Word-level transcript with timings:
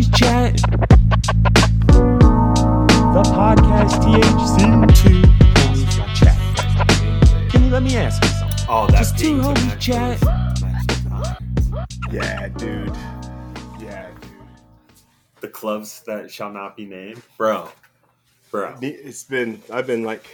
homies 0.00 0.16
chat. 0.16 0.56
The 3.12 3.22
podcast 3.22 4.00
THC. 4.02 4.58
Two 4.96 5.22
homies 5.22 5.96
got 5.96 6.16
chat. 6.16 7.50
Can 7.50 7.64
you 7.64 7.70
let 7.70 7.82
me 7.82 7.96
ask 7.96 8.22
you 8.22 8.30
something? 8.30 8.66
Oh, 8.68 8.86
that 8.86 8.98
Just 8.98 9.18
two 9.18 9.42
being 9.42 9.54
homies 9.54 9.80
chat. 9.80 10.20
Yeah, 12.12 12.48
dude. 12.48 12.96
Yeah, 13.80 14.10
dude. 14.20 14.30
The 15.40 15.48
clubs 15.48 16.02
that 16.02 16.30
shall 16.30 16.52
not 16.52 16.76
be 16.76 16.86
named, 16.86 17.22
bro, 17.36 17.68
bro. 18.50 18.76
It's 18.80 19.24
been 19.24 19.62
I've 19.72 19.86
been 19.86 20.04
like 20.04 20.24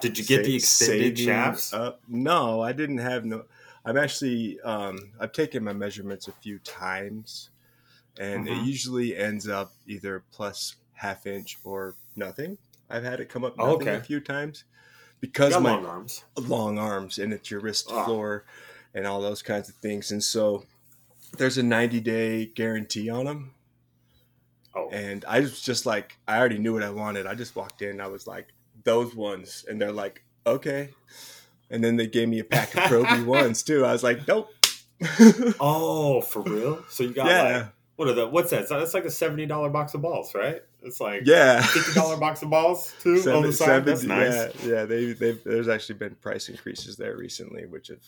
Did 0.00 0.18
you 0.18 0.24
get 0.24 0.44
the 0.44 0.56
extended 0.56 1.16
saving 1.18 1.26
shafts? 1.26 1.72
Up. 1.72 2.00
No, 2.08 2.60
I 2.60 2.72
didn't 2.72 2.98
have 2.98 3.24
no. 3.24 3.44
I'm 3.84 3.98
actually 3.98 4.60
um, 4.62 4.98
I've 5.20 5.32
taken 5.32 5.62
my 5.62 5.74
measurements 5.74 6.28
a 6.28 6.32
few 6.32 6.58
times, 6.60 7.50
and 8.18 8.48
it 8.48 8.52
Mhm. 8.52 8.66
usually 8.66 9.16
ends 9.16 9.48
up 9.48 9.74
either 9.86 10.22
plus 10.32 10.76
half 10.94 11.26
inch 11.26 11.58
or 11.64 11.94
nothing. 12.16 12.58
I've 12.88 13.04
had 13.04 13.20
it 13.20 13.28
come 13.28 13.44
up 13.44 13.54
Oh, 13.58 13.72
nothing 13.72 13.88
okay. 13.88 13.96
a 13.96 14.00
few 14.02 14.20
times 14.20 14.64
because 15.20 15.52
my 15.58 15.72
long 15.74 15.86
arms. 15.86 16.24
long 16.36 16.78
arms 16.78 17.18
and 17.18 17.32
it's 17.32 17.50
your 17.50 17.60
wrist 17.60 17.88
Ah. 17.90 18.04
floor 18.04 18.44
and 18.94 19.06
all 19.06 19.20
those 19.20 19.42
kinds 19.42 19.68
of 19.68 19.74
things. 19.76 20.12
And 20.12 20.22
so 20.22 20.64
there's 21.36 21.58
a 21.58 21.62
90 21.62 22.00
day 22.00 22.46
guarantee 22.46 23.08
on 23.10 23.24
them. 23.24 23.54
Oh, 24.76 24.88
And 24.90 25.24
I 25.26 25.40
was 25.40 25.60
just 25.60 25.86
like, 25.86 26.18
I 26.28 26.38
already 26.38 26.58
knew 26.58 26.72
what 26.74 26.82
I 26.82 26.90
wanted. 26.90 27.26
I 27.26 27.34
just 27.34 27.54
walked 27.56 27.80
in. 27.82 28.00
I 28.00 28.06
was 28.08 28.26
like, 28.26 28.48
those 28.84 29.14
ones. 29.14 29.64
And 29.68 29.80
they're 29.80 29.92
like, 29.92 30.22
okay. 30.46 30.90
And 31.70 31.82
then 31.82 31.96
they 31.96 32.06
gave 32.06 32.28
me 32.28 32.38
a 32.40 32.44
pack 32.44 32.74
of 32.76 32.84
Pro 32.84 33.04
V 33.04 33.22
ones 33.24 33.62
too. 33.62 33.84
I 33.84 33.92
was 33.92 34.02
like, 34.04 34.26
nope. 34.28 34.50
oh, 35.60 36.20
for 36.20 36.42
real? 36.42 36.84
So 36.88 37.04
you 37.04 37.12
got 37.14 37.26
yeah. 37.26 37.42
like 37.58 37.66
what 37.96 38.08
are 38.08 38.12
the 38.12 38.28
what's 38.28 38.50
that? 38.50 38.68
So 38.68 38.78
That's 38.78 38.94
like 38.94 39.04
a 39.04 39.10
seventy 39.10 39.46
dollar 39.46 39.70
box 39.70 39.94
of 39.94 40.02
balls, 40.02 40.34
right? 40.34 40.62
It's 40.82 41.00
like 41.00 41.22
yeah. 41.24 41.62
fifty 41.62 41.94
dollar 41.94 42.16
box 42.16 42.42
of 42.42 42.50
balls 42.50 42.92
too 43.00 43.22
on 43.32 43.42
the 43.42 43.52
side. 43.52 43.84
That's 43.84 44.04
nice. 44.04 44.32
Yeah, 44.62 44.72
yeah. 44.72 44.84
They, 44.84 45.12
they've, 45.12 45.42
there's 45.44 45.68
actually 45.68 45.96
been 45.96 46.14
price 46.16 46.48
increases 46.48 46.96
there 46.96 47.16
recently, 47.16 47.66
which 47.66 47.88
have 47.88 48.00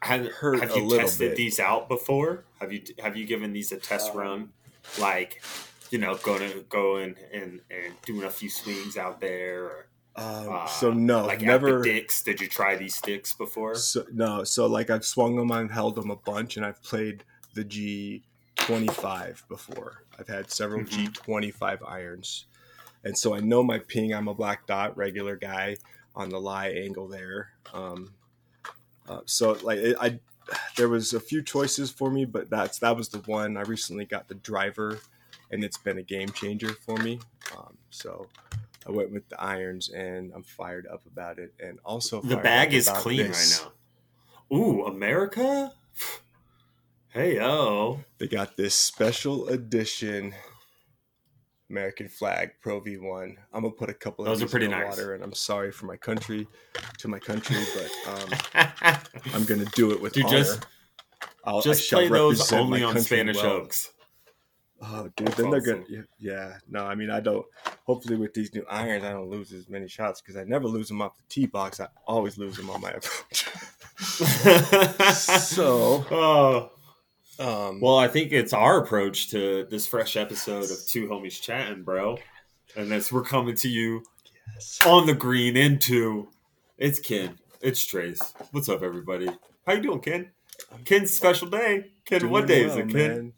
Have, 0.00 0.26
hurt 0.26 0.60
have 0.60 0.72
a 0.72 0.74
you 0.74 0.84
little 0.84 1.06
tested 1.06 1.30
bit. 1.30 1.36
these 1.36 1.58
out 1.58 1.88
before? 1.88 2.44
Have 2.60 2.72
you 2.72 2.82
have 2.98 3.16
you 3.16 3.24
given 3.26 3.52
these 3.52 3.72
a 3.72 3.78
test 3.78 4.10
Um, 4.12 4.18
run? 4.18 4.48
Like, 5.00 5.42
you 5.90 5.98
know, 5.98 6.14
going 6.16 6.40
to 6.50 6.60
go 6.68 6.96
and, 6.96 7.16
and 7.32 7.60
and 7.70 7.94
doing 8.04 8.24
a 8.24 8.30
few 8.30 8.50
swings 8.50 8.98
out 8.98 9.18
there. 9.22 9.64
Or, 9.64 9.86
um, 10.16 10.48
uh, 10.50 10.66
so 10.66 10.92
no, 10.92 11.24
like 11.24 11.40
never. 11.40 11.78
at 11.78 11.82
the 11.84 11.92
dicks. 11.94 12.22
Did 12.22 12.42
you 12.42 12.48
try 12.48 12.76
these 12.76 12.94
sticks 12.94 13.32
before? 13.32 13.76
So, 13.76 14.04
no, 14.12 14.44
so 14.44 14.66
like 14.66 14.90
I've 14.90 15.06
swung 15.06 15.36
them, 15.36 15.50
I've 15.50 15.70
held 15.70 15.94
them 15.94 16.10
a 16.10 16.16
bunch, 16.16 16.58
and 16.58 16.66
I've 16.66 16.82
played 16.82 17.24
the 17.54 17.64
G25 18.66 19.46
before. 19.48 20.04
I've 20.18 20.28
had 20.28 20.50
several 20.50 20.82
Mhm. 20.82 21.12
G25 21.12 21.82
irons, 21.86 22.46
and 23.02 23.16
so 23.16 23.34
I 23.34 23.40
know 23.40 23.62
my 23.62 23.78
ping. 23.78 24.12
I'm 24.12 24.28
a 24.28 24.34
black 24.34 24.66
dot 24.66 24.96
regular 24.96 25.36
guy 25.36 25.76
on 26.14 26.28
the 26.30 26.40
lie 26.40 26.68
angle 26.70 27.08
there. 27.08 27.50
Um, 27.72 28.14
uh, 29.08 29.20
so 29.26 29.52
like 29.62 29.78
it, 29.78 29.96
I, 30.00 30.20
there 30.76 30.88
was 30.88 31.12
a 31.12 31.20
few 31.20 31.42
choices 31.42 31.90
for 31.90 32.10
me, 32.10 32.24
but 32.24 32.48
that's 32.50 32.78
that 32.78 32.96
was 32.96 33.08
the 33.08 33.18
one. 33.20 33.56
I 33.56 33.62
recently 33.62 34.04
got 34.04 34.28
the 34.28 34.34
driver, 34.36 34.98
and 35.50 35.62
it's 35.64 35.78
been 35.78 35.98
a 35.98 36.02
game 36.02 36.30
changer 36.30 36.72
for 36.74 36.96
me. 36.98 37.20
Um, 37.56 37.76
so. 37.90 38.28
I 38.86 38.90
went 38.90 39.12
with 39.12 39.26
the 39.30 39.40
irons, 39.40 39.88
and 39.88 40.30
I'm 40.34 40.42
fired 40.42 40.86
up 40.86 41.06
about 41.06 41.38
it. 41.38 41.54
And 41.58 41.78
also, 41.86 42.20
The 42.20 42.36
bag 42.36 42.74
is 42.74 42.86
clean 42.86 43.28
this. 43.28 43.62
right 43.62 43.72
now. 44.50 44.56
Ooh, 44.58 44.84
America. 44.84 45.72
Hey 47.14 47.36
yo. 47.36 48.00
They 48.18 48.26
got 48.26 48.56
this 48.56 48.74
special 48.74 49.46
edition 49.48 50.34
American 51.70 52.08
flag 52.08 52.50
Pro 52.60 52.80
V1. 52.80 53.36
I'm 53.52 53.62
gonna 53.62 53.70
put 53.70 53.88
a 53.88 53.94
couple 53.94 54.24
of 54.24 54.30
Those 54.30 54.42
are 54.42 54.48
pretty 54.50 54.64
in 54.66 54.72
the 54.72 54.78
nice. 54.78 54.88
water, 54.90 55.14
and 55.14 55.22
I'm 55.22 55.32
sorry 55.32 55.70
for 55.70 55.86
my 55.86 55.96
country, 55.96 56.48
to 56.98 57.06
my 57.08 57.20
country, 57.20 57.56
but 57.74 57.90
um, 58.12 58.98
I'm 59.32 59.44
gonna 59.44 59.64
do 59.76 59.92
it 59.92 60.00
with 60.00 60.12
Dude, 60.14 60.24
honor. 60.26 60.38
just- 60.38 60.66
I'll, 61.46 61.60
Just 61.60 61.90
play 61.90 62.08
those 62.08 62.50
only 62.52 62.82
on 62.82 62.98
Spanish 63.00 63.36
well. 63.36 63.46
Oaks. 63.52 63.92
Oh, 64.80 65.10
dude, 65.14 65.26
That's 65.28 65.36
then 65.38 65.50
they're 65.50 65.60
gonna. 65.60 65.84
Yeah, 66.18 66.56
no, 66.70 66.84
I 66.86 66.94
mean, 66.94 67.10
I 67.10 67.20
don't. 67.20 67.44
Hopefully, 67.84 68.16
with 68.16 68.32
these 68.34 68.52
new 68.54 68.64
irons, 68.68 69.04
I 69.04 69.10
don't 69.12 69.28
lose 69.28 69.52
as 69.52 69.68
many 69.68 69.86
shots 69.86 70.20
because 70.22 70.36
I 70.38 70.44
never 70.44 70.66
lose 70.66 70.88
them 70.88 71.00
off 71.02 71.16
the 71.18 71.22
tee 71.28 71.44
box. 71.46 71.80
I 71.80 71.88
always 72.06 72.38
lose 72.38 72.56
them 72.56 72.70
on 72.70 72.80
my 72.80 72.90
approach. 72.96 73.46
so, 75.14 76.04
oh. 76.10 76.70
Um, 77.38 77.80
Well, 77.80 77.98
I 77.98 78.08
think 78.08 78.32
it's 78.32 78.52
our 78.52 78.82
approach 78.82 79.30
to 79.30 79.66
this 79.70 79.86
fresh 79.86 80.16
episode 80.16 80.70
of 80.70 80.78
Two 80.86 81.08
Homies 81.08 81.40
Chatting, 81.40 81.82
bro. 81.82 82.18
And 82.76 82.92
as 82.92 83.12
we're 83.12 83.22
coming 83.22 83.56
to 83.56 83.68
you 83.68 84.02
yes. 84.54 84.80
on 84.86 85.06
the 85.06 85.14
green 85.14 85.56
into 85.56 86.28
it's 86.78 86.98
Ken. 86.98 87.38
It's 87.60 87.84
Trace. 87.86 88.18
What's 88.50 88.68
up, 88.68 88.82
everybody? 88.82 89.28
How 89.66 89.74
you 89.74 89.82
doing, 89.82 90.00
Ken? 90.00 90.30
Ken's 90.84 91.14
special 91.14 91.48
day. 91.48 91.92
Ken, 92.04 92.28
what 92.28 92.46
day 92.46 92.64
is 92.64 92.76
it, 92.76 92.88
Ken? 92.88 92.92
man. 92.92 93.32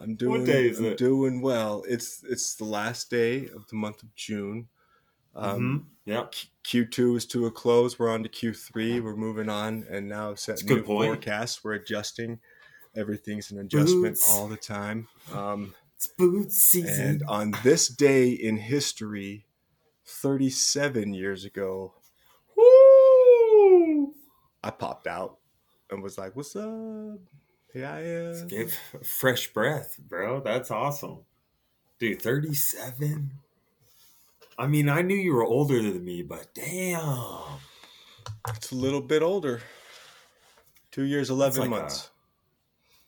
I'm 0.00 0.16
doing. 0.16 0.40
What 0.40 0.46
day 0.46 0.68
is 0.68 0.78
I'm 0.80 0.86
it? 0.86 0.98
doing 0.98 1.40
well. 1.40 1.82
It's 1.88 2.22
it's 2.28 2.54
the 2.56 2.64
last 2.64 3.10
day 3.10 3.46
of 3.48 3.66
the 3.68 3.76
month 3.76 4.02
of 4.02 4.14
June. 4.14 4.68
Um, 5.34 5.88
Mhm. 6.06 6.10
Yeah. 6.12 6.26
Q 6.62 6.84
two 6.84 7.16
is 7.16 7.26
to 7.26 7.46
a 7.46 7.50
close. 7.50 7.98
We're 7.98 8.10
on 8.10 8.22
to 8.22 8.28
Q 8.28 8.52
three. 8.52 9.00
We're 9.00 9.16
moving 9.16 9.48
on, 9.48 9.86
and 9.90 10.08
now 10.08 10.34
set 10.34 10.62
a 10.62 10.66
new 10.66 10.82
point. 10.82 11.06
forecasts. 11.08 11.64
We're 11.64 11.74
adjusting. 11.74 12.38
Everything's 12.96 13.50
an 13.50 13.58
adjustment 13.58 14.14
Boots. 14.14 14.30
all 14.30 14.46
the 14.48 14.56
time. 14.56 15.08
Um, 15.32 15.74
It's 15.96 16.06
boot 16.06 16.52
season. 16.52 17.06
and 17.06 17.22
on 17.28 17.54
this 17.62 17.88
day 17.88 18.30
in 18.30 18.56
history, 18.56 19.46
37 20.06 21.14
years 21.14 21.44
ago, 21.44 21.94
Woo! 22.56 24.14
I 24.62 24.70
popped 24.70 25.06
out 25.06 25.38
and 25.90 26.02
was 26.02 26.16
like, 26.18 26.36
"What's 26.36 26.54
up? 26.56 27.18
Here 27.72 27.86
I 27.86 28.00
am." 28.02 28.46
Give 28.48 28.74
a 28.94 29.04
fresh 29.04 29.52
breath, 29.52 29.98
bro. 29.98 30.40
That's 30.40 30.70
awesome. 30.70 31.20
Dude, 31.98 32.20
37? 32.22 33.30
I 34.58 34.66
mean, 34.66 34.88
I 34.88 35.02
knew 35.02 35.16
you 35.16 35.34
were 35.34 35.44
older 35.44 35.80
than 35.82 36.04
me, 36.04 36.22
but 36.22 36.54
damn. 36.54 37.58
It's 38.48 38.70
a 38.72 38.74
little 38.76 39.00
bit 39.00 39.22
older. 39.22 39.60
Two 40.92 41.04
years, 41.04 41.28
eleven 41.30 41.62
like 41.62 41.70
months. 41.70 42.10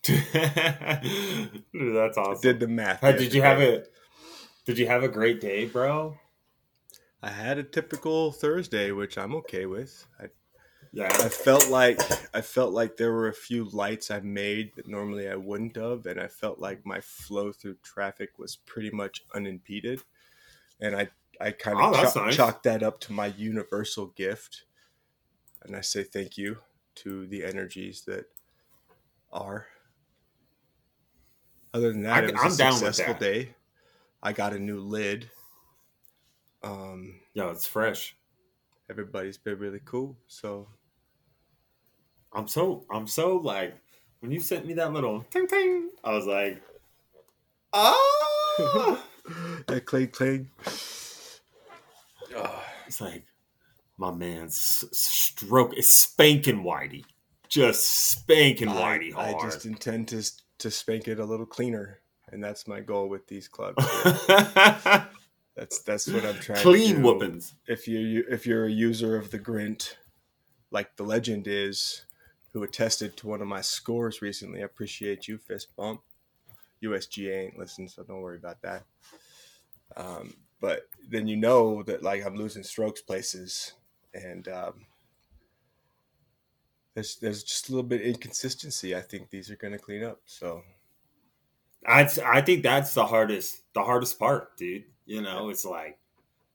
Dude, 1.73 1.95
that's 1.95 2.17
awesome. 2.17 2.41
did 2.41 2.59
the 2.59 2.67
math. 2.67 3.01
Did 3.01 3.33
you 3.33 3.41
have 3.41 3.61
it? 3.61 3.91
Did 4.65 4.77
you 4.77 4.87
have 4.87 5.03
a 5.03 5.07
great 5.07 5.39
day, 5.41 5.65
bro? 5.65 6.17
I 7.21 7.29
had 7.29 7.57
a 7.57 7.63
typical 7.63 8.31
Thursday, 8.31 8.91
which 8.91 9.17
I'm 9.17 9.35
okay 9.35 9.65
with. 9.65 10.05
I, 10.19 10.25
I 10.99 11.29
felt 11.29 11.69
like 11.69 11.99
I 12.33 12.41
felt 12.41 12.73
like 12.73 12.97
there 12.97 13.11
were 13.11 13.27
a 13.27 13.33
few 13.33 13.65
lights 13.69 14.09
I 14.11 14.19
made 14.19 14.71
that 14.75 14.87
normally 14.87 15.29
I 15.29 15.35
wouldn't 15.35 15.75
have, 15.75 16.05
and 16.05 16.19
I 16.19 16.27
felt 16.27 16.59
like 16.59 16.85
my 16.85 17.01
flow 17.01 17.51
through 17.51 17.77
traffic 17.83 18.37
was 18.39 18.55
pretty 18.55 18.91
much 18.91 19.23
unimpeded. 19.33 20.01
And 20.79 20.95
I 20.95 21.09
I 21.41 21.51
kind 21.51 21.77
Oh, 21.79 21.89
of 21.89 21.93
that's 21.95 22.13
cho- 22.13 22.25
nice. 22.25 22.35
chalked 22.35 22.63
that 22.63 22.83
up 22.83 22.99
to 23.01 23.13
my 23.13 23.27
universal 23.27 24.07
gift, 24.07 24.63
and 25.63 25.75
I 25.75 25.81
say 25.81 26.03
thank 26.03 26.37
you 26.37 26.57
to 26.95 27.27
the 27.27 27.43
energies 27.45 28.03
that 28.05 28.25
are. 29.31 29.67
Other 31.73 31.91
than 31.91 32.03
that, 32.03 32.23
I- 32.23 32.27
it 32.27 32.33
was 32.33 32.41
I'm 32.43 32.51
a 32.51 32.57
down 32.57 32.73
successful 32.73 33.13
day. 33.15 33.55
I 34.23 34.33
got 34.33 34.53
a 34.53 34.59
new 34.59 34.79
lid. 34.79 35.29
Um, 36.63 37.19
Yo, 37.33 37.49
it's 37.49 37.67
fresh. 37.67 38.15
everybody's 38.89 39.37
been 39.37 39.59
really 39.59 39.81
cool. 39.85 40.17
So 40.27 40.67
I'm 42.33 42.47
so 42.47 42.85
I'm 42.89 43.07
so 43.07 43.37
like 43.37 43.75
when 44.19 44.31
you 44.31 44.39
sent 44.39 44.65
me 44.65 44.73
that 44.73 44.91
little 44.91 45.21
ting 45.29 45.47
ting, 45.47 45.89
I 46.03 46.13
was 46.13 46.25
like, 46.25 46.61
ah. 47.73 49.03
that 49.67 49.85
clang 49.85 50.07
clang. 50.07 50.49
It's 52.87 53.01
like 53.01 53.25
my 53.97 54.11
man's 54.11 54.85
stroke 54.91 55.75
is 55.77 55.91
spanking 55.91 56.63
Whitey, 56.63 57.03
just 57.49 57.87
spanking 57.87 58.69
Whitey 58.69 59.15
I, 59.15 59.33
I 59.33 59.41
just 59.41 59.65
intend 59.65 60.07
to 60.09 60.23
to 60.59 60.71
spank 60.71 61.07
it 61.07 61.19
a 61.19 61.25
little 61.25 61.45
cleaner, 61.45 61.99
and 62.31 62.43
that's 62.43 62.67
my 62.67 62.79
goal 62.79 63.09
with 63.09 63.27
these 63.27 63.47
clubs. 63.47 63.83
that's 65.55 65.79
that's 65.79 66.07
what 66.07 66.25
I'm 66.25 66.35
trying. 66.35 66.57
to 66.57 66.63
Clean 66.63 67.01
whoopings. 67.01 67.53
If 67.67 67.87
you 67.87 68.25
if 68.29 68.45
you're 68.45 68.65
a 68.65 68.71
user 68.71 69.17
of 69.17 69.31
the 69.31 69.39
Grint, 69.39 69.95
like 70.71 70.95
the 70.95 71.03
legend 71.03 71.47
is, 71.47 72.05
who 72.53 72.63
attested 72.63 73.17
to 73.17 73.27
one 73.27 73.41
of 73.41 73.47
my 73.47 73.61
scores 73.61 74.21
recently, 74.21 74.61
I 74.61 74.65
appreciate 74.65 75.27
you, 75.27 75.37
fist 75.37 75.75
bump. 75.75 76.01
USGA 76.83 77.45
ain't 77.45 77.57
listened, 77.57 77.89
so 77.89 78.03
don't 78.03 78.21
worry 78.21 78.37
about 78.37 78.61
that. 78.61 78.83
Um, 79.95 80.33
but 80.59 80.87
then 81.09 81.27
you 81.27 81.37
know 81.37 81.83
that 81.83 82.03
like 82.03 82.25
I'm 82.25 82.35
losing 82.35 82.63
strokes 82.63 83.01
places, 83.01 83.73
and 84.13 84.47
um, 84.47 84.85
there's 86.97 87.15
there's 87.17 87.43
just 87.43 87.69
a 87.69 87.71
little 87.71 87.87
bit 87.87 88.01
of 88.01 88.07
inconsistency. 88.07 88.95
I 88.95 89.01
think 89.01 89.29
these 89.29 89.51
are 89.51 89.55
going 89.55 89.73
to 89.73 89.77
clean 89.77 90.03
up. 90.03 90.19
So 90.25 90.63
I 91.85 92.09
I 92.25 92.41
think 92.41 92.63
that's 92.63 92.95
the 92.95 93.05
hardest 93.05 93.61
the 93.75 93.83
hardest 93.83 94.17
part, 94.17 94.57
dude. 94.57 94.85
You 95.05 95.21
know, 95.21 95.49
it's 95.49 95.63
like 95.63 95.99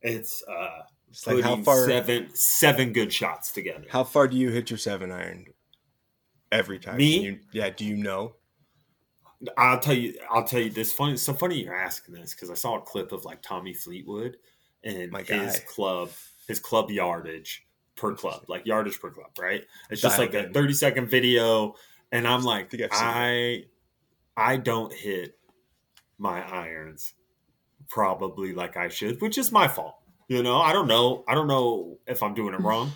it's 0.01 0.43
uh 0.49 0.83
It's 1.11 1.25
like 1.29 1.45
how 1.45 1.63
far 1.63 1.87
seven 1.87 2.29
seven 2.35 2.93
good 2.93 3.13
shots 3.13 3.53
together. 3.53 3.85
how 3.89 4.03
far 4.03 4.27
do 4.27 4.37
you 4.37 4.51
hit 4.51 4.69
your 4.69 4.79
seven 4.79 5.13
iron 5.13 5.47
every 6.51 6.81
time? 6.81 6.97
Me? 6.97 7.21
You, 7.21 7.39
yeah, 7.53 7.71
do 7.71 7.85
you 7.85 7.97
know? 7.97 8.35
I'll 9.57 9.79
tell 9.79 9.95
you. 9.95 10.19
I'll 10.29 10.43
tell 10.43 10.61
you 10.61 10.71
this. 10.71 10.93
Funny. 10.93 11.13
It's 11.13 11.23
so 11.23 11.35
funny 11.35 11.63
you're 11.63 11.73
asking 11.73 12.17
this 12.17 12.35
because 12.35 12.51
I 12.51 12.55
saw 12.55 12.79
a 12.79 12.83
clip 12.83 13.13
of 13.13 13.25
like 13.25 13.43
Tommy 13.43 13.75
Fleetwood 13.75 14.39
and 14.83 15.17
his 15.25 15.61
club, 15.69 16.11
his 16.49 16.59
club 16.59 16.91
yardage 16.91 17.65
per 17.97 18.15
club, 18.15 18.45
like 18.49 18.67
yardage 18.67 19.01
per 19.01 19.11
club, 19.11 19.31
right? 19.39 19.65
It's 19.91 20.01
just 20.01 20.17
Dialed 20.17 20.35
like 20.35 20.47
a 20.47 20.53
30 20.53 20.75
second 20.75 21.09
video, 21.09 21.75
and 22.11 22.27
I'm 22.27 22.43
like, 22.43 22.75
I, 22.93 23.65
I 24.37 24.57
don't 24.57 24.93
hit 24.93 25.39
my 26.19 26.43
irons 26.49 27.15
probably 27.89 28.55
like 28.55 28.77
I 28.77 28.89
should, 28.89 29.21
which 29.21 29.37
is 29.37 29.53
my 29.53 29.69
fault. 29.69 29.97
You 30.29 30.43
know, 30.43 30.59
I 30.59 30.73
don't 30.73 30.89
know. 30.89 31.25
I 31.29 31.35
don't 31.35 31.47
know 31.47 31.99
if 32.07 32.23
I'm 32.23 32.35
doing 32.35 32.55
it 32.55 32.61
wrong. 32.63 32.93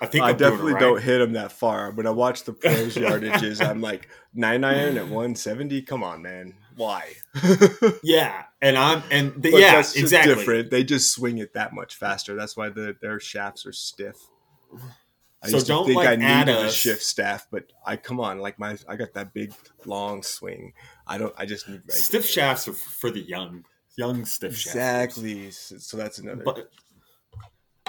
I 0.00 0.06
think 0.06 0.24
I 0.24 0.30
I'm 0.30 0.36
definitely 0.36 0.72
right. 0.72 0.80
don't 0.80 1.02
hit 1.02 1.18
them 1.18 1.32
that 1.32 1.52
far. 1.52 1.90
When 1.92 2.06
I 2.06 2.10
watch 2.10 2.44
the 2.44 2.52
pros 2.52 2.94
yardages, 2.96 3.66
I'm 3.66 3.80
like 3.80 4.08
nine 4.34 4.64
iron 4.64 4.96
at 4.96 5.04
170. 5.04 5.82
Come 5.82 6.02
on, 6.02 6.22
man. 6.22 6.54
Why? 6.76 7.14
Yeah, 8.02 8.44
and 8.62 8.76
I'm 8.78 9.02
and 9.10 9.42
the, 9.42 9.50
yeah, 9.50 9.72
that's 9.76 9.92
just 9.92 9.98
exactly. 10.04 10.34
different. 10.34 10.70
They 10.70 10.84
just 10.84 11.12
swing 11.12 11.38
it 11.38 11.54
that 11.54 11.72
much 11.72 11.96
faster. 11.96 12.34
That's 12.36 12.56
why 12.56 12.68
the, 12.68 12.96
their 13.00 13.18
shafts 13.18 13.66
are 13.66 13.72
stiff. 13.72 14.16
I 15.42 15.48
So 15.48 15.56
used 15.56 15.66
to 15.66 15.72
don't, 15.72 15.86
think 15.86 15.96
like, 15.96 16.08
I 16.08 16.16
needed 16.16 16.54
a 16.56 16.70
shift 16.70 17.02
staff, 17.02 17.46
but 17.50 17.64
I 17.84 17.96
come 17.96 18.20
on, 18.20 18.38
like 18.38 18.58
my 18.58 18.76
I 18.88 18.96
got 18.96 19.14
that 19.14 19.34
big 19.34 19.52
long 19.84 20.22
swing. 20.22 20.72
I 21.06 21.18
don't. 21.18 21.34
I 21.36 21.46
just 21.46 21.68
need 21.68 21.76
regular. 21.80 21.98
Stiff 21.98 22.26
shafts 22.26 22.68
are 22.68 22.72
for 22.72 23.10
the 23.10 23.20
young, 23.20 23.64
young 23.96 24.24
stiff 24.24 24.56
shafts. 24.56 24.76
Exactly. 25.18 25.50
So 25.50 25.96
that's 25.96 26.18
another. 26.18 26.42
But 26.44 26.70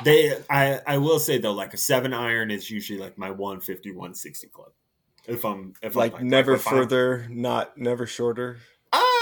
they, 0.03 0.37
I, 0.49 0.79
I 0.85 0.97
will 0.97 1.19
say 1.19 1.37
though, 1.37 1.53
like 1.53 1.73
a 1.73 1.77
seven 1.77 2.13
iron 2.13 2.51
is 2.51 2.69
usually 2.69 2.99
like 2.99 3.17
my 3.17 3.29
150, 3.31 3.91
160 3.91 4.47
club. 4.47 4.71
If 5.25 5.43
I'm, 5.43 5.73
if 5.81 5.95
like, 5.95 6.19
I'm 6.19 6.27
never 6.27 6.53
if 6.53 6.67
I'm- 6.67 6.75
further, 6.75 7.27
not 7.29 7.77
never 7.77 8.05
shorter. 8.07 8.57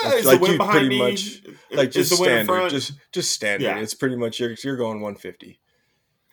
Like- 0.10 0.20
is 0.20 0.26
like 0.26 0.40
the 0.40 0.42
wind 0.48 0.60
you 0.60 0.66
pretty 0.70 0.90
me? 0.90 0.98
much- 1.00 1.42
Like 1.72 1.92
just 1.92 2.16
standard, 2.16 2.70
just 2.70 2.94
just 3.12 3.32
standard. 3.32 3.66
Yeah. 3.66 3.80
It's 3.80 3.94
pretty 3.94 4.16
much 4.16 4.40
you're 4.40 4.56
you're 4.64 4.78
going 4.78 5.02
150. 5.02 5.60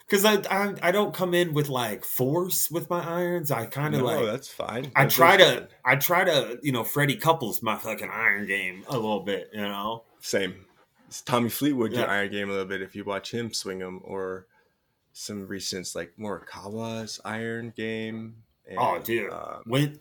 because 0.06 0.24
I, 0.24 0.34
I, 0.50 0.74
I 0.82 0.90
don't 0.92 1.14
come 1.14 1.32
in 1.34 1.54
with 1.54 1.68
like 1.68 2.04
force 2.04 2.70
with 2.70 2.88
my 2.90 3.02
irons. 3.02 3.50
I 3.50 3.66
kind 3.66 3.94
of 3.94 4.00
No, 4.02 4.06
like. 4.06 4.24
that's 4.26 4.48
fine. 4.48 4.92
I 4.94 5.06
try 5.06 5.36
to, 5.38 5.44
fine. 5.44 5.68
I 5.84 5.96
try 5.96 6.24
to, 6.24 6.58
you 6.62 6.70
know, 6.72 6.84
Freddie 6.84 7.16
couples 7.16 7.62
my 7.62 7.76
fucking 7.78 8.10
iron 8.10 8.46
game 8.46 8.84
a 8.88 8.92
little 8.94 9.20
bit, 9.20 9.48
you 9.54 9.62
know. 9.62 10.04
Same. 10.20 10.66
It's 11.08 11.22
Tommy 11.22 11.48
Fleetwood, 11.50 11.92
your 11.92 12.08
iron 12.08 12.30
game 12.30 12.48
a 12.48 12.52
little 12.52 12.66
bit 12.66 12.82
if 12.82 12.94
you 12.94 13.04
watch 13.04 13.32
him 13.32 13.52
swing 13.52 13.78
them, 13.80 14.00
or 14.04 14.46
some 15.14 15.46
recent 15.46 15.88
like 15.94 16.12
Morikawa's 16.18 17.20
iron 17.24 17.72
game. 17.76 18.36
and, 18.68 18.78
Oh, 18.78 18.98
dude. 19.02 19.30
um, 19.32 19.62
when 19.66 19.98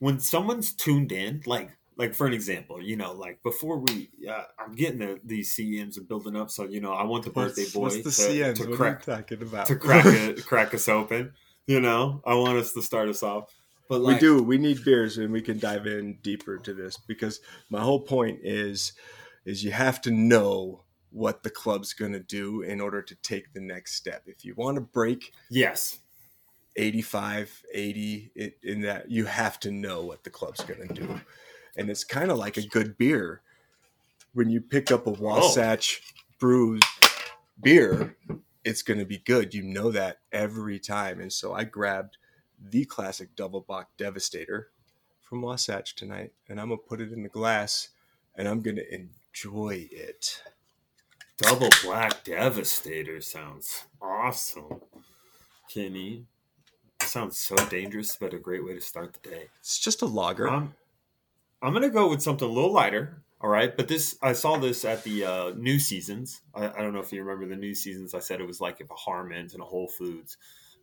when 0.00 0.18
someone's 0.20 0.72
tuned 0.72 1.12
in 1.12 1.42
like 1.46 1.70
like 2.00 2.14
for 2.14 2.26
an 2.26 2.32
example 2.32 2.82
you 2.82 2.96
know 2.96 3.12
like 3.12 3.42
before 3.42 3.78
we 3.78 4.10
uh, 4.28 4.44
i'm 4.58 4.74
getting 4.74 4.98
the, 4.98 5.20
these 5.24 5.54
cms 5.56 5.96
and 5.96 6.08
building 6.08 6.36
up 6.36 6.50
so 6.50 6.64
you 6.64 6.80
know 6.80 6.92
i 6.92 7.04
want 7.04 7.24
the 7.24 7.30
birthday 7.30 7.62
what's, 7.62 7.72
boy 7.72 7.80
what's 7.82 8.18
the 8.18 8.54
to, 8.54 8.54
to 8.54 8.76
crack 8.76 9.06
are 9.08 9.16
talking 9.16 9.42
about? 9.42 9.66
to 9.66 9.76
crack 9.76 10.04
it, 10.06 10.44
crack 10.46 10.74
us 10.74 10.88
open 10.88 11.32
you 11.66 11.80
know 11.80 12.22
i 12.26 12.34
want 12.34 12.58
us 12.58 12.72
to 12.72 12.82
start 12.82 13.08
us 13.08 13.22
off 13.22 13.54
but 13.90 14.02
like 14.02 14.14
we 14.14 14.20
do. 14.20 14.40
We 14.40 14.56
need 14.56 14.84
beers, 14.84 15.18
and 15.18 15.32
we 15.32 15.42
can 15.42 15.58
dive 15.58 15.84
in 15.88 16.18
deeper 16.22 16.58
to 16.58 16.72
this 16.72 16.96
because 16.96 17.40
my 17.70 17.80
whole 17.80 17.98
point 18.00 18.38
is, 18.44 18.92
is 19.44 19.64
you 19.64 19.72
have 19.72 20.00
to 20.02 20.12
know 20.12 20.84
what 21.10 21.42
the 21.42 21.50
club's 21.50 21.92
going 21.92 22.12
to 22.12 22.20
do 22.20 22.62
in 22.62 22.80
order 22.80 23.02
to 23.02 23.14
take 23.16 23.52
the 23.52 23.60
next 23.60 23.96
step. 23.96 24.22
If 24.26 24.44
you 24.44 24.54
want 24.54 24.76
to 24.76 24.80
break 24.80 25.32
yes 25.50 25.98
85, 26.76 27.62
80 27.74 28.32
it, 28.36 28.58
in 28.62 28.82
that, 28.82 29.10
you 29.10 29.24
have 29.24 29.58
to 29.60 29.72
know 29.72 30.04
what 30.04 30.22
the 30.22 30.30
club's 30.30 30.62
going 30.62 30.86
to 30.86 30.94
do. 30.94 31.20
And 31.80 31.90
it's 31.90 32.04
kind 32.04 32.30
of 32.30 32.38
like 32.38 32.58
a 32.58 32.66
good 32.66 32.98
beer. 32.98 33.40
When 34.34 34.50
you 34.50 34.60
pick 34.60 34.92
up 34.92 35.06
a 35.06 35.10
Wasatch 35.10 36.02
Brews 36.38 36.82
beer, 37.60 38.16
it's 38.64 38.82
going 38.82 39.00
to 39.00 39.06
be 39.06 39.18
good. 39.18 39.54
You 39.54 39.62
know 39.62 39.90
that 39.90 40.18
every 40.30 40.78
time. 40.78 41.20
And 41.20 41.32
so 41.32 41.54
I 41.54 41.64
grabbed 41.64 42.18
the 42.62 42.84
classic 42.84 43.34
Double 43.34 43.62
Bock 43.62 43.88
Devastator 43.96 44.68
from 45.22 45.42
Wasatch 45.42 45.94
tonight, 45.96 46.32
and 46.48 46.60
I'm 46.60 46.68
going 46.68 46.80
to 46.80 46.86
put 46.86 47.00
it 47.00 47.12
in 47.12 47.22
the 47.22 47.28
glass 47.28 47.88
and 48.36 48.48
I'm 48.48 48.60
going 48.60 48.76
to 48.76 48.94
enjoy 48.94 49.88
it. 49.90 50.42
double 51.38 51.70
black 51.82 52.24
devastator 52.24 53.20
sounds 53.20 53.84
awesome 54.00 54.80
kenny 55.72 56.26
sounds 57.02 57.38
so 57.38 57.56
dangerous 57.68 58.16
but 58.20 58.34
a 58.34 58.38
great 58.38 58.64
way 58.64 58.74
to 58.74 58.80
start 58.80 59.14
the 59.14 59.30
day 59.30 59.48
It's 59.60 59.78
just 59.78 60.02
a 60.02 60.06
lager. 60.06 60.48
I'm, 60.48 60.54
um, 60.54 60.74
I'm 61.62 61.72
gonna 61.72 61.90
go 61.90 62.08
with 62.08 62.22
something 62.22 62.48
a 62.48 62.50
little 62.50 62.72
lighter. 62.72 63.22
All 63.42 63.48
right, 63.48 63.74
but 63.74 63.88
this 63.88 64.18
I 64.22 64.34
saw 64.34 64.58
this 64.58 64.84
at 64.84 65.02
the 65.02 65.24
uh, 65.24 65.52
New 65.56 65.78
Seasons. 65.78 66.42
I, 66.54 66.68
I 66.68 66.82
don't 66.82 66.92
know 66.92 67.00
if 67.00 67.12
you 67.12 67.22
remember 67.22 67.46
the 67.46 67.60
New 67.60 67.74
Seasons. 67.74 68.14
I 68.14 68.18
said 68.18 68.40
it 68.40 68.46
was 68.46 68.60
like 68.60 68.80
if 68.80 68.90
a 68.90 68.94
Harmon's 68.94 69.54
and 69.54 69.62
a 69.62 69.66
Whole 69.66 69.88
Foods, 69.88 70.36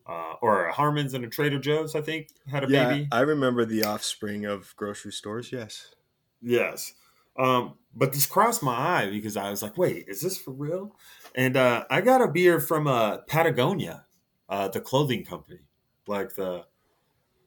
uh, 0.08 0.34
or 0.42 0.66
a 0.66 0.74
Harmon's 0.74 1.14
and 1.14 1.24
a 1.24 1.30
Trader 1.30 1.60
Joe's. 1.60 1.96
I 1.96 2.02
think 2.02 2.30
had 2.50 2.64
a 2.64 2.70
yeah, 2.70 2.90
baby. 2.90 3.08
I 3.12 3.22
remember 3.22 3.64
the 3.64 3.84
offspring 3.84 4.46
of 4.46 4.76
grocery 4.76 5.12
stores. 5.12 5.52
Yes. 5.52 5.94
Yes. 6.42 6.94
Um, 7.38 7.76
but 7.96 8.14
this 8.14 8.26
crossed 8.26 8.64
my 8.64 8.74
eye 8.76 9.10
because 9.10 9.38
I 9.38 9.50
was 9.50 9.62
like, 9.62 9.78
wait, 9.78 10.06
is 10.08 10.22
this 10.22 10.38
for 10.38 10.52
real? 10.52 10.96
And 11.36 11.56
uh, 11.56 11.86
I 11.90 12.02
got 12.02 12.22
a 12.22 12.28
beer 12.28 12.60
from 12.60 12.88
uh, 12.88 13.18
Patagonia, 13.28 14.06
uh, 14.50 14.68
the 14.70 14.82
clothing 14.82 15.24
company, 15.24 15.60
like 16.08 16.36
the 16.36 16.66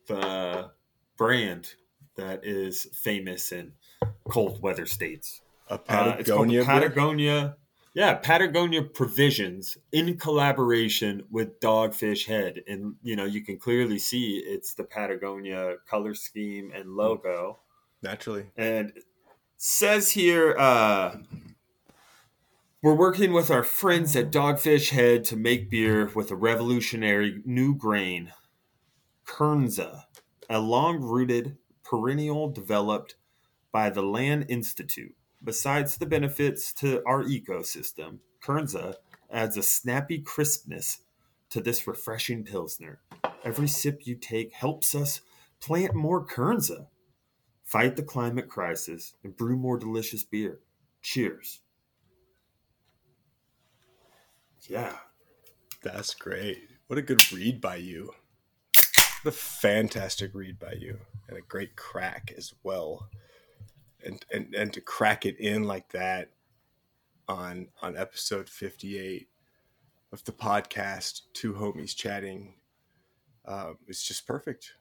the 0.06 0.70
brand 1.16 1.74
that 2.16 2.44
is 2.44 2.86
famous 2.92 3.52
in 3.52 3.72
cold 4.28 4.60
weather 4.62 4.86
states. 4.86 5.40
A 5.68 5.74
Uh, 5.74 6.16
it's 6.18 6.28
called 6.30 6.48
Patagonia. 6.48 6.60
beer? 6.60 6.64
Patagonia. 6.64 7.56
Yeah, 7.92 8.14
Patagonia 8.14 8.82
Provisions 8.82 9.76
in 9.90 10.16
collaboration 10.16 11.24
with 11.30 11.58
Dogfish 11.60 12.26
Head, 12.26 12.62
and 12.68 12.94
you 13.02 13.16
know 13.16 13.24
you 13.24 13.42
can 13.42 13.58
clearly 13.58 13.98
see 13.98 14.38
it's 14.38 14.74
the 14.74 14.84
Patagonia 14.84 15.76
color 15.88 16.14
scheme 16.14 16.70
and 16.74 16.90
logo 16.96 17.58
Naturally. 18.02 18.46
and 18.56 18.90
it 18.96 19.04
says 19.56 20.12
here 20.12 20.56
uh 20.58 21.16
we're 22.82 22.94
working 22.94 23.32
with 23.34 23.50
our 23.50 23.62
friends 23.62 24.16
at 24.16 24.30
dogfish 24.32 24.88
head 24.90 25.22
to 25.24 25.36
make 25.36 25.68
beer 25.68 26.10
with 26.14 26.30
a 26.30 26.36
revolutionary 26.36 27.42
new 27.44 27.74
grain 27.74 28.32
kernza 29.26 30.04
a 30.48 30.58
long-rooted 30.58 31.58
perennial 31.90 32.48
developed 32.48 33.16
by 33.72 33.90
the 33.90 34.02
land 34.02 34.46
institute 34.48 35.14
besides 35.42 35.96
the 35.96 36.06
benefits 36.06 36.72
to 36.72 37.02
our 37.06 37.24
ecosystem 37.24 38.18
kernza 38.42 38.94
adds 39.30 39.56
a 39.56 39.62
snappy 39.62 40.20
crispness 40.20 41.00
to 41.48 41.60
this 41.60 41.86
refreshing 41.86 42.44
pilsner 42.44 43.00
every 43.44 43.68
sip 43.68 44.06
you 44.06 44.14
take 44.14 44.52
helps 44.52 44.94
us 44.94 45.20
plant 45.60 45.94
more 45.94 46.24
kernza 46.24 46.86
fight 47.70 47.94
the 47.94 48.02
climate 48.02 48.48
crisis, 48.48 49.14
and 49.22 49.36
brew 49.36 49.56
more 49.56 49.78
delicious 49.78 50.24
beer. 50.24 50.58
Cheers. 51.02 51.60
Yeah. 54.68 54.96
That's 55.80 56.12
great. 56.12 56.68
What 56.88 56.98
a 56.98 57.02
good 57.02 57.32
read 57.32 57.60
by 57.60 57.76
you. 57.76 58.10
A 59.24 59.30
fantastic 59.30 60.34
read 60.34 60.58
by 60.58 60.72
you. 60.72 60.98
And 61.28 61.36
a 61.36 61.42
great 61.42 61.76
crack 61.76 62.32
as 62.36 62.54
well. 62.62 63.08
And 64.04 64.24
and, 64.32 64.54
and 64.54 64.72
to 64.72 64.80
crack 64.80 65.26
it 65.26 65.38
in 65.38 65.64
like 65.64 65.90
that 65.90 66.30
on 67.28 67.68
on 67.82 67.96
episode 67.96 68.48
58 68.48 69.28
of 70.12 70.24
the 70.24 70.32
podcast, 70.32 71.22
two 71.34 71.52
homies 71.52 71.94
chatting, 71.94 72.54
um, 73.46 73.78
it's 73.86 74.02
just 74.02 74.26
perfect. 74.26 74.72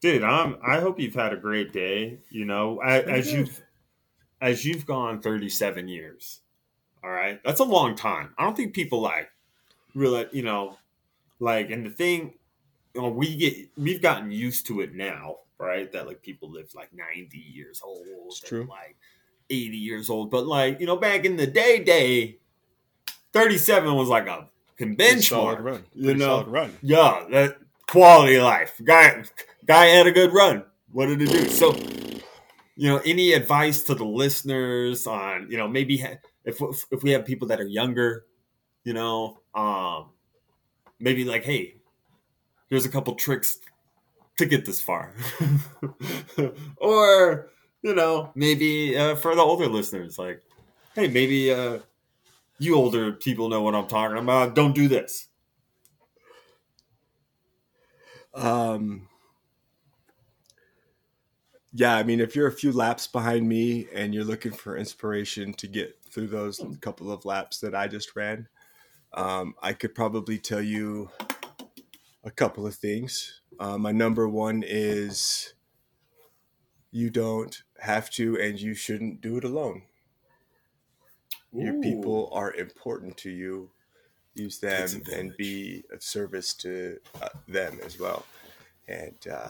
Dude, 0.00 0.22
I'm 0.24 0.56
I 0.66 0.80
hope 0.80 0.98
you've 0.98 1.14
had 1.14 1.34
a 1.34 1.36
great 1.36 1.72
day. 1.72 2.20
You 2.30 2.46
know, 2.46 2.76
Pretty 2.82 3.10
as 3.12 3.26
good. 3.26 3.38
you've 3.38 3.62
as 4.40 4.64
you've 4.64 4.86
gone 4.86 5.20
37 5.20 5.88
years. 5.88 6.40
All 7.04 7.10
right. 7.10 7.38
That's 7.44 7.60
a 7.60 7.64
long 7.64 7.94
time. 7.94 8.34
I 8.38 8.44
don't 8.44 8.56
think 8.56 8.74
people 8.74 9.00
like 9.00 9.30
really, 9.94 10.26
you 10.32 10.42
know, 10.42 10.78
like 11.40 11.70
and 11.70 11.84
the 11.84 11.90
thing 11.90 12.34
you 12.94 13.02
know, 13.02 13.08
we 13.08 13.36
get 13.36 13.68
we've 13.76 14.02
gotten 14.02 14.30
used 14.30 14.66
to 14.66 14.80
it 14.80 14.94
now, 14.94 15.36
right? 15.58 15.90
That 15.92 16.06
like 16.06 16.22
people 16.22 16.50
live 16.50 16.74
like 16.74 16.90
90 16.92 17.38
years 17.38 17.80
old. 17.84 18.06
It's 18.26 18.40
and, 18.40 18.48
true. 18.48 18.66
Like 18.68 18.96
80 19.48 19.76
years 19.76 20.10
old. 20.10 20.30
But 20.30 20.46
like, 20.46 20.80
you 20.80 20.86
know, 20.86 20.96
back 20.96 21.24
in 21.24 21.36
the 21.36 21.46
day 21.46 21.82
day, 21.82 22.38
37 23.32 23.94
was 23.94 24.08
like 24.08 24.26
a 24.26 24.48
benchmark. 24.80 25.62
run. 25.62 25.84
You 25.94 26.14
know, 26.14 26.44
run. 26.44 26.76
yeah, 26.82 27.24
that 27.30 27.58
quality 27.88 28.36
of 28.36 28.44
life. 28.44 28.80
Guy, 28.82 29.22
guy 29.64 29.86
had 29.86 30.06
a 30.06 30.12
good 30.12 30.32
run. 30.32 30.64
What 30.92 31.06
did 31.06 31.22
it 31.22 31.30
do? 31.30 31.48
So, 31.48 31.74
you 32.76 32.88
know, 32.88 32.98
any 33.04 33.32
advice 33.32 33.82
to 33.82 33.94
the 33.94 34.04
listeners 34.04 35.06
on, 35.06 35.48
you 35.50 35.58
know, 35.58 35.68
maybe 35.68 35.98
ha- 35.98 36.18
if 36.44 36.60
if 36.90 37.02
we 37.02 37.10
have 37.10 37.24
people 37.24 37.46
that 37.48 37.60
are 37.60 37.66
younger, 37.66 38.24
you 38.82 38.94
know, 38.94 39.40
um, 39.54 40.06
maybe 41.00 41.24
like, 41.24 41.44
hey, 41.44 41.74
here's 42.68 42.84
a 42.84 42.90
couple 42.90 43.14
tricks 43.14 43.58
to 44.36 44.46
get 44.46 44.64
this 44.64 44.80
far, 44.80 45.12
or 46.76 47.50
you 47.82 47.94
know, 47.94 48.30
maybe 48.34 48.96
uh, 48.96 49.16
for 49.16 49.34
the 49.34 49.42
older 49.42 49.66
listeners, 49.66 50.18
like, 50.18 50.42
hey, 50.94 51.08
maybe 51.08 51.52
uh, 51.52 51.78
you 52.58 52.74
older 52.74 53.12
people 53.12 53.48
know 53.48 53.62
what 53.62 53.74
I'm 53.74 53.86
talking 53.86 54.18
about. 54.18 54.54
Don't 54.54 54.74
do 54.74 54.86
this. 54.86 55.28
Um, 58.34 59.08
yeah, 61.72 61.96
I 61.96 62.02
mean, 62.02 62.20
if 62.20 62.34
you're 62.34 62.48
a 62.48 62.52
few 62.52 62.72
laps 62.72 63.06
behind 63.06 63.48
me 63.48 63.88
and 63.94 64.14
you're 64.14 64.24
looking 64.24 64.52
for 64.52 64.76
inspiration 64.76 65.52
to 65.54 65.66
get 65.66 65.98
through 66.10 66.28
those 66.28 66.62
couple 66.80 67.12
of 67.12 67.24
laps 67.24 67.60
that 67.60 67.74
I 67.74 67.88
just 67.88 68.14
ran, 68.16 68.46
um, 69.12 69.54
I 69.62 69.72
could 69.72 69.94
probably 69.94 70.38
tell 70.38 70.62
you 70.62 71.10
a 72.24 72.30
couple 72.30 72.66
of 72.66 72.74
things. 72.74 73.40
Uh, 73.58 73.78
my 73.78 73.92
number 73.92 74.28
one 74.28 74.62
is 74.66 75.54
you 76.90 77.10
don't 77.10 77.62
have 77.80 78.10
to 78.10 78.38
and 78.38 78.60
you 78.60 78.74
shouldn't 78.74 79.20
do 79.20 79.36
it 79.36 79.44
alone. 79.44 79.82
Your 81.52 81.80
people 81.80 82.30
are 82.32 82.54
important 82.54 83.16
to 83.18 83.30
you. 83.30 83.70
Use 84.34 84.60
them 84.60 85.02
and 85.12 85.36
be 85.36 85.82
of 85.92 86.02
service 86.02 86.54
to 86.54 86.98
uh, 87.20 87.28
them 87.48 87.80
as 87.84 87.98
well. 87.98 88.24
And 88.86 89.16
uh, 89.30 89.48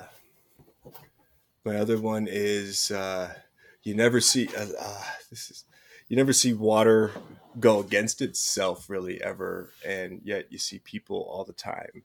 my 1.64 1.76
other 1.76 1.98
one 1.98 2.26
is 2.28 2.90
uh, 2.90 3.34
you 3.82 3.94
never 3.94 4.20
see 4.20 4.48
uh, 4.56 4.66
uh, 4.78 5.02
this 5.28 5.50
is 5.50 5.64
you 6.10 6.16
never 6.16 6.32
see 6.32 6.52
water 6.52 7.12
go 7.60 7.78
against 7.80 8.20
itself 8.20 8.90
really 8.90 9.22
ever, 9.22 9.70
and 9.86 10.20
yet 10.24 10.50
you 10.52 10.58
see 10.58 10.80
people 10.80 11.18
all 11.30 11.44
the 11.44 11.52
time 11.52 12.02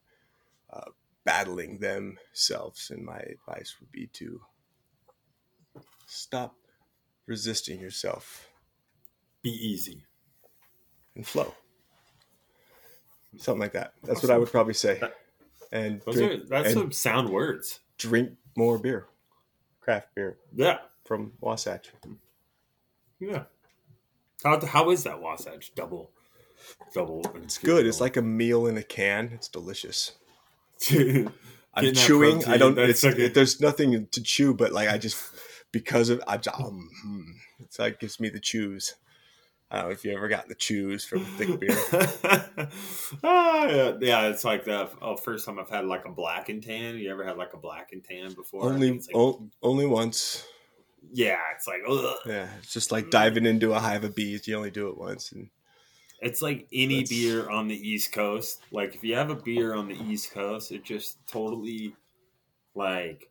uh, 0.72 0.92
battling 1.24 1.80
themselves. 1.80 2.92
And 2.92 3.04
my 3.04 3.18
advice 3.18 3.76
would 3.80 3.92
be 3.92 4.08
to 4.14 4.42
stop 6.06 6.56
resisting 7.26 7.80
yourself 7.82 8.48
Be 9.42 9.50
easy. 9.50 10.04
and 11.16 11.26
flow. 11.26 11.54
Something 13.38 13.62
like 13.62 13.74
that. 13.74 13.94
That's 14.04 14.22
what 14.22 14.32
I 14.32 14.38
would 14.38 14.52
probably 14.52 14.76
say. 14.76 15.02
And 15.72 16.00
Those 16.02 16.16
drink, 16.16 16.32
are 16.44 16.46
that's 16.48 16.68
and 16.68 16.74
some 16.76 16.92
sound 16.92 17.30
words. 17.30 17.80
drink 17.98 18.34
more 18.56 18.78
beer, 18.78 19.08
craft 19.82 20.14
beer 20.14 20.38
Yeah, 20.56 20.78
from 21.06 21.34
Wasatch. 21.42 21.92
yeah. 23.20 23.44
How 24.44 24.64
how 24.66 24.90
is 24.92 25.04
that 25.04 25.22
Wasatch 25.22 25.74
double? 25.76 26.12
Double. 26.94 27.24
It's 27.44 27.58
good. 27.58 27.86
It's 27.86 28.02
like 28.02 28.18
a 28.18 28.22
meal 28.22 28.68
in 28.68 28.78
a 28.78 28.84
can. 28.84 29.32
It's 29.34 29.48
delicious. 29.48 30.14
I'm 30.92 31.94
chewing. 31.94 32.46
I 32.46 32.58
don't. 32.58 32.78
It's, 32.78 33.04
like 33.04 33.18
it, 33.18 33.34
there's 33.34 33.60
nothing 33.60 34.08
to 34.12 34.22
chew, 34.24 34.54
but 34.54 34.72
like 34.72 34.90
I 34.90 34.98
just 34.98 35.18
because 35.72 36.10
of 36.10 36.24
I 36.28 36.38
just, 36.38 36.60
um, 36.60 36.90
it's 37.60 37.80
like 37.80 38.00
gives 38.00 38.20
me 38.20 38.30
the 38.30 38.40
chews. 38.40 38.96
I 39.70 39.80
don't 39.80 39.88
know 39.88 39.92
if 39.92 40.06
you 40.06 40.16
ever 40.16 40.28
got 40.28 40.48
the 40.48 40.56
chews 40.56 41.04
from 41.06 41.26
thick 41.26 41.60
beer. 41.60 41.76
Ah, 43.24 43.66
yeah, 43.68 43.94
yeah, 44.00 44.28
it's 44.28 44.46
like 44.46 44.64
the 44.64 44.90
oh, 45.02 45.18
first 45.18 45.46
time 45.46 45.60
I've 45.60 45.70
had 45.70 45.86
like 45.86 46.06
a 46.06 46.12
black 46.12 46.50
and 46.50 46.64
tan. 46.64 46.98
You 46.98 47.12
ever 47.12 47.24
had 47.26 47.36
like 47.38 47.54
a 47.54 47.58
black 47.58 47.92
and 47.92 48.04
tan 48.04 48.34
before? 48.34 48.64
Only 48.64 48.92
like- 48.92 49.02
o- 49.14 49.50
only 49.62 49.86
once. 49.86 50.46
Yeah, 51.14 51.40
it's 51.56 51.68
like 51.68 51.82
ugh. 51.88 52.16
Yeah, 52.26 52.48
it's 52.60 52.74
just 52.74 52.92
like 52.92 53.10
diving 53.10 53.46
into 53.46 53.74
a 53.74 53.80
hive 53.80 54.04
of 54.04 54.16
bees. 54.16 54.48
You 54.48 54.56
only 54.58 54.72
do 54.72 54.90
it 54.90 54.98
once, 54.98 55.32
and 55.32 55.50
It's 56.22 56.42
like 56.42 56.68
any 56.72 57.04
That's- 57.04 57.10
beer 57.10 57.50
on 57.50 57.68
the 57.68 57.76
East 57.76 58.12
Coast. 58.12 58.62
Like 58.72 58.96
if 58.96 59.04
you 59.04 59.16
have 59.16 59.30
a 59.30 59.36
beer 59.36 59.74
on 59.74 59.88
the 59.88 59.96
East 59.96 60.32
Coast, 60.32 60.72
it 60.72 60.84
just 60.84 61.18
totally 61.28 61.96
like 62.74 63.30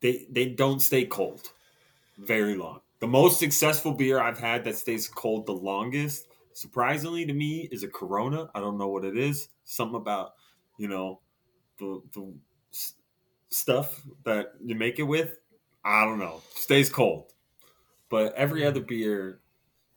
they 0.00 0.26
they 0.30 0.46
don't 0.46 0.80
stay 0.80 1.04
cold 1.04 1.50
very 2.18 2.54
long. 2.56 2.80
The 3.00 3.06
most 3.06 3.38
successful 3.38 3.92
beer 3.92 4.20
I've 4.20 4.38
had 4.38 4.64
that 4.64 4.76
stays 4.76 5.08
cold 5.08 5.46
the 5.46 5.52
longest, 5.52 6.26
surprisingly 6.52 7.24
to 7.26 7.32
me, 7.32 7.68
is 7.72 7.82
a 7.82 7.88
Corona. 7.88 8.50
I 8.54 8.60
don't 8.60 8.76
know 8.78 8.88
what 8.88 9.04
it 9.04 9.16
is. 9.16 9.48
Something 9.64 9.96
about 9.96 10.32
you 10.78 10.88
know 10.88 11.20
the 11.78 12.02
the 12.14 12.34
stuff 13.50 14.02
that 14.24 14.52
you 14.64 14.74
make 14.74 14.98
it 14.98 15.02
with. 15.04 15.38
I 15.84 16.04
don't 16.04 16.18
know. 16.18 16.42
Stays 16.54 16.88
cold, 16.90 17.32
but 18.08 18.34
every 18.34 18.64
other 18.66 18.80
beer 18.80 19.40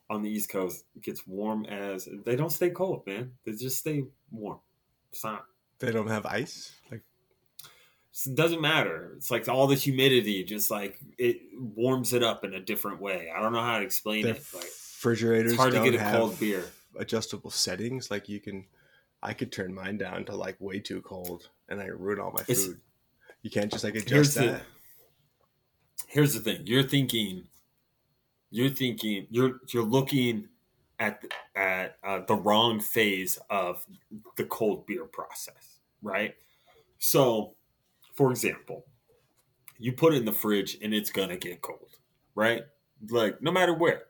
on 0.09 0.21
the 0.21 0.29
East 0.29 0.49
Coast 0.49 0.85
gets 1.01 1.25
warm 1.27 1.65
as 1.65 2.07
they 2.25 2.35
don't 2.35 2.51
stay 2.51 2.69
cold, 2.69 3.05
man. 3.07 3.31
They 3.45 3.53
just 3.53 3.79
stay 3.79 4.03
warm. 4.31 4.59
It's 5.11 5.23
not. 5.23 5.45
they 5.79 5.91
don't 5.91 6.07
have 6.07 6.25
ice. 6.25 6.73
Like 6.91 7.01
It 8.25 8.35
doesn't 8.35 8.61
matter. 8.61 9.13
It's 9.17 9.29
like 9.31 9.47
all 9.49 9.67
the 9.67 9.75
humidity, 9.75 10.43
just 10.43 10.71
like 10.71 10.99
it 11.17 11.41
warms 11.57 12.13
it 12.13 12.23
up 12.23 12.43
in 12.43 12.53
a 12.53 12.59
different 12.59 13.01
way. 13.01 13.29
I 13.35 13.41
don't 13.41 13.53
know 13.53 13.61
how 13.61 13.79
to 13.79 13.85
explain 13.85 14.23
their 14.23 14.35
it. 14.35 14.43
Like 14.53 14.63
refrigerators 14.63 15.51
it's 15.53 15.61
hard 15.61 15.73
to 15.73 15.83
get 15.83 15.95
a 15.95 16.11
cold 16.17 16.39
beer. 16.39 16.63
adjustable 16.97 17.51
settings. 17.51 18.09
Like 18.09 18.29
you 18.29 18.39
can, 18.39 18.65
I 19.21 19.33
could 19.33 19.51
turn 19.51 19.73
mine 19.73 19.97
down 19.97 20.25
to 20.25 20.35
like 20.35 20.55
way 20.59 20.79
too 20.79 21.01
cold, 21.01 21.49
and 21.69 21.81
I 21.81 21.85
ruin 21.87 22.19
all 22.19 22.31
my 22.31 22.41
It's- 22.41 22.65
food. 22.65 22.79
You 23.41 23.49
can't 23.51 23.69
just 23.69 23.83
like 23.83 23.95
adjust 23.95 24.35
the 24.35 24.41
that. 24.45 24.61
Here's 26.07 26.33
the 26.33 26.39
thing. 26.39 26.61
You're 26.65 26.83
thinking. 26.83 27.45
You're 28.51 28.69
thinking. 28.69 29.27
You're 29.29 29.59
you're 29.71 29.83
looking 29.83 30.47
at 30.99 31.23
at 31.55 31.97
uh, 32.03 32.21
the 32.27 32.35
wrong 32.35 32.79
phase 32.79 33.39
of 33.49 33.85
the 34.37 34.45
cold 34.45 34.85
beer 34.85 35.05
process, 35.05 35.79
right? 36.01 36.35
So, 36.99 37.55
for 38.13 38.31
example, 38.31 38.85
you 39.77 39.93
put 39.93 40.13
it 40.13 40.17
in 40.17 40.25
the 40.25 40.31
fridge 40.31 40.77
and 40.81 40.93
it's 40.93 41.09
gonna 41.09 41.37
get 41.37 41.61
cold, 41.61 41.97
right? 42.35 42.63
Like 43.09 43.41
no 43.41 43.51
matter 43.51 43.73
where, 43.73 44.03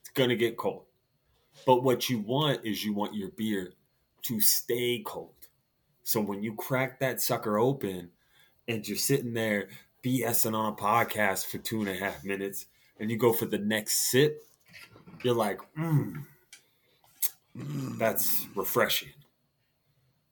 it's 0.00 0.10
gonna 0.14 0.36
get 0.36 0.56
cold. 0.56 0.84
But 1.66 1.82
what 1.82 2.08
you 2.08 2.20
want 2.20 2.64
is 2.64 2.84
you 2.84 2.94
want 2.94 3.14
your 3.14 3.30
beer 3.30 3.74
to 4.22 4.40
stay 4.40 5.02
cold. 5.04 5.34
So 6.04 6.20
when 6.20 6.42
you 6.42 6.54
crack 6.54 7.00
that 7.00 7.20
sucker 7.20 7.58
open 7.58 8.10
and 8.66 8.86
you're 8.86 8.96
sitting 8.96 9.34
there 9.34 9.68
BSing 10.02 10.54
on 10.54 10.72
a 10.72 10.76
podcast 10.76 11.46
for 11.46 11.58
two 11.58 11.80
and 11.80 11.88
a 11.88 11.94
half 11.94 12.24
minutes 12.24 12.66
and 12.98 13.10
you 13.10 13.16
go 13.16 13.32
for 13.32 13.46
the 13.46 13.58
next 13.58 14.10
sip, 14.10 14.44
you're 15.22 15.34
like, 15.34 15.60
mm, 15.78 16.24
that's 17.98 18.46
refreshing. 18.54 19.12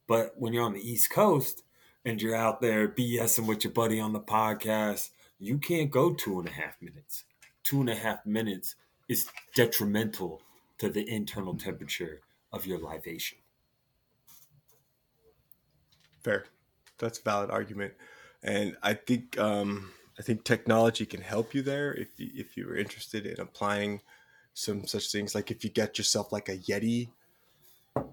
But 0.07 0.35
when 0.37 0.53
you're 0.53 0.65
on 0.65 0.75
the 0.75 0.89
East 0.89 1.11
Coast 1.11 1.63
and 2.05 2.21
you're 2.21 2.35
out 2.35 2.61
there 2.61 2.89
BSing 2.89 3.47
with 3.47 3.65
your 3.65 3.73
buddy 3.73 4.01
on 4.01 4.13
the 4.13 4.21
podcast, 4.21 5.11
you 5.39 5.59
can't 5.59 5.91
go 5.91 6.13
two 6.13 6.39
and 6.39 6.49
a 6.49 6.53
half 6.53 6.81
minutes. 6.81 7.25
Two 7.63 7.81
and 7.81 7.91
a 7.91 7.95
half 7.95 8.27
minutes 8.27 8.75
is 9.09 9.29
detrimental 9.55 10.43
to 10.79 10.89
the 10.89 11.09
internal 11.09 11.55
temperature 11.55 12.21
of 12.53 12.67
your 12.67 12.79
libation. 12.79 13.39
Fair. 16.23 16.47
That's 16.99 17.19
a 17.19 17.23
valid 17.23 17.51
argument, 17.51 17.95
and 18.43 18.77
I 18.83 18.95
think 18.95 19.39
um, 19.39 19.91
I 20.19 20.23
think 20.23 20.45
technology 20.45 21.07
can 21.07 21.21
help 21.21 21.55
you 21.55 21.63
there 21.63 21.95
if 21.95 22.09
you, 22.19 22.31
if 22.35 22.57
you 22.57 22.67
were 22.67 22.77
interested 22.77 23.27
in 23.27 23.41
applying 23.41 24.01
some 24.55 24.87
such 24.87 25.11
things. 25.13 25.35
Like 25.35 25.51
if 25.51 25.65
you 25.65 25.71
get 25.71 25.99
yourself 25.99 26.33
like 26.33 26.49
a 26.49 26.57
Yeti 26.59 27.09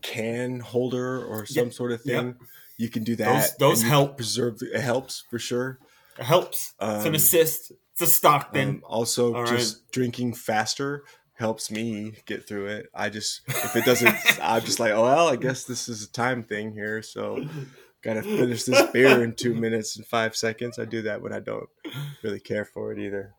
can 0.01 0.59
holder 0.59 1.23
or 1.25 1.45
some 1.45 1.65
Yeah, 1.67 1.71
sort 1.71 1.91
of 1.91 2.01
yeah. 2.05 2.17
thing, 2.21 2.35
you 2.77 2.89
can 2.89 3.03
do 3.03 3.15
that. 3.17 3.57
those 3.59 3.83
you 3.83 3.89
help. 3.89 4.17
Preserve 4.17 4.59
the, 4.59 4.73
it 4.75 4.81
helps 4.81 5.23
for 5.29 5.39
sure. 5.39 5.79
It 6.17 6.23
helps. 6.25 6.73
it's 6.79 7.03
an 7.03 7.07
Um, 7.09 7.15
assist. 7.15 7.71
It's 7.93 8.01
a 8.01 8.07
Stockton. 8.07 8.69
Um, 8.69 8.83
also, 8.85 9.33
All 9.35 9.45
just 9.45 9.91
drinking 9.91 10.33
faster 10.33 11.03
helps 11.33 11.69
me 11.71 12.13
get 12.25 12.47
through 12.47 12.67
it. 12.67 12.87
I 12.93 13.09
just 13.09 13.41
if 13.47 13.75
it 13.75 13.85
doesn't, 13.85 14.15
I'm 14.41 14.61
just 14.63 14.79
like, 14.79 14.91
oh 14.91 15.03
well, 15.03 15.27
I 15.27 15.35
guess 15.35 15.63
this 15.63 15.87
is 15.89 16.03
a 16.03 16.11
time 16.11 16.43
thing 16.43 16.73
here. 16.73 17.01
So 17.01 17.47
gotta 18.03 18.23
finish 18.23 18.63
this 18.63 18.89
beer 18.91 19.23
in 19.23 19.33
two 19.35 19.53
minutes 19.53 19.97
and 19.97 20.05
five 20.05 20.35
seconds. 20.35 20.79
I 20.79 20.85
do 20.85 21.01
that 21.03 21.21
when 21.21 21.33
I 21.33 21.39
don't 21.39 21.69
really 22.23 22.39
care 22.39 22.65
for 22.65 22.91
it 22.91 22.99
either. 22.99 23.33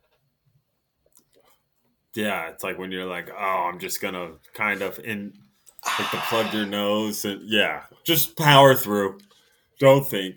Yeah, 2.14 2.48
it's 2.48 2.64
like 2.64 2.78
when 2.78 2.90
you're 2.90 3.06
like, 3.06 3.30
oh, 3.30 3.70
I'm 3.72 3.78
just 3.78 4.00
gonna 4.00 4.32
kind 4.54 4.82
of 4.82 4.98
in 4.98 5.32
like 5.98 6.10
to 6.10 6.16
plug 6.28 6.52
your 6.52 6.66
nose 6.66 7.24
and 7.24 7.42
yeah, 7.48 7.84
just 8.04 8.36
power 8.36 8.74
through. 8.74 9.18
Don't 9.78 10.08
think. 10.08 10.36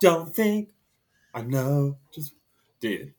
Don't 0.00 0.34
think. 0.34 0.68
I 1.34 1.42
know. 1.42 1.98
Just 2.14 2.34
dude. 2.80 3.14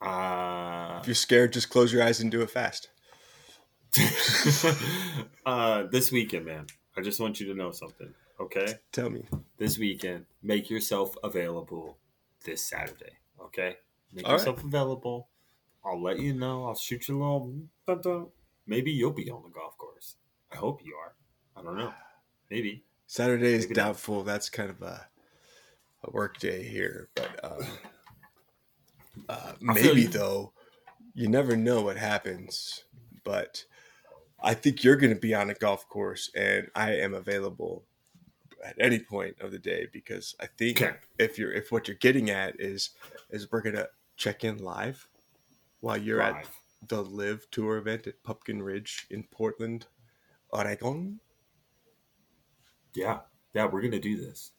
Uh, 0.00 0.98
If 1.00 1.06
you're 1.08 1.14
scared, 1.14 1.52
just 1.52 1.70
close 1.70 1.92
your 1.92 2.02
eyes 2.02 2.20
and 2.20 2.30
do 2.30 2.42
it 2.42 2.50
fast. 2.50 2.88
uh 5.46 5.84
this 5.84 6.12
weekend, 6.12 6.44
man. 6.44 6.66
I 6.98 7.00
just 7.00 7.20
want 7.20 7.38
you 7.38 7.46
to 7.46 7.54
know 7.54 7.70
something, 7.70 8.12
okay? 8.40 8.74
Tell 8.90 9.08
me. 9.08 9.22
This 9.56 9.78
weekend, 9.78 10.26
make 10.42 10.68
yourself 10.68 11.14
available 11.22 11.96
this 12.44 12.60
Saturday, 12.60 13.12
Okay, 13.40 13.76
make 14.12 14.26
All 14.26 14.32
right. 14.32 14.38
yourself 14.40 14.64
available. 14.64 15.28
I'll 15.84 16.02
let 16.02 16.18
you 16.18 16.34
know. 16.34 16.64
I'll 16.66 16.74
shoot 16.74 17.06
you 17.06 17.16
a 17.16 17.18
little. 17.18 17.54
dun, 17.86 18.00
dun. 18.00 18.26
Maybe 18.66 18.90
you'll 18.90 19.12
be 19.12 19.30
on 19.30 19.44
the 19.44 19.48
golf 19.48 19.78
course. 19.78 20.16
I 20.52 20.56
hope 20.56 20.80
you 20.84 20.96
are. 20.96 21.14
I 21.56 21.62
don't 21.64 21.76
know. 21.78 21.92
Maybe. 22.50 22.82
Saturday 23.06 23.52
is 23.54 23.68
Maybe 23.68 23.74
not. 23.80 23.84
doubtful. 23.86 24.24
That's 24.24 24.50
kind 24.50 24.68
of 24.68 24.82
a 24.82 25.06
a 26.02 26.10
work 26.10 26.38
day 26.38 26.64
here, 26.64 27.10
but 27.14 27.44
um, 27.44 27.66
uh, 29.28 29.52
maybe 29.60 30.06
though, 30.06 30.52
you 31.14 31.28
never 31.28 31.56
know 31.56 31.80
what 31.82 31.96
happens. 31.96 32.82
But 33.22 33.64
I 34.40 34.54
think 34.54 34.84
you're 34.84 34.96
going 34.96 35.14
to 35.14 35.20
be 35.20 35.34
on 35.34 35.50
a 35.50 35.54
golf 35.54 35.88
course, 35.88 36.30
and 36.34 36.68
I 36.74 36.94
am 36.94 37.14
available 37.14 37.84
at 38.64 38.76
any 38.80 38.98
point 38.98 39.40
of 39.40 39.50
the 39.52 39.58
day 39.58 39.86
because 39.92 40.34
I 40.40 40.46
think 40.46 40.82
Okay. 40.82 40.96
if 41.18 41.38
you're 41.38 41.52
if 41.52 41.70
what 41.70 41.86
you're 41.86 41.96
getting 41.96 42.30
at 42.30 42.60
is 42.60 42.90
is 43.30 43.50
we're 43.52 43.60
gonna 43.62 43.86
check 44.16 44.42
in 44.42 44.58
live 44.58 45.06
while 45.80 45.96
you're 45.96 46.20
at 46.20 46.46
the 46.88 47.02
Live 47.04 47.48
Tour 47.52 47.76
event 47.76 48.06
at 48.08 48.22
Pumpkin 48.24 48.60
Ridge 48.62 49.06
in 49.10 49.22
Portland, 49.24 49.86
Oregon. 50.50 51.20
Yeah, 52.94 53.20
yeah, 53.54 53.66
we're 53.66 53.82
gonna 53.82 54.00
do 54.00 54.16
this. 54.16 54.52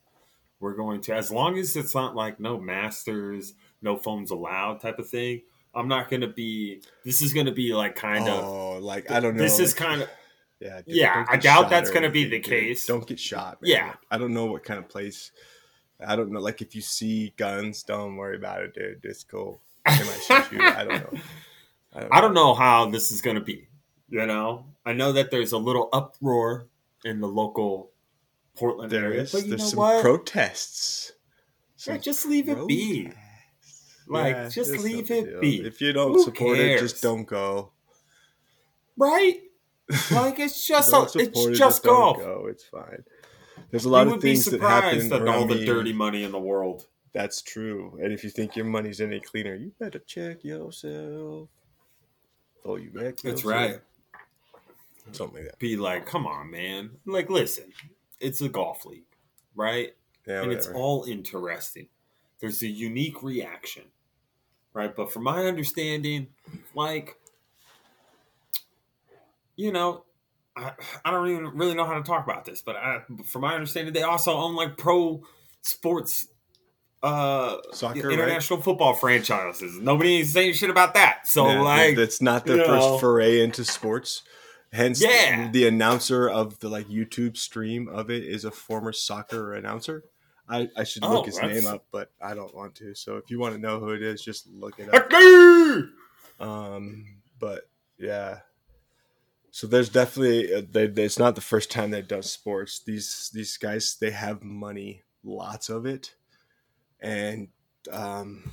We're 0.62 0.76
going 0.76 1.02
to, 1.02 1.16
as 1.16 1.32
long 1.32 1.58
as 1.58 1.76
it's 1.76 1.96
not 1.96 2.16
like 2.16 2.40
no 2.40 2.60
masters, 2.60 3.54
no 3.82 3.96
phones 3.98 4.32
allowed 4.32 4.82
type 4.82 5.00
of 5.00 5.10
thing. 5.10 5.44
I'm 5.76 5.88
not 5.88 6.10
gonna 6.10 6.28
be. 6.28 6.82
This 7.06 7.22
is 7.22 7.34
gonna 7.34 7.52
be 7.52 7.74
like 7.74 7.96
kind 7.96 8.28
of. 8.28 8.44
oh, 8.44 8.78
like 8.80 9.12
I 9.12 9.20
don't 9.20 9.36
know. 9.36 9.44
This 9.44 9.60
is 9.60 9.74
kind 9.74 10.02
of. 10.02 10.10
Yeah, 10.62 10.82
dude, 10.86 10.94
Yeah, 10.98 11.26
I 11.30 11.38
doubt 11.38 11.70
that's 11.70 11.90
gonna 11.90 12.10
be 12.10 12.26
the 12.26 12.32
dude. 12.40 12.44
case. 12.44 12.86
Don't 12.86 13.08
get 13.08 13.18
shot. 13.18 13.62
Man. 13.62 13.72
Yeah. 13.72 13.86
Like, 13.88 13.98
I 14.12 14.18
don't 14.18 14.34
know 14.34 14.48
what 14.48 14.66
kind 14.66 14.78
of 14.78 14.90
place. 14.90 15.32
I 16.06 16.18
don't 16.18 16.34
know. 16.34 16.42
Like 16.42 16.62
if 16.62 16.76
you 16.76 16.82
see 16.82 17.34
guns, 17.38 17.84
don't 17.84 18.18
worry 18.18 18.36
about 18.36 18.64
it, 18.64 18.74
dude. 18.74 19.02
Just 19.02 19.30
go. 19.32 19.62
They 19.86 19.92
might 20.04 20.22
shoot 20.28 20.52
you. 20.52 20.60
I 20.62 20.84
don't 20.84 21.14
know. 21.14 21.20
I 22.12 22.20
don't 22.20 22.34
know 22.34 22.54
how 22.56 22.90
this 22.90 23.10
is 23.10 23.22
gonna 23.22 23.40
be. 23.40 23.70
You 24.10 24.26
know, 24.26 24.66
I 24.86 24.92
know 24.92 25.14
that 25.14 25.32
there's 25.32 25.54
a 25.54 25.58
little 25.58 25.88
uproar 25.94 26.68
in 27.06 27.22
the 27.22 27.28
local 27.30 27.92
Portland 28.58 28.92
There 28.92 29.06
area, 29.06 29.22
is. 29.22 29.32
but 29.32 29.44
you 29.44 29.50
There's 29.52 29.62
know 29.62 29.68
some 29.70 29.80
what? 29.80 30.02
protests. 30.02 31.14
Yeah, 31.88 31.96
just 31.96 32.26
leave 32.26 32.50
it 32.50 32.68
be. 32.68 33.04
protests. 33.06 33.24
Like, 34.10 34.36
Yeah, 34.36 34.50
just 34.50 34.72
leave 34.80 35.10
no 35.10 35.16
it 35.18 35.42
be. 35.42 35.66
If 35.66 35.80
you 35.82 35.94
don't 35.94 36.14
Who 36.14 36.24
support 36.24 36.58
it, 36.58 36.80
just 36.80 37.02
don't 37.02 37.26
go. 37.26 37.72
Right? 38.98 39.42
Like 40.12 40.40
it's 40.40 40.68
just 40.68 40.94
a, 40.94 41.02
it's 41.16 41.16
it, 41.48 41.54
just 41.56 41.82
golf. 41.82 42.18
go. 42.18 42.46
It's 42.48 42.64
fine. 42.64 43.04
There's 43.72 43.86
a 43.86 43.90
lot 43.90 44.06
you 44.06 44.14
of 44.14 44.22
things 44.22 44.46
that 44.46 44.62
happen 44.62 45.02
surprised 45.02 45.28
at 45.28 45.28
all 45.28 45.48
the 45.48 45.66
dirty 45.66 45.94
money 45.94 46.24
in 46.24 46.32
the 46.32 46.40
world. 46.40 46.86
That's 47.12 47.42
true. 47.42 47.98
And 48.00 48.14
if 48.14 48.24
you 48.24 48.30
think 48.30 48.56
your 48.56 48.66
money's 48.66 49.02
any 49.02 49.20
cleaner, 49.20 49.56
you 49.56 49.72
better 49.80 49.98
check 49.98 50.44
yourself. 50.44 51.50
Oh, 52.64 52.76
you 52.76 52.92
wreck 52.94 53.18
That's 53.18 53.44
yourself. 53.44 53.46
right. 53.46 53.80
Something 55.12 55.38
like 55.42 55.52
that. 55.52 55.60
Be 55.60 55.76
like, 55.76 56.06
come 56.06 56.28
on, 56.28 56.52
man. 56.52 56.92
Like, 57.08 57.32
listen, 57.32 57.74
it's 58.20 58.42
a 58.42 58.50
golf 58.50 58.86
league, 58.86 59.06
right? 59.56 59.94
Yeah, 60.28 60.44
and 60.44 60.52
it's 60.52 60.68
all 60.68 61.06
interesting. 61.06 61.88
There's 62.40 62.62
a 62.62 62.68
unique 62.68 63.24
reaction, 63.24 63.86
right? 64.80 64.96
But 64.96 65.12
from 65.12 65.24
my 65.24 65.46
understanding, 65.46 66.28
like, 66.74 67.18
you 69.58 69.72
know, 69.72 70.06
I, 70.56 70.72
I 71.04 71.12
don't 71.12 71.30
even 71.30 71.46
really 71.58 71.76
know 71.76 71.86
how 71.86 71.96
to 71.96 72.04
talk 72.04 72.24
about 72.26 72.46
this, 72.46 72.62
but 72.62 72.78
I, 72.78 73.02
from 73.26 73.42
my 73.42 73.54
understanding, 73.54 73.94
they 73.94 74.04
also 74.04 74.34
own 74.34 74.56
like 74.56 74.78
pro 74.78 75.22
sports, 75.62 76.30
uh, 77.04 77.58
Soccer, 77.74 78.08
right? 78.08 78.14
international 78.14 78.62
football 78.62 78.94
franchises. 78.94 79.78
Nobody 79.80 80.18
ain't 80.18 80.28
saying 80.28 80.54
shit 80.54 80.70
about 80.70 80.94
that. 80.94 81.28
So, 81.28 81.48
Yeah, 81.48 81.62
like, 81.62 81.96
that's 81.96 82.22
not 82.22 82.46
their 82.46 82.66
first 82.66 82.88
know. 82.88 82.98
foray 83.00 83.42
into 83.42 83.66
sports. 83.66 84.24
Hence, 84.72 85.02
Yeah. 85.02 85.50
the 85.52 85.68
announcer 85.68 86.30
of 86.30 86.60
the 86.60 86.70
like 86.70 86.88
YouTube 86.88 87.36
stream 87.38 87.88
of 87.90 88.10
it 88.10 88.24
is 88.24 88.46
a 88.46 88.52
former 88.52 88.94
soccer 88.94 89.54
announcer. 89.54 90.04
I, 90.50 90.68
I 90.76 90.84
should 90.84 91.04
Oh, 91.06 91.14
look 91.14 91.28
his 91.28 91.36
that's- 91.36 91.64
name 91.64 91.72
up, 91.72 91.86
but 91.92 92.12
I 92.22 92.34
don't 92.34 92.54
want 92.56 92.74
to. 92.76 92.96
So 92.96 93.18
if 93.18 93.30
you 93.30 93.40
want 93.40 93.54
to 93.56 93.62
know 93.62 93.80
who 93.80 93.90
it 93.90 94.02
is, 94.02 94.22
just 94.24 94.48
look 94.48 94.80
it 94.80 94.94
up. 94.94 95.12
Um, 96.40 97.06
but 97.40 97.70
yeah, 97.98 98.40
so 99.52 99.68
there's 99.68 99.90
definitely 99.90 100.54
uh, 100.54 100.62
they, 100.70 100.88
they- 100.88 101.04
it's 101.04 101.20
not 101.20 101.36
the 101.36 101.42
first 101.42 101.70
time 101.72 101.92
they've 101.92 102.08
done 102.08 102.24
sports. 102.24 102.80
These 102.86 103.30
these 103.34 103.58
guys 103.58 103.98
they 104.00 104.12
have 104.12 104.44
money, 104.44 105.04
lots 105.24 105.70
of 105.70 105.86
it, 105.86 106.16
and 107.00 107.50
um, 107.92 108.52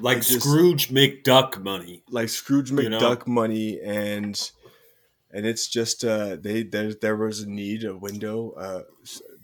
like 0.00 0.18
just- 0.18 0.40
Scrooge 0.40 0.88
McDuck 0.88 1.62
money. 1.62 2.02
like 2.10 2.28
Scrooge 2.30 2.70
You 2.70 2.88
know? 2.88 2.98
McDuck 2.98 3.26
money, 3.26 3.78
and 3.80 4.50
and 5.30 5.46
it's 5.46 5.68
just 5.68 6.04
uh, 6.04 6.36
they 6.36 6.62
there 6.62 6.94
there 6.94 7.16
was 7.16 7.40
a 7.42 7.48
need, 7.50 7.84
a 7.84 7.94
window, 7.96 8.52
uh, 8.52 8.82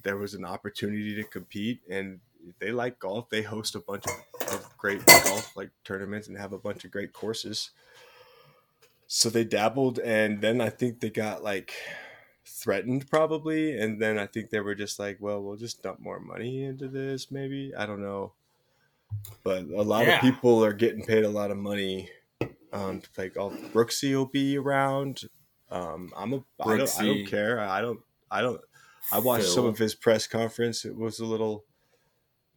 there 0.07 0.17
was 0.17 0.35
an 0.35 0.45
opportunity 0.45 1.17
to 1.17 1.25
compete, 1.25 1.81
and 1.91 2.21
they 2.61 2.71
like 2.71 3.01
golf. 3.01 3.29
They 3.29 3.43
host 3.43 3.75
a 3.75 3.81
bunch 3.81 4.05
of, 4.07 4.53
of 4.55 4.79
great 4.79 5.05
golf 5.05 5.57
like 5.57 5.71
tournaments 5.83 6.29
and 6.29 6.39
have 6.39 6.53
a 6.53 6.59
bunch 6.59 6.85
of 6.85 6.93
great 6.93 7.13
courses. 7.13 7.71
So 9.09 9.29
they 9.31 9.43
dabbled, 9.43 9.99
and 9.99 10.41
then 10.41 10.61
I 10.61 10.69
think 10.71 11.01
they 11.01 11.11
got 11.11 11.43
like 11.43 11.73
threatened 12.45 13.11
probably, 13.11 13.77
and 13.77 14.01
then 14.01 14.17
I 14.17 14.27
think 14.27 14.51
they 14.51 14.61
were 14.61 14.77
just 14.77 15.01
like, 15.01 15.19
well, 15.21 15.43
we'll 15.43 15.57
just 15.57 15.83
dump 15.83 15.99
more 15.99 16.21
money 16.21 16.63
into 16.63 16.87
this, 16.87 17.33
maybe. 17.33 17.73
I 17.77 17.85
don't 17.85 18.01
know, 18.01 18.33
but 19.43 19.65
a 19.65 19.83
lot 19.83 20.07
Yeah. 20.07 20.15
of 20.17 20.21
people 20.21 20.65
are 20.65 20.73
getting 20.73 21.05
paid 21.05 21.25
a 21.25 21.29
lot 21.29 21.51
of 21.51 21.57
money 21.57 22.11
um, 22.73 23.01
to 23.01 23.11
play 23.11 23.29
golf. 23.29 23.55
Brooksy 23.73 24.15
will 24.15 24.27
be 24.27 24.57
around. 24.57 25.23
Um, 25.69 26.13
I'm 26.17 26.33
a. 26.33 26.45
I 26.61 26.77
don't, 26.77 27.01
I 27.01 27.05
don't 27.07 27.27
care. 27.27 27.59
I 27.59 27.81
don't. 27.81 28.01
I 28.31 28.41
don't. 28.41 28.61
I 29.13 29.19
watched 29.19 29.47
some 29.47 29.67
of 29.67 29.79
his 29.79 29.95
press 29.95 30.27
conference. 30.27 30.85
It 30.85 30.97
was 30.97 31.21
a 31.21 31.25
little 31.25 31.65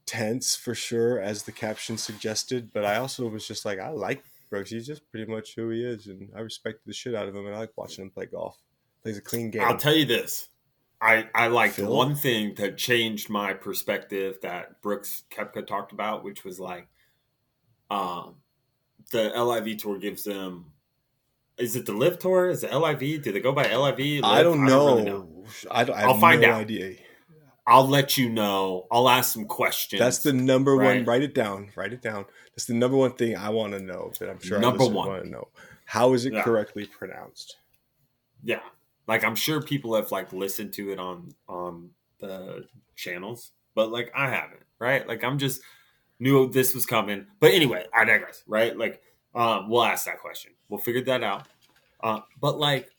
tense 0.05 0.55
for 0.55 0.73
sure, 0.73 1.19
as 1.19 1.43
the 1.43 1.51
caption 1.51 1.97
suggested. 1.97 2.71
But 2.73 2.85
I 2.85 2.97
also 2.97 3.27
was 3.27 3.47
just 3.47 3.65
like, 3.65 3.79
I 3.79 3.89
like 3.89 4.23
Brooks. 4.49 4.71
He's 4.71 4.87
just 4.87 5.09
pretty 5.11 5.31
much 5.31 5.55
who 5.55 5.69
he 5.69 5.83
is, 5.83 6.07
and 6.07 6.29
I 6.35 6.39
respect 6.39 6.85
the 6.85 6.93
shit 6.93 7.15
out 7.15 7.27
of 7.27 7.35
him. 7.35 7.45
And 7.45 7.55
I 7.55 7.59
like 7.59 7.73
watching 7.75 8.05
him 8.05 8.11
play 8.11 8.25
golf. 8.25 8.57
Plays 9.03 9.17
a 9.17 9.21
clean 9.21 9.49
game. 9.51 9.61
I'll 9.61 9.77
tell 9.77 9.95
you 9.95 10.05
this. 10.05 10.49
I, 11.01 11.29
I 11.33 11.47
liked 11.47 11.75
Phil? 11.75 11.93
one 11.93 12.15
thing 12.15 12.55
that 12.55 12.77
changed 12.77 13.29
my 13.29 13.53
perspective 13.53 14.39
that 14.41 14.81
Brooks 14.81 15.23
Koepka 15.31 15.65
talked 15.65 15.93
about, 15.93 16.25
which 16.25 16.43
was 16.43 16.59
like 16.59 16.89
um, 17.89 18.35
the 19.11 19.29
LIV 19.29 19.77
tour 19.77 19.97
gives 19.97 20.23
them. 20.23 20.73
Is 21.59 21.75
it 21.75 21.85
the 21.85 21.93
Live 21.93 22.19
Tour? 22.19 22.49
Is 22.49 22.63
it 22.63 22.73
LIV? 22.73 23.21
Do 23.23 23.31
they 23.31 23.39
go 23.39 23.51
by 23.51 23.63
LIV? 23.73 24.23
I 24.23 24.41
don't 24.43 24.65
know. 24.65 24.95
really 24.97 25.45
I 25.69 25.83
don't. 25.83 25.95
I 25.95 26.03
I'll 26.03 26.17
find 26.19 26.41
no 26.41 26.51
out. 26.51 26.61
idea. 26.61 26.95
I'll 27.67 27.87
let 27.87 28.17
you 28.17 28.29
know. 28.29 28.87
I'll 28.91 29.07
ask 29.09 29.31
some 29.33 29.45
questions. 29.45 29.99
That's 29.99 30.19
the 30.19 30.33
number 30.33 30.75
one. 30.75 31.05
Write 31.05 31.21
it 31.21 31.35
down. 31.35 31.69
Write 31.75 31.93
it 31.93 32.01
down. 32.01 32.25
That's 32.55 32.65
the 32.65 32.73
number 32.73 32.97
one 32.97 33.11
thing 33.11 33.35
I 33.37 33.49
want 33.49 33.73
to 33.73 33.79
know. 33.79 34.11
That 34.19 34.29
I'm 34.29 34.39
sure 34.41 34.59
Number 34.59 34.85
one. 34.85 35.07
want 35.07 35.23
to 35.23 35.29
know. 35.29 35.49
How 35.85 36.13
is 36.13 36.25
it 36.25 36.33
Yeah. 36.33 36.43
correctly 36.43 36.85
pronounced? 36.85 37.57
yeah. 38.43 38.61
Like 39.07 39.23
I'm 39.23 39.35
sure 39.35 39.61
people 39.61 39.95
have 39.95 40.11
like 40.11 40.31
listened 40.33 40.73
to 40.73 40.91
it 40.91 40.99
on 40.99 41.29
on 41.47 41.89
the 42.19 42.65
channels, 42.95 43.51
but 43.75 43.91
like 43.91 44.11
I 44.15 44.29
haven't, 44.29 44.61
right? 44.79 45.07
Like 45.07 45.23
I'm 45.23 45.37
just 45.39 45.61
knew 46.19 46.47
this 46.49 46.73
was 46.75 46.85
coming. 46.85 47.25
But 47.39 47.51
anyway, 47.53 47.85
I 47.93 48.05
digress, 48.05 48.43
right? 48.47 48.77
Like 48.77 49.01
um 49.35 49.69
we'll 49.69 49.83
ask 49.83 50.05
that 50.05 50.19
question. 50.19 50.51
We'll 50.69 50.79
figure 50.79 51.03
that 51.03 51.23
out. 51.23 51.47
Uh 52.01 52.21
but 52.39 52.59
like 52.59 52.89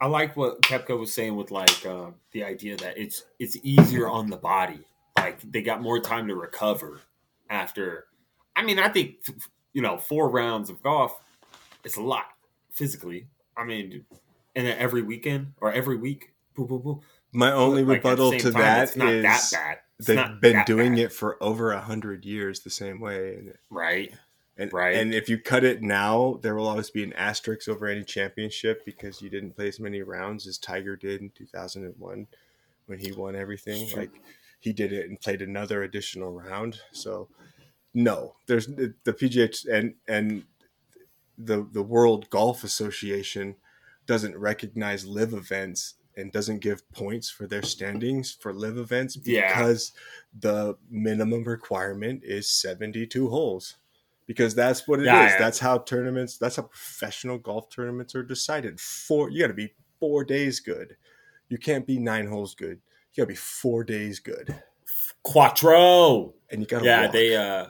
I 0.00 0.06
like 0.06 0.36
what 0.36 0.62
Koepka 0.62 0.98
was 0.98 1.12
saying 1.12 1.36
with 1.36 1.50
like 1.50 1.84
uh, 1.84 2.06
the 2.32 2.42
idea 2.42 2.76
that 2.78 2.96
it's 2.96 3.24
it's 3.38 3.56
easier 3.62 4.08
on 4.08 4.30
the 4.30 4.36
body. 4.38 4.80
Like 5.16 5.40
they 5.42 5.60
got 5.62 5.82
more 5.82 6.00
time 6.00 6.26
to 6.28 6.34
recover 6.34 7.00
after 7.50 8.06
I 8.56 8.62
mean, 8.62 8.78
I 8.78 8.88
think 8.88 9.16
you 9.72 9.82
know, 9.82 9.98
four 9.98 10.30
rounds 10.30 10.70
of 10.70 10.82
golf 10.82 11.20
it's 11.84 11.96
a 11.96 12.02
lot 12.02 12.26
physically. 12.70 13.26
I 13.56 13.64
mean, 13.64 14.04
and 14.54 14.66
then 14.66 14.76
every 14.78 15.02
weekend 15.02 15.54
or 15.60 15.72
every 15.72 15.96
week, 15.96 16.32
boo, 16.54 16.66
boo, 16.66 16.78
boo. 16.78 17.02
My 17.32 17.52
only 17.52 17.84
Like, 17.84 17.98
rebuttal 18.04 18.32
to 18.32 18.38
time, 18.38 18.52
that 18.54 18.82
it's 18.84 18.96
not 18.96 19.08
is 19.12 19.22
that 19.22 19.48
bad. 19.52 19.78
It's 19.98 20.06
they've 20.08 20.40
been 20.40 20.64
doing 20.64 20.94
bad, 20.94 21.04
it 21.04 21.12
for 21.12 21.42
over 21.42 21.72
a 21.72 21.80
hundred 21.80 22.24
years 22.24 22.60
the 22.60 22.70
same 22.70 23.00
way. 23.00 23.52
Right. 23.70 24.14
And, 24.60 24.72
Right. 24.72 24.96
and 24.96 25.14
if 25.14 25.28
you 25.28 25.38
cut 25.38 25.64
it 25.64 25.82
now, 25.82 26.38
there 26.42 26.54
will 26.54 26.66
always 26.68 26.90
be 26.90 27.02
an 27.02 27.12
asterisk 27.14 27.68
over 27.68 27.86
any 27.86 28.04
championship 28.04 28.84
because 28.84 29.22
you 29.22 29.30
didn't 29.30 29.52
play 29.56 29.68
as 29.68 29.80
many 29.80 30.02
rounds 30.02 30.46
as 30.46 30.58
Tiger 30.58 30.96
did 30.96 31.20
in 31.20 31.30
2001 31.30 32.26
when 32.86 32.98
he 32.98 33.12
won 33.12 33.34
everything. 33.36 33.86
Sure. 33.88 34.00
Like 34.00 34.20
he 34.58 34.72
did 34.72 34.92
it 34.92 35.08
and 35.08 35.20
played 35.20 35.42
another 35.42 35.82
additional 35.82 36.32
round. 36.32 36.80
So 36.92 37.28
no, 37.94 38.36
there's 38.46 38.66
the, 38.66 38.94
PGA 39.06 39.66
and 39.72 39.94
and 40.06 40.44
the 41.38 41.66
the 41.72 41.82
World 41.82 42.28
Golf 42.30 42.62
Association 42.64 43.56
doesn't 44.06 44.36
recognize 44.36 45.06
live 45.06 45.32
events 45.32 45.94
and 46.16 46.32
doesn't 46.32 46.58
give 46.58 46.88
points 46.92 47.30
for 47.30 47.46
their 47.46 47.62
standings 47.62 48.32
for 48.32 48.52
live 48.52 48.76
events 48.76 49.16
Yeah. 49.24 49.48
because 49.48 49.92
the 50.38 50.76
minimum 50.90 51.44
requirement 51.44 52.22
is 52.24 52.48
72 52.48 53.28
holes. 53.30 53.76
Because 54.30 54.54
that's 54.54 54.86
what 54.86 55.00
it 55.00 55.06
is. 55.06 55.08
Yeah, 55.12 55.28
yeah. 55.28 55.38
That's 55.40 55.58
how 55.58 55.78
tournaments, 55.78 56.38
that's 56.38 56.54
how 56.54 56.62
professional 56.62 57.36
golf 57.36 57.68
tournaments 57.68 58.14
are 58.14 58.22
decided. 58.22 58.78
Four, 58.80 59.28
you 59.30 59.40
got 59.40 59.48
to 59.48 59.54
be 59.54 59.74
four 59.98 60.22
days 60.22 60.60
good. 60.60 60.96
You 61.48 61.58
can't 61.58 61.84
be 61.84 61.98
nine 61.98 62.28
holes 62.28 62.54
good. 62.54 62.80
You 63.12 63.22
got 63.22 63.24
to 63.24 63.32
be 63.32 63.34
four 63.34 63.82
days 63.82 64.20
good. 64.20 64.54
Quattro. 65.24 66.34
And 66.48 66.60
you 66.60 66.66
got 66.68 66.78
to 66.78 66.84
Yeah, 66.84 67.02
walk. 67.02 67.12
they 67.12 67.34
uh 67.36 67.66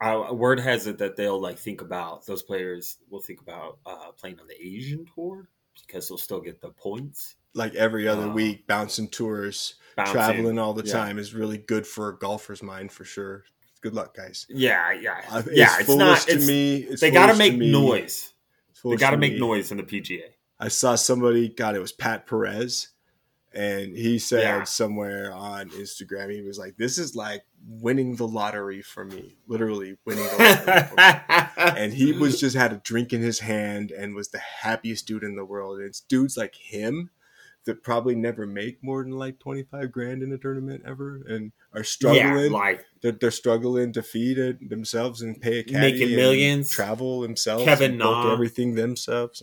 uh, 0.00 0.32
word 0.32 0.58
has 0.60 0.86
it 0.86 0.96
that 0.98 1.16
they'll 1.16 1.38
like 1.40 1.58
think 1.58 1.82
about 1.82 2.24
those 2.24 2.42
players 2.42 2.96
will 3.10 3.20
think 3.20 3.42
about 3.42 3.78
uh 3.84 4.10
playing 4.12 4.40
on 4.40 4.46
the 4.46 4.56
Asian 4.60 5.04
tour 5.14 5.48
because 5.86 6.08
they'll 6.08 6.16
still 6.18 6.40
get 6.40 6.62
the 6.62 6.70
points. 6.70 7.36
like 7.52 7.74
every 7.74 8.08
other 8.08 8.28
Uh, 8.28 8.34
week, 8.34 8.66
bouncing 8.66 9.08
tours, 9.08 9.74
Bouncing. 9.96 10.14
traveling 10.14 10.58
all 10.58 10.72
the 10.72 10.82
Yeah. 10.84 10.92
time 10.94 11.18
is 11.18 11.34
really 11.34 11.58
good 11.58 11.86
for 11.86 12.08
a 12.08 12.18
golfer's 12.18 12.62
mind 12.62 12.90
for 12.90 13.04
sure. 13.04 13.44
Good 13.84 13.92
luck, 13.92 14.16
guys. 14.16 14.46
Yeah, 14.48 14.92
yeah. 14.92 15.20
Uh, 15.30 15.42
yeah, 15.52 15.76
it's 15.78 15.94
not 15.94 16.20
to 16.20 16.36
it's, 16.36 16.46
me. 16.46 16.76
It's 16.76 17.02
they 17.02 17.10
got 17.10 17.26
to 17.26 17.36
make 17.36 17.54
noise. 17.58 18.32
They 18.82 18.96
got 18.96 19.10
to 19.10 19.16
to 19.16 19.20
make 19.20 19.34
me. 19.34 19.40
noise 19.40 19.70
in 19.70 19.76
the 19.76 19.82
PGA. 19.82 20.22
I 20.58 20.68
saw 20.68 20.94
somebody, 20.94 21.50
God, 21.50 21.76
it 21.76 21.80
was 21.80 21.92
Pat 21.92 22.26
Perez, 22.26 22.88
and 23.52 23.94
he 23.94 24.18
said 24.18 24.40
Yeah. 24.40 24.64
somewhere 24.64 25.34
on 25.34 25.68
Instagram, 25.68 26.32
he 26.32 26.40
was 26.40 26.58
like, 26.58 26.78
"This 26.78 26.96
is 26.96 27.14
like 27.14 27.42
winning 27.68 28.16
the 28.16 28.26
lottery 28.26 28.80
for 28.80 29.04
me, 29.04 29.36
literally 29.48 29.98
winning 30.06 30.24
the 30.24 30.30
lottery." 30.38 30.88
for 30.88 30.96
me. 30.96 31.74
And 31.76 31.92
he 31.92 32.12
was 32.12 32.40
just 32.40 32.56
had 32.56 32.72
a 32.72 32.76
drink 32.76 33.12
in 33.12 33.20
his 33.20 33.40
hand 33.40 33.90
and 33.90 34.14
was 34.14 34.28
the 34.28 34.38
happiest 34.38 35.06
dude 35.06 35.24
in 35.24 35.36
the 35.36 35.44
world. 35.44 35.76
And 35.76 35.86
it's 35.86 36.00
dudes 36.00 36.38
like 36.38 36.54
him 36.54 37.10
that 37.66 37.82
probably 37.82 38.14
never 38.14 38.46
make 38.46 38.82
more 38.82 39.02
than 39.02 39.12
like 39.12 39.38
twenty 39.38 39.62
five 39.62 39.92
grand 39.92 40.22
in 40.22 40.32
a 40.32 40.38
tournament 40.38 40.82
ever, 40.86 41.22
and 41.26 41.52
are 41.72 41.84
struggling 41.84 42.52
yeah, 42.52 42.58
like 42.58 42.84
they're, 43.02 43.12
they're 43.12 43.30
struggling 43.30 43.92
to 43.92 44.02
feed 44.02 44.38
it 44.38 44.68
themselves 44.68 45.22
and 45.22 45.40
pay 45.40 45.58
a 45.58 45.64
caddy 45.64 45.92
Making 45.92 46.16
millions. 46.16 46.70
travel 46.70 47.20
themselves, 47.20 47.64
Kevin 47.64 48.00
everything 48.00 48.74
themselves. 48.74 49.42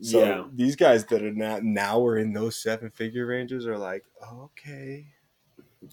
So 0.00 0.24
yeah. 0.24 0.44
these 0.52 0.76
guys 0.76 1.04
that 1.06 1.22
are 1.22 1.32
now 1.32 1.58
now 1.62 2.04
are 2.04 2.16
in 2.16 2.32
those 2.32 2.56
seven 2.56 2.90
figure 2.90 3.26
ranges 3.26 3.66
are 3.66 3.78
like, 3.78 4.04
okay. 4.32 5.06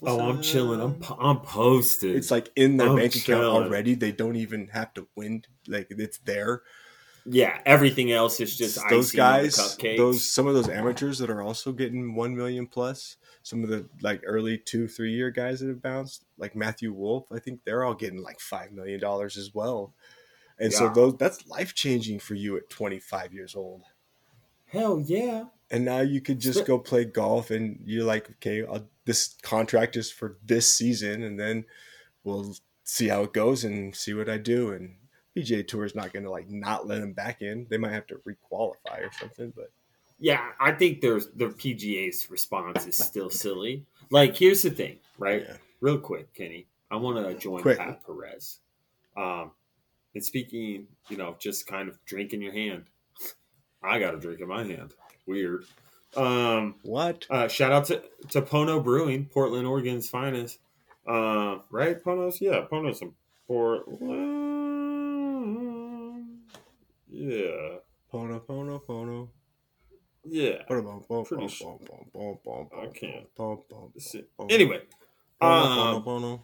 Oh, 0.04 0.30
I'm 0.30 0.42
chilling. 0.42 0.82
I'm 0.82 1.02
up?" 1.04 1.18
I'm 1.20 1.40
posted. 1.40 2.16
It's 2.16 2.32
like 2.32 2.52
in 2.56 2.78
their 2.78 2.90
I'm 2.90 2.96
bank 2.96 3.16
account 3.16 3.44
already. 3.44 3.96
They 3.96 4.12
don't 4.12 4.36
even 4.36 4.68
have 4.68 4.94
to 4.96 5.08
win. 5.16 5.44
Like 5.68 5.88
it's 5.90 6.18
there. 6.20 6.64
Yeah, 7.28 7.60
everything 7.66 8.12
else 8.12 8.40
is 8.40 8.56
just 8.56 8.80
those 8.90 9.12
guys, 9.12 9.58
cupcakes. 9.58 9.98
those 9.98 10.24
some 10.24 10.46
of 10.46 10.54
those 10.54 10.70
amateurs 10.70 11.18
that 11.20 11.32
are 11.32 11.42
also 11.42 11.72
getting 11.72 12.14
one 12.16 12.36
million 12.36 12.68
plus. 12.68 13.18
Some 13.42 13.64
of 13.64 13.70
the 13.70 13.88
like 14.02 14.22
early 14.26 14.58
two, 14.60 14.88
three 14.88 15.14
year 15.14 15.32
guys 15.32 15.60
that 15.60 15.68
have 15.68 15.82
bounced, 15.82 16.24
like 16.38 16.56
Matthew 16.56 16.94
Wolff, 16.94 17.32
I 17.32 17.40
think 17.40 17.62
they're 17.64 17.84
all 17.84 17.96
getting 17.96 18.22
like 18.22 18.40
five 18.40 18.72
million 18.72 19.00
dollars 19.00 19.38
as 19.38 19.54
well. 19.54 19.94
And 20.60 20.72
so 20.72 20.90
those 20.90 21.18
that's 21.18 21.48
life 21.48 21.74
changing 21.74 22.20
for 22.20 22.36
you 22.36 22.58
at 22.58 22.70
twenty 22.70 23.00
five 23.00 23.34
years 23.34 23.56
old. 23.56 23.84
Hell 24.68 25.00
yeah. 25.00 25.46
And 25.72 25.84
now 25.84 26.02
you 26.02 26.22
could 26.22 26.40
just 26.40 26.66
go 26.66 26.78
play 26.78 27.06
golf, 27.06 27.50
and 27.50 27.80
you're 27.84 28.06
like, 28.06 28.30
okay, 28.32 28.64
I'll, 28.64 28.88
this 29.06 29.36
contract 29.42 29.96
is 29.96 30.12
for 30.12 30.38
this 30.46 30.72
season, 30.72 31.24
and 31.24 31.40
then 31.40 31.66
we'll 32.24 32.56
see 32.84 33.08
how 33.08 33.24
it 33.24 33.34
goes 33.34 33.64
and 33.64 33.96
see 33.96 34.14
what 34.14 34.30
I 34.30 34.38
do. 34.38 34.72
And 34.72 34.96
PGA 35.36 35.68
Tour 35.68 35.86
is 35.86 35.96
not 35.96 36.14
going 36.14 36.24
to 36.24 36.32
like 36.32 36.50
not 36.50 36.88
let 36.88 37.02
them 37.02 37.14
back 37.14 37.42
in. 37.42 37.68
They 37.70 37.78
might 37.78 37.92
have 37.92 38.08
to 38.08 38.16
requalify 38.28 39.02
or 39.02 39.12
something, 39.20 39.52
but 39.56 39.72
Yeah, 40.20 40.52
I 40.60 40.72
think 40.72 41.02
there's 41.02 41.28
the 41.36 41.48
PGA's 41.48 42.30
response 42.32 42.86
is 42.88 42.98
still 42.98 43.30
silly. 43.30 43.86
Like, 44.12 44.36
here's 44.38 44.62
the 44.62 44.70
thing, 44.70 44.98
right? 45.18 45.44
yeah. 45.48 45.58
Real 45.82 45.98
quick, 45.98 46.34
Kenny. 46.34 46.68
I 46.90 46.96
want 46.98 47.18
to 47.26 47.34
join 47.36 47.62
Quick. 47.62 47.78
Pat 47.80 48.02
Perez. 48.06 48.60
Um, 49.18 49.52
and 50.14 50.24
speaking, 50.24 50.88
you 51.10 51.18
know, 51.18 51.36
just 51.40 51.68
kind 51.68 51.90
of 51.90 51.98
drink 52.06 52.32
in 52.34 52.42
your 52.42 52.54
hand. 52.54 52.86
I 53.84 54.00
got 54.00 54.14
a 54.16 54.20
drink 54.20 54.40
in 54.40 54.48
my 54.48 54.64
hand. 54.64 54.94
Weird. 55.26 55.66
Um, 56.16 56.76
What? 56.84 57.26
uh, 57.30 57.48
shout 57.50 57.72
out 57.74 57.86
to, 57.86 58.02
to 58.30 58.42
Pono 58.42 58.82
Brewing, 58.84 59.26
Portland, 59.26 59.68
Oregon's 59.68 60.08
finest. 60.10 60.60
Uh, 61.08 61.58
right, 61.72 62.02
Pono's? 62.02 62.40
Yeah, 62.40 62.66
Pono's 62.72 63.02
in 63.02 63.12
Portland. 63.48 64.45
Yeah. 67.16 67.78
Pono, 68.12 68.40
pono, 68.40 68.80
pono. 68.80 69.30
Yeah. 70.26 70.64
Pono, 70.68 70.82
bom, 70.82 71.04
bom, 71.08 71.26
Pretty 71.26 71.48
sure. 71.48 71.80
I 71.82 72.88
can't. 72.88 73.34
bom, 73.36 73.64
bom, 73.70 73.92
Let's 73.94 74.12
see. 74.12 74.24
bom. 74.38 74.48
Anyway, 74.50 74.82
um, 75.40 76.42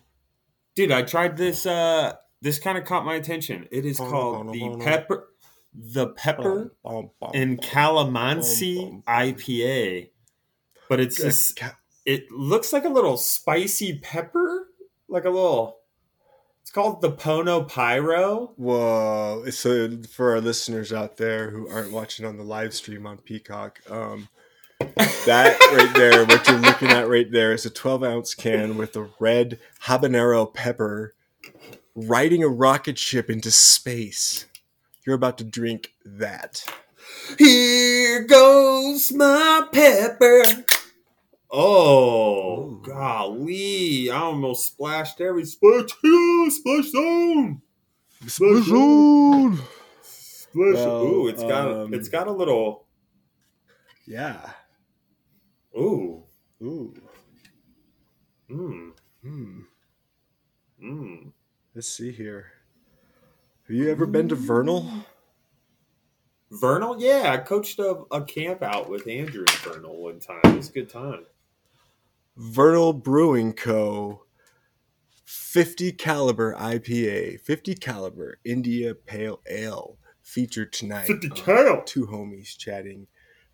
dude, 0.76 0.92
I 0.92 1.02
tried 1.02 1.36
this. 1.36 1.66
Uh, 1.66 2.14
this 2.42 2.58
kind 2.58 2.78
of 2.78 2.86
caught 2.86 3.06
my 3.06 3.16
attention. 3.16 3.68
It 3.70 3.86
is 3.86 3.98
called 3.98 4.54
the 4.54 4.78
pepper, 4.82 5.30
the 5.74 6.08
pepper 6.08 6.74
and 7.34 7.62
calamansi. 7.62 9.04
IPA, 9.04 10.10
but 10.88 11.00
it's 11.00 11.18
just 11.18 11.60
it 12.06 12.32
looks 12.32 12.72
like 12.72 12.86
a 12.86 12.90
little 12.90 13.18
spicy 13.18 14.00
pepper, 14.00 14.70
like 15.10 15.26
a 15.26 15.30
little. 15.30 15.81
It's 16.62 16.72
called 16.72 17.02
the 17.02 17.12
Pono 17.12 17.68
Pyro. 17.68 18.54
Whoa! 18.56 19.44
So 19.50 19.98
for 20.10 20.32
our 20.32 20.42
listeners 20.42 20.94
out 20.94 21.18
there 21.18 21.50
who 21.50 21.68
aren't 21.70 21.92
watching 21.92 22.26
on 22.26 22.38
the 22.38 22.44
live 22.44 22.74
stream 22.74 23.06
on 23.06 23.18
Peacock, 23.18 23.80
um, 23.90 24.30
that 25.26 25.58
right 25.74 25.94
there, 25.96 26.26
what 26.26 26.48
you're 26.48 26.58
looking 26.58 26.90
at 26.90 27.08
right 27.10 27.32
there, 27.32 27.52
is 27.52 27.66
a 27.66 27.70
12 27.70 28.04
ounce 28.04 28.36
can 28.36 28.78
with 28.78 28.96
a 28.96 29.10
red 29.20 29.60
habanero 29.84 30.52
pepper 30.54 31.14
riding 31.96 32.44
a 32.44 32.48
rocket 32.48 32.98
ship 32.98 33.30
into 33.30 33.52
space. 33.52 34.46
You're 35.06 35.16
about 35.16 35.38
to 35.40 35.44
drink 35.44 35.94
that. 36.06 36.64
Here 37.38 38.24
goes 38.24 39.12
my 39.12 39.68
pepper. 39.72 40.44
Oh, 41.52 42.60
Ooh. 42.60 42.82
golly. 42.82 44.10
I 44.10 44.18
almost 44.18 44.68
splashed 44.68 45.20
every 45.20 45.46
splash. 45.46 45.90
Splash 45.90 46.92
zone. 46.92 47.62
Splash 48.26 48.66
zone. 48.66 49.60
Splash 50.02 50.76
Well, 50.76 51.04
Ooh, 51.04 51.28
it's 51.28 51.44
got 51.44 51.72
um, 51.72 51.94
it's 51.94 52.08
got 52.08 52.28
a 52.28 52.32
little 52.32 52.88
Yeah. 54.06 54.52
ooh. 55.78 56.24
Ooh. 56.62 56.94
Mm. 58.50 58.92
Hmm. 59.22 59.60
Mm. 60.84 61.32
Let's 61.76 61.88
see 61.88 62.12
here. 62.12 62.52
Have 63.68 63.76
you 63.76 63.90
ever 63.90 64.06
been 64.06 64.28
to 64.30 64.36
Vernal? 64.36 64.90
Vernal? 66.52 67.02
Yeah, 67.02 67.32
I 67.34 67.38
coached 67.38 67.80
a, 67.80 68.04
a 68.12 68.24
camp 68.24 68.62
out 68.62 68.90
with 68.90 69.08
Andrew 69.08 69.46
and 69.48 69.58
Vernal 69.60 70.02
one 70.02 70.20
time. 70.20 70.42
It 70.44 70.58
was 70.58 70.70
a 70.70 70.74
good 70.74 70.90
time. 70.90 71.26
Vernal 72.36 72.94
Brewing 72.94 73.54
Co. 73.54 74.26
50 75.26 75.92
caliber 75.94 76.56
IPA, 76.56 77.40
50 77.42 77.76
caliber 77.76 78.40
India 78.44 78.96
Pale 78.96 79.40
Ale 79.50 79.98
featured 80.24 80.74
tonight. 80.74 81.08
50 81.08 81.30
on 81.30 81.36
cal. 81.36 81.84
Two 81.84 82.08
homies 82.08 82.58
chatting. 82.58 83.08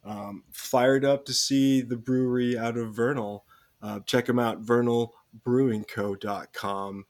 Um, 0.03 0.43
fired 0.51 1.05
up 1.05 1.25
to 1.25 1.33
see 1.33 1.81
the 1.81 1.97
brewery 1.97 2.57
out 2.57 2.77
of 2.77 2.95
Vernal. 2.95 3.45
Uh, 3.81 3.99
check 4.01 4.25
them 4.25 4.39
out, 4.39 4.63
vernalbrewingco.com. 4.63 7.05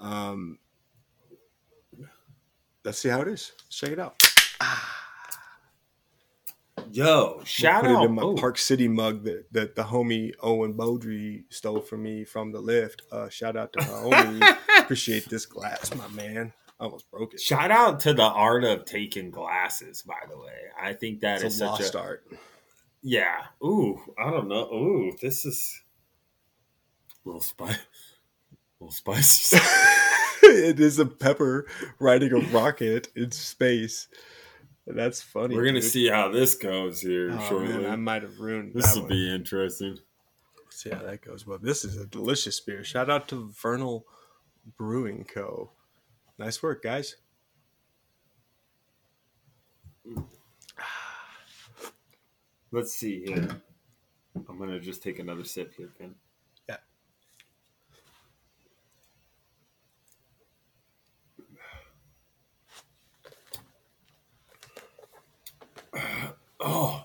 Um, 0.00 0.58
let's 2.84 2.98
see 2.98 3.08
how 3.08 3.22
it 3.22 3.28
is. 3.28 3.52
Let's 3.64 3.76
check 3.76 3.90
it 3.90 3.98
out. 3.98 4.22
Yo, 6.92 7.40
shout 7.44 7.82
put 7.82 7.90
out. 7.90 8.02
it 8.02 8.06
in 8.06 8.14
my 8.14 8.22
oh, 8.22 8.34
Park 8.34 8.58
City 8.58 8.88
mug 8.88 9.24
that, 9.24 9.52
that 9.52 9.76
the 9.76 9.82
homie 9.82 10.32
Owen 10.40 10.74
Beaudry 10.74 11.44
stole 11.50 11.80
from 11.80 12.02
me 12.02 12.24
from 12.24 12.52
the 12.52 12.60
lift. 12.60 13.02
Uh, 13.10 13.28
shout 13.28 13.56
out 13.56 13.72
to 13.72 13.80
my 13.80 13.86
homie. 13.86 14.58
Appreciate 14.80 15.28
this 15.28 15.46
glass, 15.46 15.94
my 15.94 16.08
man. 16.08 16.52
I 16.78 16.84
almost 16.84 17.10
broke 17.10 17.34
it. 17.34 17.40
Shout 17.40 17.70
out 17.70 18.00
to 18.00 18.12
the 18.12 18.22
art 18.22 18.64
of 18.64 18.84
taking 18.84 19.30
glasses, 19.30 20.02
by 20.02 20.18
the 20.28 20.36
way. 20.36 20.70
I 20.80 20.92
think 20.92 21.20
that 21.20 21.38
is 21.38 21.44
it's 21.44 21.54
a 21.56 21.58
such 21.58 21.68
lost 21.68 21.94
a 21.94 22.00
art. 22.00 22.26
yeah. 23.02 23.44
Ooh, 23.62 24.00
I 24.18 24.30
don't 24.30 24.48
know. 24.48 24.64
Ooh, 24.72 25.12
this 25.20 25.44
is 25.44 25.82
a 27.24 27.28
little 27.28 27.40
spicy. 27.40 27.80
little 28.80 28.92
spicy. 28.92 29.56
it 30.42 30.80
is 30.80 30.98
a 30.98 31.06
pepper 31.06 31.66
riding 31.98 32.32
a 32.32 32.40
rocket 32.56 33.08
in 33.14 33.30
space. 33.30 34.08
That's 34.86 35.22
funny. 35.22 35.54
We're 35.56 35.64
gonna 35.64 35.80
dude. 35.80 35.90
see 35.90 36.08
how 36.08 36.28
this 36.30 36.54
goes 36.54 37.00
here 37.00 37.30
Oh, 37.32 37.48
shortly. 37.48 37.68
man, 37.68 37.86
I 37.90 37.96
might 37.96 38.22
have 38.22 38.38
ruined 38.38 38.74
this 38.74 38.86
that 38.86 38.94
will 38.96 39.02
one. 39.04 39.08
be 39.10 39.34
interesting. 39.34 39.98
see 40.70 40.90
how 40.90 41.02
that 41.02 41.22
goes. 41.22 41.46
Well, 41.46 41.58
this 41.58 41.84
is 41.84 41.96
a 41.96 42.06
delicious 42.06 42.60
beer. 42.60 42.84
Shout 42.84 43.08
out 43.08 43.26
to 43.28 43.50
Vernal 43.62 44.06
Brewing 44.76 45.24
Co. 45.24 45.72
Nice 46.38 46.62
work, 46.62 46.82
guys. 46.82 47.16
Let's 52.70 52.92
see 52.92 53.24
here. 53.24 53.62
I'm 54.48 54.58
gonna 54.58 54.80
just 54.80 55.02
take 55.02 55.18
another 55.18 55.44
sip 55.44 55.74
here, 55.76 55.92
Ken. 55.96 56.14
Oh, 66.64 67.04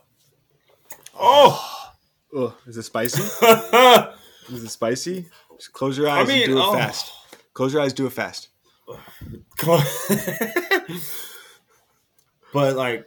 oh! 1.20 1.92
Oh, 2.34 2.58
is 2.66 2.78
it 2.78 2.84
spicy? 2.84 3.22
Is 4.52 4.64
it 4.64 4.70
spicy? 4.70 5.28
Just 5.58 5.74
close 5.74 5.96
your 5.98 6.08
eyes 6.08 6.28
mean, 6.28 6.44
and 6.44 6.54
do 6.54 6.58
it 6.58 6.64
oh. 6.64 6.74
fast. 6.74 7.12
Close 7.54 7.74
your 7.74 7.84
eyes, 7.84 7.94
do 7.94 8.08
it 8.08 8.14
fast. 8.14 8.50
Come 9.58 9.70
on. 9.70 9.84
But 12.54 12.76
like, 12.76 13.06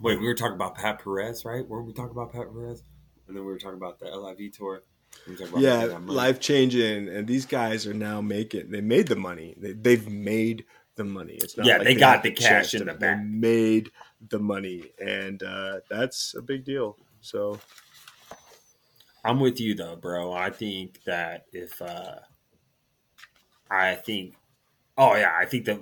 wait, 0.00 0.18
we 0.18 0.26
were 0.26 0.34
talking 0.34 0.54
about 0.54 0.76
Pat 0.76 1.02
Perez, 1.02 1.44
right? 1.44 1.66
Weren't 1.66 1.86
we 1.86 1.92
talking 1.92 2.12
about 2.12 2.32
Pat 2.32 2.52
Perez? 2.52 2.82
And 3.28 3.36
then 3.36 3.44
we 3.44 3.52
were 3.52 3.58
talking 3.58 3.76
about 3.76 3.98
the 3.98 4.06
LIV 4.06 4.52
tour. 4.52 4.82
We 5.28 5.36
Yeah, 5.60 5.98
life 6.06 6.40
changing, 6.40 7.08
and 7.08 7.26
these 7.26 7.46
guys 7.46 7.86
are 7.86 7.94
now 7.94 8.20
making. 8.20 8.70
They 8.70 8.80
made 8.80 9.08
the 9.08 9.16
money. 9.16 9.54
They, 9.58 9.72
they've 9.72 10.08
made 10.08 10.64
the 10.96 11.04
money. 11.04 11.34
It's 11.34 11.56
not 11.56 11.66
Yeah, 11.66 11.76
like 11.76 11.84
they 11.84 11.94
got 11.94 12.22
the 12.22 12.30
cash 12.32 12.74
in 12.74 12.86
the 12.86 12.92
they 12.92 12.98
bank. 12.98 13.22
Made 13.26 13.90
the 14.28 14.38
money, 14.38 14.92
and 14.98 15.42
uh, 15.42 15.80
that's 15.88 16.34
a 16.34 16.42
big 16.42 16.64
deal. 16.64 16.96
So 17.20 17.60
I'm 19.24 19.40
with 19.40 19.60
you 19.60 19.74
though, 19.74 19.96
bro. 19.96 20.32
I 20.32 20.50
think 20.50 21.02
that 21.04 21.46
if 21.52 21.80
uh 21.82 22.16
I 23.70 23.94
think 23.96 24.34
oh 24.96 25.14
yeah, 25.16 25.34
I 25.38 25.44
think 25.46 25.64
that 25.66 25.80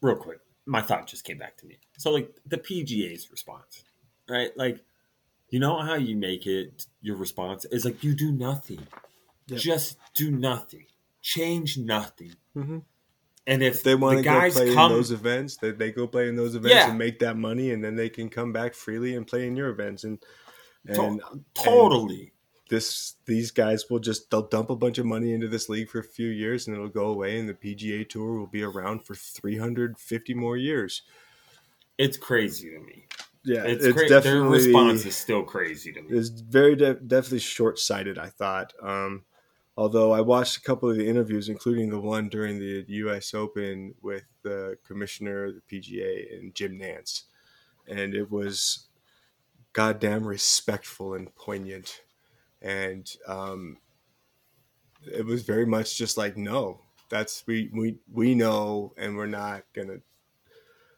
real 0.00 0.16
quick, 0.16 0.40
my 0.66 0.82
thought 0.82 1.06
just 1.06 1.24
came 1.24 1.38
back 1.38 1.56
to 1.58 1.66
me. 1.66 1.78
So 1.98 2.10
like 2.10 2.34
the 2.46 2.58
PGA's 2.58 3.30
response, 3.30 3.84
right? 4.28 4.56
Like 4.56 4.84
you 5.50 5.58
know 5.60 5.78
how 5.80 5.94
you 5.94 6.16
make 6.16 6.46
it 6.46 6.86
your 7.00 7.16
response 7.16 7.64
is 7.66 7.84
like 7.84 8.02
you 8.04 8.14
do 8.14 8.30
nothing. 8.32 8.86
Yep. 9.48 9.60
Just 9.60 9.98
do 10.14 10.30
nothing. 10.30 10.86
Change 11.22 11.78
nothing. 11.78 12.34
Mhm. 12.56 12.82
And 13.46 13.62
if 13.62 13.76
if 13.76 13.82
they 13.84 13.94
want 13.94 14.16
the 14.18 14.22
to 14.24 14.28
go 14.28 14.50
play 14.50 14.74
come 14.74 14.90
in 14.90 14.96
those 14.98 15.12
events, 15.12 15.56
they, 15.58 15.70
they 15.70 15.92
go 15.92 16.06
play 16.06 16.28
in 16.28 16.34
those 16.36 16.54
events 16.56 16.74
Yeah. 16.74 16.88
and 16.90 16.98
make 16.98 17.20
that 17.20 17.36
money, 17.36 17.70
and 17.72 17.82
then 17.84 17.94
they 17.96 18.08
can 18.08 18.28
come 18.28 18.52
back 18.52 18.74
freely 18.74 19.14
and 19.14 19.26
play 19.26 19.46
in 19.46 19.56
your 19.56 19.68
events. 19.68 20.02
And 20.04 20.18
and 20.86 21.20
totally 21.54 22.32
this 22.68 23.14
these 23.26 23.52
guys 23.52 23.88
will 23.88 24.00
just 24.00 24.30
they'll 24.30 24.48
dump 24.48 24.70
a 24.70 24.76
bunch 24.76 24.98
of 24.98 25.06
money 25.06 25.32
into 25.32 25.46
this 25.48 25.68
league 25.68 25.88
for 25.88 26.00
a 26.00 26.04
few 26.04 26.28
years, 26.28 26.66
and 26.66 26.74
it'll 26.76 26.88
go 26.88 27.06
away, 27.06 27.38
and 27.38 27.48
the 27.48 27.54
PGA 27.54 28.08
Tour 28.08 28.36
will 28.38 28.46
be 28.48 28.62
around 28.64 29.04
for 29.04 29.14
three 29.14 29.58
hundred 29.58 29.98
fifty 29.98 30.34
more 30.34 30.56
years. 30.56 31.02
it's 31.98 32.16
crazy 32.16 32.70
to 32.70 32.78
me. 32.80 33.06
Yeah, 33.44 33.62
It's, 33.62 33.84
it's, 33.84 33.96
cra- 33.96 34.08
their 34.08 34.20
definitely 34.20 34.58
response 34.58 35.06
is 35.06 35.16
still 35.16 35.44
crazy 35.44 35.92
to 35.92 36.02
me. 36.02 36.18
It's 36.18 36.30
very 36.30 36.74
de- 36.74 36.94
definitely 36.94 37.38
short 37.38 37.78
sighted. 37.78 38.18
I 38.18 38.26
thought. 38.30 38.72
Um, 38.82 39.22
although 39.76 40.12
I 40.12 40.20
watched 40.20 40.56
a 40.56 40.62
couple 40.62 40.90
of 40.90 40.96
the 40.96 41.08
interviews, 41.08 41.48
including 41.48 41.90
the 41.90 42.00
one 42.00 42.28
during 42.28 42.58
the 42.58 42.84
U.S. 42.88 43.34
Open 43.34 43.94
with 44.02 44.24
the 44.42 44.78
commissioner 44.86 45.52
the 45.52 45.60
PGA 45.60 46.38
and 46.38 46.54
Jim 46.54 46.78
Nantz, 46.78 47.24
and 47.86 48.14
it 48.14 48.30
was 48.30 48.88
goddamn 49.72 50.26
respectful 50.26 51.14
and 51.14 51.34
poignant, 51.34 52.02
and 52.62 53.10
um, 53.28 53.78
it 55.12 55.24
was 55.24 55.42
very 55.42 55.66
much 55.66 55.98
just 55.98 56.16
like, 56.16 56.36
no, 56.36 56.80
that's 57.10 57.46
we 57.46 57.70
we 57.72 57.98
we 58.10 58.34
know, 58.34 58.92
and 58.96 59.16
we're 59.16 59.26
not 59.26 59.64
gonna 59.74 59.98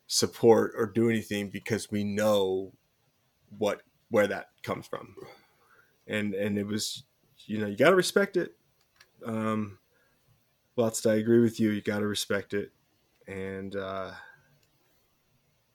support 0.07 0.73
or 0.77 0.87
do 0.87 1.11
anything 1.11 1.51
because 1.51 1.91
we 1.91 2.05
know 2.05 2.73
what 3.59 3.83
where 4.11 4.27
that 4.27 4.51
comes 4.63 4.87
from. 4.87 5.15
And 6.07 6.33
and 6.35 6.57
it 6.57 6.67
was 6.67 7.05
you 7.47 7.59
know 7.59 7.67
you 7.67 7.77
got 7.77 7.91
to 7.91 7.97
respect 7.97 8.37
it 8.37 8.58
um 9.25 9.79
whilst 10.77 11.07
i 11.07 11.15
agree 11.15 11.41
with 11.41 11.61
you 11.61 11.71
you 11.71 11.83
got 11.83 12.01
to 12.01 12.07
respect 12.07 12.55
it 12.55 12.73
and 13.27 13.77
uh 13.77 14.13
i 14.15 14.19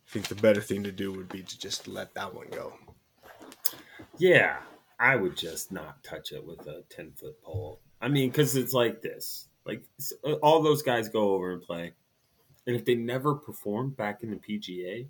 think 0.08 0.28
the 0.28 0.36
better 0.36 0.62
thing 0.62 0.84
to 0.84 0.92
do 0.94 1.12
would 1.12 1.28
be 1.30 1.44
to 1.44 1.58
just 1.60 1.88
let 1.88 2.14
that 2.14 2.34
one 2.34 2.48
go 2.50 2.78
Yeah, 4.18 4.62
I 5.00 5.16
would 5.16 5.36
just 5.38 5.72
not 5.72 6.04
touch 6.04 6.32
it 6.32 6.46
with 6.46 6.68
a 6.68 6.84
10 6.90 7.14
foot 7.14 7.42
pole. 7.42 7.82
I 8.02 8.08
mean, 8.08 8.30
because 8.30 8.56
it's 8.56 8.74
like 8.74 9.02
this. 9.02 9.48
Like, 9.66 9.86
uh, 10.24 10.34
all 10.36 10.62
those 10.62 10.82
guys 10.82 11.10
go 11.10 11.34
over 11.34 11.52
and 11.54 11.62
play. 11.62 11.94
And 12.68 12.76
if 12.76 12.86
they 12.86 12.96
never 12.96 13.36
perform 13.36 13.92
back 13.92 14.24
in 14.24 14.32
the 14.32 14.38
PGA, 14.38 15.10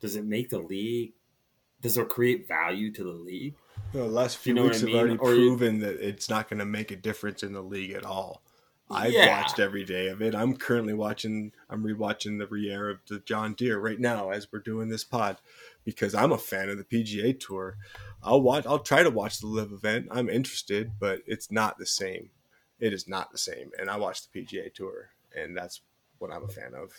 does 0.00 0.16
it 0.16 0.24
make 0.24 0.50
the 0.50 0.60
league? 0.60 1.14
Does 1.80 1.98
it 1.98 2.08
create 2.08 2.48
value 2.48 2.92
to 2.92 3.04
the 3.04 3.10
league? 3.12 3.56
The 3.92 4.04
last 4.04 4.38
few 4.38 4.50
You 4.50 4.54
know 4.56 4.64
weeks 4.64 4.76
I 4.76 4.80
have 4.80 4.86
mean? 4.86 4.96
already 4.96 5.16
Or 5.18 5.34
you- 5.34 5.48
proven 5.48 5.78
that 5.80 5.96
it's 6.06 6.28
not 6.28 6.48
going 6.48 6.58
to 6.58 6.64
make 6.64 6.90
a 6.90 6.96
difference 6.96 7.42
in 7.42 7.52
the 7.52 7.62
league 7.62 7.92
at 7.92 8.04
all 8.04 8.42
I've 8.92 9.12
Yeah. 9.12 9.40
watched 9.40 9.60
every 9.60 9.84
day 9.84 10.08
of 10.08 10.20
it. 10.20 10.34
I'm 10.34 10.56
currently 10.56 10.94
watching. 10.94 11.52
I'm 11.68 11.84
rewatching 11.84 12.40
the 12.40 12.48
Riera 12.48 12.90
of 12.94 12.98
the 13.06 13.20
John 13.20 13.54
Deere 13.54 13.78
right 13.78 14.00
now 14.00 14.30
as 14.30 14.50
we're 14.50 14.58
doing 14.58 14.88
this 14.88 15.04
pod, 15.04 15.36
because 15.84 16.12
I'm 16.12 16.32
a 16.32 16.38
fan 16.38 16.68
of 16.68 16.76
the 16.76 16.82
PGA 16.82 17.32
Tour. 17.32 17.76
I'll 18.20 18.40
watch. 18.42 18.66
I'll 18.66 18.80
try 18.80 19.04
to 19.04 19.10
watch 19.10 19.38
the 19.38 19.46
live 19.46 19.70
event. 19.70 20.08
I'm 20.10 20.28
interested, 20.28 20.98
but 20.98 21.22
it's 21.24 21.52
not 21.52 21.78
the 21.78 21.86
same. 21.86 22.30
It 22.80 22.92
is 22.92 23.06
not 23.06 23.30
the 23.30 23.38
same. 23.38 23.70
And 23.78 23.88
I 23.88 23.96
watch 23.96 24.22
the 24.22 24.28
PGA 24.40 24.70
Tour, 24.74 25.10
and 25.36 25.56
that's 25.56 25.82
what 26.18 26.32
I'm 26.32 26.42
a 26.42 26.48
fan 26.48 26.74
of. 26.74 26.90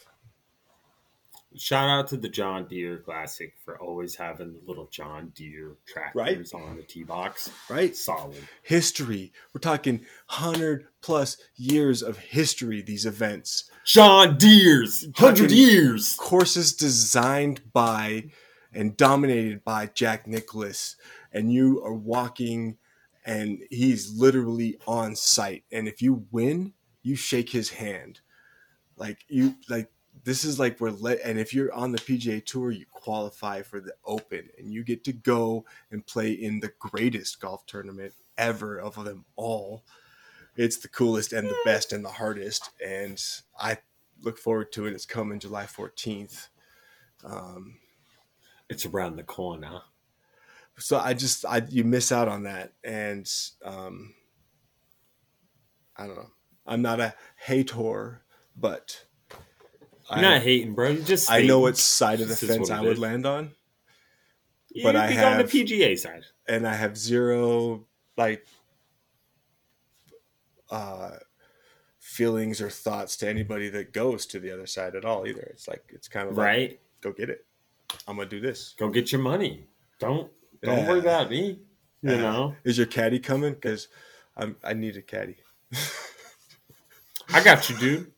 Shout 1.57 1.89
out 1.89 2.07
to 2.07 2.17
the 2.17 2.29
John 2.29 2.65
Deere 2.67 2.99
Classic 2.99 3.53
for 3.65 3.77
always 3.79 4.15
having 4.15 4.53
the 4.53 4.59
little 4.65 4.87
John 4.87 5.33
Deere 5.35 5.75
tractors 5.85 6.53
on 6.53 6.77
the 6.77 6.83
tee 6.83 7.03
box. 7.03 7.51
Right? 7.69 7.93
Solid. 7.95 8.37
History. 8.63 9.33
We're 9.53 9.59
talking 9.59 10.05
hundred 10.27 10.87
plus 11.01 11.37
years 11.57 12.01
of 12.03 12.17
history. 12.17 12.81
These 12.81 13.05
events. 13.05 13.69
John 13.85 14.37
Deere's 14.37 15.05
100 15.17 15.51
years. 15.51 16.15
courses 16.15 16.73
designed 16.73 17.61
by 17.73 18.29
and 18.73 18.95
dominated 18.95 19.65
by 19.65 19.87
Jack 19.87 20.27
Nicklaus, 20.27 20.95
and 21.33 21.51
you 21.51 21.83
are 21.83 21.93
walking, 21.93 22.77
and 23.25 23.59
he's 23.69 24.17
literally 24.17 24.77
on 24.87 25.17
site. 25.17 25.65
And 25.69 25.89
if 25.89 26.01
you 26.01 26.25
win, 26.31 26.73
you 27.03 27.15
shake 27.17 27.49
his 27.49 27.71
hand, 27.71 28.21
like 28.95 29.25
you 29.27 29.55
like. 29.67 29.91
This 30.23 30.43
is 30.45 30.59
like 30.59 30.79
we're 30.79 30.91
let, 30.91 31.19
and 31.23 31.39
if 31.39 31.53
you're 31.53 31.73
on 31.73 31.91
the 31.91 31.97
PGA 31.97 32.45
Tour, 32.45 32.71
you 32.71 32.85
qualify 32.91 33.63
for 33.63 33.79
the 33.79 33.93
Open, 34.05 34.49
and 34.57 34.71
you 34.71 34.83
get 34.83 35.03
to 35.05 35.13
go 35.13 35.65
and 35.89 36.05
play 36.05 36.31
in 36.31 36.59
the 36.59 36.71
greatest 36.79 37.39
golf 37.39 37.65
tournament 37.65 38.13
ever 38.37 38.77
of 38.79 39.03
them 39.03 39.25
all. 39.35 39.83
It's 40.55 40.77
the 40.77 40.89
coolest 40.89 41.33
and 41.33 41.47
the 41.49 41.57
best 41.65 41.91
and 41.93 42.05
the 42.05 42.09
hardest, 42.09 42.69
and 42.85 43.21
I 43.59 43.77
look 44.21 44.37
forward 44.37 44.71
to 44.73 44.85
it. 44.85 44.93
It's 44.93 45.05
coming 45.05 45.39
July 45.39 45.65
14th. 45.65 46.49
Um, 47.23 47.79
It's 48.69 48.85
around 48.85 49.15
the 49.17 49.23
corner. 49.23 49.81
so 50.77 50.99
I 50.99 51.13
just 51.13 51.45
I 51.45 51.63
you 51.69 51.83
miss 51.83 52.11
out 52.11 52.27
on 52.27 52.43
that, 52.43 52.73
and 52.83 53.29
um, 53.63 54.13
I 55.97 56.05
don't 56.07 56.15
know. 56.15 56.31
I'm 56.65 56.81
not 56.81 56.99
a 56.99 57.15
hater, 57.37 58.23
but 58.55 59.05
You're 60.13 60.25
I, 60.25 60.33
not 60.33 60.41
hating, 60.41 60.73
bro. 60.73 60.89
You 60.89 61.01
just 61.03 61.31
I 61.31 61.41
know 61.43 61.59
what 61.59 61.77
side 61.77 62.21
of 62.21 62.27
the 62.27 62.35
This 62.35 62.49
fence 62.55 62.69
I 62.69 62.81
would 62.81 62.93
is. 62.93 62.99
land 62.99 63.25
on, 63.25 63.51
Yeah, 64.73 64.83
but 64.83 64.95
you'd 64.95 65.01
I 65.03 65.07
be 65.07 65.17
on 65.17 65.37
the 65.37 65.43
PGA 65.45 65.97
side. 65.97 66.25
and 66.47 66.67
I 66.67 66.73
have 66.75 66.97
zero 66.97 67.85
like 68.17 68.45
uh, 70.69 71.11
feelings 71.99 72.61
or 72.61 72.69
thoughts 72.69 73.17
to 73.17 73.27
anybody 73.29 73.69
that 73.69 73.93
goes 73.93 74.25
to 74.27 74.39
the 74.39 74.51
other 74.51 74.67
side 74.67 74.95
at 74.95 75.05
all 75.05 75.25
either. 75.27 75.47
It's 75.53 75.67
like 75.67 75.83
it's 75.89 76.07
kind 76.07 76.27
of 76.29 76.35
like, 76.35 76.45
Right? 76.45 76.79
go 77.01 77.11
get 77.13 77.29
it. 77.29 77.45
I'm 78.07 78.17
gonna 78.17 78.29
do 78.29 78.39
this. 78.39 78.73
Go 78.77 78.89
get 78.89 79.11
your 79.11 79.21
money. 79.21 79.65
Don't 79.99 80.31
don't 80.63 80.77
Yeah. 80.77 80.89
worry 80.89 80.99
about 80.99 81.29
me. 81.29 81.59
You 82.01 82.11
Yeah. 82.11 82.17
know, 82.17 82.55
Is 82.63 82.77
your 82.77 82.87
caddy 82.87 83.19
coming? 83.19 83.53
Because 83.53 83.87
I'm 84.35 84.55
I 84.63 84.73
need 84.73 84.97
a 84.97 85.01
caddy. 85.01 85.37
I 87.33 87.43
got 87.43 87.69
you, 87.69 87.77
dude. 87.77 88.11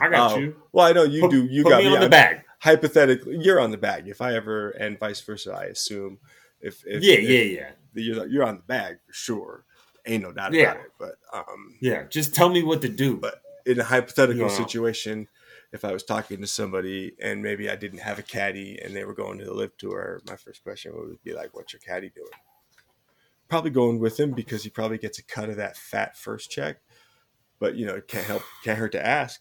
I 0.00 0.08
got 0.10 0.32
Oh, 0.32 0.38
you. 0.38 0.56
Well, 0.72 0.86
I 0.86 0.92
know 0.92 1.04
you 1.04 1.22
Put- 1.22 1.30
do. 1.30 1.44
You 1.46 1.64
got 1.64 1.82
me 1.82 1.88
me 1.90 1.94
on 1.96 2.00
the 2.02 2.08
bag. 2.08 2.42
Hypothetically, 2.60 3.38
you're 3.40 3.60
on 3.60 3.70
the 3.70 3.76
bag. 3.78 4.08
If 4.08 4.20
I 4.20 4.34
ever 4.34 4.70
and 4.70 4.98
vice 4.98 5.20
versa, 5.20 5.52
I 5.52 5.64
assume. 5.66 6.18
If, 6.60 6.82
if 6.86 7.02
yeah, 7.02 7.14
if 7.14 7.22
yeah, 7.28 7.40
yeah, 7.60 7.70
you're 7.94 8.26
you're 8.26 8.44
on 8.44 8.56
the 8.56 8.62
bag 8.62 8.98
for 9.06 9.12
sure. 9.12 9.64
Ain't 10.06 10.22
no 10.24 10.32
doubt 10.32 10.52
Yeah. 10.54 10.72
about 10.72 10.84
it. 10.84 10.92
But 10.98 11.14
um, 11.32 11.76
yeah. 11.80 12.04
Just 12.04 12.34
tell 12.34 12.48
me 12.48 12.62
what 12.62 12.82
to 12.82 12.88
do. 12.88 13.16
But- 13.16 13.42
in 13.66 13.78
a 13.78 13.84
hypothetical 13.84 14.48
Yeah. 14.48 14.56
situation, 14.56 15.28
if 15.72 15.84
I 15.84 15.92
was 15.92 16.02
talking 16.02 16.40
to 16.40 16.46
somebody 16.46 17.12
and 17.20 17.42
maybe 17.42 17.68
I 17.68 17.76
didn't 17.76 17.98
have 17.98 18.18
a 18.18 18.22
caddy 18.22 18.78
and 18.82 18.96
they 18.96 19.04
were 19.04 19.12
going 19.12 19.38
to 19.40 19.44
the 19.44 19.52
live 19.52 19.76
tour, 19.76 20.22
my 20.26 20.36
first 20.36 20.62
question 20.64 20.94
would 20.96 21.22
be 21.22 21.34
like, 21.34 21.54
"What's 21.54 21.74
your 21.74 21.80
caddy 21.80 22.08
doing?" 22.14 22.30
Probably 23.50 23.70
going 23.70 23.98
with 23.98 24.18
him 24.18 24.32
because 24.32 24.64
he 24.64 24.70
probably 24.70 24.96
gets 24.96 25.18
a 25.18 25.22
cut 25.22 25.50
of 25.50 25.56
that 25.56 25.76
fat 25.76 26.16
first 26.16 26.50
check. 26.50 26.78
But 27.60 27.74
you 27.76 27.86
know, 27.86 27.94
it 27.96 28.08
can't 28.08 28.26
help, 28.26 28.42
can't 28.64 28.78
hurt 28.78 28.92
to 28.92 29.04
ask. 29.04 29.40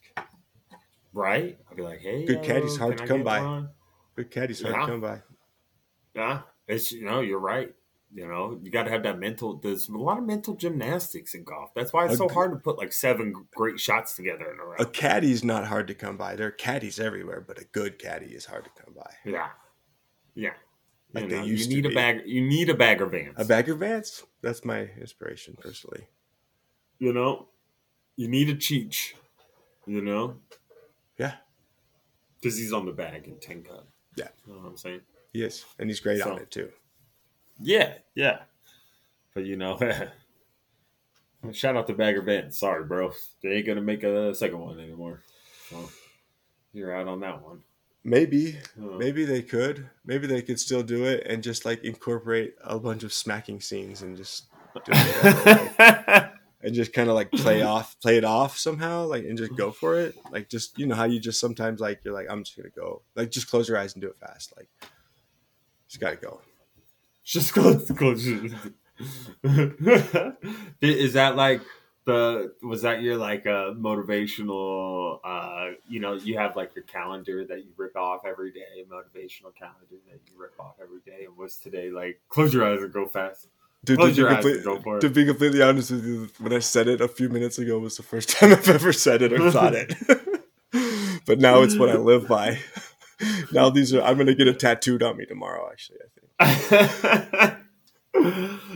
right? 1.13 1.57
I'll 1.69 1.75
be 1.75 1.83
like, 1.83 1.99
hey, 1.99 2.25
Good 2.25 2.41
caddy's 2.43 2.77
hard 2.77 2.97
to 2.97 3.03
I 3.03 3.07
come 3.07 3.23
by. 3.23 3.41
one? 3.41 3.69
Good 4.15 4.31
caddy's 4.31 4.61
hard 4.61 4.75
Yeah. 4.75 4.81
to 4.81 4.87
come 4.87 5.01
by. 5.01 5.21
Yeah, 6.15 6.41
it's 6.67 6.91
you 6.91 7.05
know, 7.05 7.21
you're 7.21 7.39
right. 7.39 7.73
You 8.13 8.25
know, 8.27 8.57
you 8.63 8.71
got 8.71 8.83
to 8.83 8.89
have 8.89 9.03
that 9.03 9.19
mental. 9.19 9.57
There's 9.57 9.89
a 9.89 9.97
lot 9.97 10.17
of 10.17 10.23
mental 10.25 10.55
gymnastics 10.55 11.35
in 11.35 11.43
golf. 11.43 11.71
That's 11.75 11.91
why 11.91 12.05
it's 12.05 12.17
so 12.17 12.29
hard 12.29 12.51
to 12.51 12.57
put 12.57 12.77
like 12.77 12.93
seven 12.93 13.33
great 13.53 13.79
shots 13.81 14.15
together 14.15 14.49
in 14.51 14.59
a 14.59 14.63
row. 14.63 14.75
A 14.79 14.85
caddy's 14.85 15.43
not 15.43 15.67
hard 15.67 15.87
to 15.89 15.93
come 15.93 16.15
by. 16.17 16.35
There 16.37 16.47
are 16.47 16.51
caddies 16.51 16.99
everywhere, 17.01 17.41
but 17.45 17.59
a 17.59 17.65
good 17.65 17.99
caddy 17.99 18.27
is 18.27 18.45
hard 18.45 18.63
to 18.63 18.69
come 18.81 18.93
by. 18.95 19.11
Yeah, 19.25 19.49
yeah. 20.35 20.53
Like 21.13 21.25
you, 21.25 21.29
they 21.29 21.37
know, 21.37 21.43
you 21.45 21.67
need 21.67 21.85
a 21.85 21.93
bag. 21.93 22.21
You 22.25 22.41
need 22.41 22.69
a 22.69 22.73
bagger 22.73 23.05
Vance. 23.07 23.33
A 23.37 23.45
Bagger 23.45 23.75
Vance? 23.75 24.23
That's 24.41 24.63
my 24.63 24.89
inspiration, 24.99 25.55
personally. 25.59 26.07
You 26.99 27.11
know, 27.13 27.49
you 28.17 28.27
need 28.27 28.49
a 28.49 28.55
Cheech. 28.55 29.13
You 29.85 30.01
know, 30.01 30.35
Yeah, 31.17 31.35
because 32.41 32.57
he's 32.57 32.73
on 32.73 32.85
the 32.85 32.91
bag 32.91 33.25
in 33.27 33.37
Tin 33.39 33.63
Cup. 33.63 33.87
Yeah. 34.17 34.27
you 34.45 34.53
know 34.53 34.59
what 34.59 34.67
I'm 34.69 34.77
saying. 34.77 35.01
he 35.31 35.43
is, 35.43 35.63
and 35.79 35.89
he's 35.89 36.01
great 36.01 36.21
on 36.21 36.37
it 36.39 36.51
too. 36.51 36.69
Yeah, 37.59 37.93
yeah. 38.15 38.39
But 39.33 39.45
you 39.45 39.55
know, 39.55 39.79
shout 41.53 41.77
out 41.77 41.87
to 41.87 41.93
Bagger 41.93 42.21
Vance. 42.21 42.59
Sorry, 42.59 42.83
bro. 42.83 43.11
They 43.41 43.49
ain't 43.53 43.65
gonna 43.67 43.81
make 43.81 44.03
a 44.03 44.35
second 44.35 44.59
one 44.59 44.79
anymore. 44.79 45.21
So 45.69 45.89
you're 46.73 46.93
out 46.95 47.07
on 47.07 47.19
that 47.21 47.41
one. 47.41 47.61
Maybe, 48.03 48.57
Uh, 48.81 48.97
maybe 48.97 49.25
they 49.25 49.41
could. 49.41 49.89
Maybe 50.05 50.27
they 50.27 50.41
could 50.41 50.59
still 50.59 50.83
do 50.83 51.05
it 51.05 51.23
and 51.27 51.43
just 51.43 51.65
like 51.65 51.83
incorporate 51.83 52.55
a 52.63 52.79
bunch 52.79 53.03
of 53.03 53.11
smacking 53.13 53.59
scenes 53.61 54.01
and 54.01 54.15
just 54.17 54.45
do 56.73 56.83
it 56.83 56.93
that 56.93 57.03
way. 57.03 57.09
and 57.09 57.09
just 57.09 57.09
kind 57.09 57.09
of 57.09 57.15
like 57.15 57.31
play 57.31 57.61
off, 57.63 57.97
play 58.01 58.17
it 58.17 58.23
off 58.25 58.57
somehow, 58.57 59.05
like 59.05 59.23
and 59.25 59.37
just 59.37 59.55
go 59.55 59.71
for 59.71 59.99
it. 59.99 60.15
Like 60.31 60.49
just 60.49 60.77
you 60.77 60.85
know 60.87 60.95
how 60.95 61.05
you 61.05 61.19
just 61.19 61.39
sometimes 61.39 61.79
like 61.81 62.01
you're 62.03 62.13
like 62.13 62.27
I'm 62.29 62.43
just 62.43 62.55
gonna 62.57 62.69
go, 62.69 63.01
like 63.15 63.31
just 63.31 63.49
close 63.49 63.67
your 63.69 63.77
eyes 63.79 63.93
and 63.95 64.01
do 64.01 64.09
it 64.09 64.17
fast, 64.19 64.53
like 64.57 64.67
just 65.87 65.99
gotta 66.01 66.17
go. 66.17 66.41
Just 67.23 67.53
close, 67.53 67.89
close. 67.91 68.25
Is 70.81 71.13
that 71.13 71.35
like 71.35 71.61
the? 72.05 72.53
Was 72.63 72.81
that 72.83 73.01
your 73.01 73.17
like 73.17 73.45
uh, 73.45 73.71
motivational? 73.73 75.19
uh 75.23 75.71
You 75.89 75.99
know, 75.99 76.13
you 76.13 76.37
have 76.37 76.55
like 76.55 76.73
your 76.75 76.85
calendar 76.85 77.45
that 77.45 77.59
you 77.65 77.71
rip 77.77 77.95
off 77.97 78.25
every 78.25 78.51
day, 78.51 78.85
motivational 78.89 79.53
calendar 79.55 79.97
that 80.09 80.19
you 80.27 80.33
rip 80.37 80.57
off 80.59 80.75
every 80.81 81.01
day. 81.05 81.25
And 81.25 81.35
was 81.37 81.57
today 81.57 81.89
like 81.91 82.21
close 82.29 82.53
your 82.53 82.65
eyes 82.65 82.81
and 82.81 82.93
go 82.93 83.07
fast? 83.07 83.47
Dude, 83.85 83.99
to, 83.99 84.13
be 84.13 84.25
eyes 84.25 84.45
and 84.45 84.63
go 84.63 84.79
for 84.79 84.97
it. 84.97 85.01
to 85.01 85.09
be 85.09 85.25
completely 85.25 85.61
honest 85.61 85.91
with 85.91 86.05
you, 86.05 86.29
when 86.39 86.53
I 86.53 86.59
said 86.59 86.87
it 86.87 86.99
a 86.99 87.07
few 87.07 87.29
minutes 87.29 87.57
ago 87.57 87.79
was 87.79 87.97
the 87.97 88.03
first 88.03 88.29
time 88.37 88.51
I've 88.51 88.67
ever 88.67 88.91
said 88.91 89.21
it 89.21 89.33
or 89.33 89.51
thought 89.51 89.75
it. 89.75 89.93
but 91.25 91.39
now 91.39 91.61
it's 91.61 91.77
what 91.77 91.89
I 91.89 91.97
live 91.97 92.27
by. 92.27 92.59
now 93.51 93.69
these 93.69 93.93
are 93.93 94.01
I'm 94.01 94.17
gonna 94.17 94.35
get 94.35 94.47
it 94.47 94.59
tattooed 94.59 95.03
on 95.03 95.17
me 95.17 95.25
tomorrow, 95.25 95.69
actually, 95.71 95.99
I 96.39 96.55
think. 96.57 97.57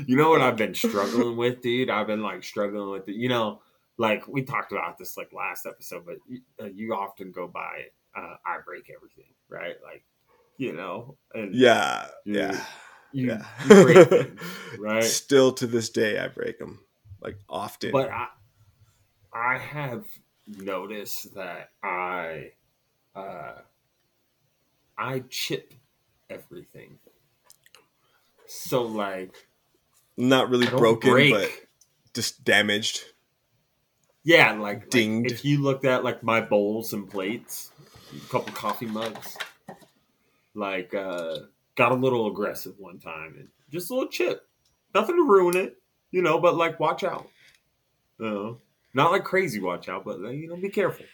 you 0.08 0.16
know 0.16 0.30
what 0.30 0.42
I've 0.42 0.56
been 0.56 0.74
struggling 0.74 1.36
with, 1.36 1.62
dude? 1.62 1.90
I've 1.90 2.08
been 2.08 2.22
like 2.22 2.44
struggling 2.44 2.92
with 2.92 3.10
it. 3.10 3.16
You 3.16 3.30
know, 3.30 3.62
like 3.98 4.28
we 4.28 4.44
talked 4.44 4.72
about 4.72 4.98
this 4.98 5.18
like 5.18 5.32
last 5.34 5.66
episode, 5.66 6.06
but 6.06 6.16
you, 6.28 6.42
uh, 6.62 6.66
you 6.74 6.94
often 6.94 7.32
go 7.32 7.48
by, 7.48 7.86
uh, 8.16 8.36
I 8.46 8.58
break 8.66 8.90
everything, 8.96 9.34
right? 9.50 9.76
Like, 9.84 10.04
you 10.58 10.74
know, 10.74 11.18
and 11.34 11.54
Yeah. 11.54 12.08
Yeah. 12.26 12.64
You, 13.14 13.28
yeah. 13.28 13.46
you 13.64 13.84
break 13.84 14.08
things, 14.10 14.40
right? 14.80 15.04
Still 15.04 15.52
to 15.54 15.68
this 15.68 15.90
day 15.90 16.20
I 16.20 16.28
break 16.28 16.60
them. 16.60 16.80
Like 17.22 17.38
often. 17.50 17.92
But 17.92 18.10
I, 18.10 18.28
I 19.34 19.58
have 19.58 20.06
noticed 20.48 21.34
that 21.36 21.70
I, 21.84 22.52
uh, 23.16 23.54
I 24.98 25.24
chip 25.30 25.74
everything. 26.30 26.98
So 28.48 28.84
like, 28.84 29.36
not 30.18 30.50
really 30.50 30.68
broken, 30.68 31.12
break. 31.12 31.34
but 31.34 31.50
just 32.14 32.44
damaged. 32.44 33.04
Yeah, 34.24 34.52
like, 34.52 34.60
like, 34.60 34.90
Dinged. 34.90 35.32
if 35.32 35.46
you 35.46 35.62
looked 35.62 35.86
at 35.86 36.04
like 36.04 36.22
my 36.22 36.42
bowls 36.42 36.94
and 36.94 37.10
plates, 37.10 37.72
a 38.16 38.30
couple 38.30 38.54
coffee 38.54 38.86
mugs, 38.86 39.38
like 40.54 40.94
uh 40.94 41.38
got 41.76 41.92
a 41.92 41.96
little 41.96 42.28
aggressive 42.28 42.74
one 42.78 43.00
time 43.00 43.36
and 43.38 43.48
just 43.70 43.90
a 43.90 43.94
little 43.94 44.10
chip. 44.10 44.48
Nothing 44.94 45.16
to 45.16 45.24
ruin 45.24 45.56
it, 45.56 45.78
you 46.12 46.22
know, 46.22 46.40
but 46.40 46.56
like 46.56 46.80
watch 46.80 47.04
out. 47.04 47.28
You 48.20 48.26
know? 48.26 48.58
Not 48.94 49.12
like 49.12 49.24
crazy 49.24 49.62
watch 49.62 49.88
out, 49.88 50.04
but 50.04 50.20
you 50.20 50.50
know, 50.50 50.58
be 50.58 50.70
careful. 50.70 51.06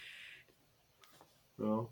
You 1.60 1.65
know? 1.65 1.89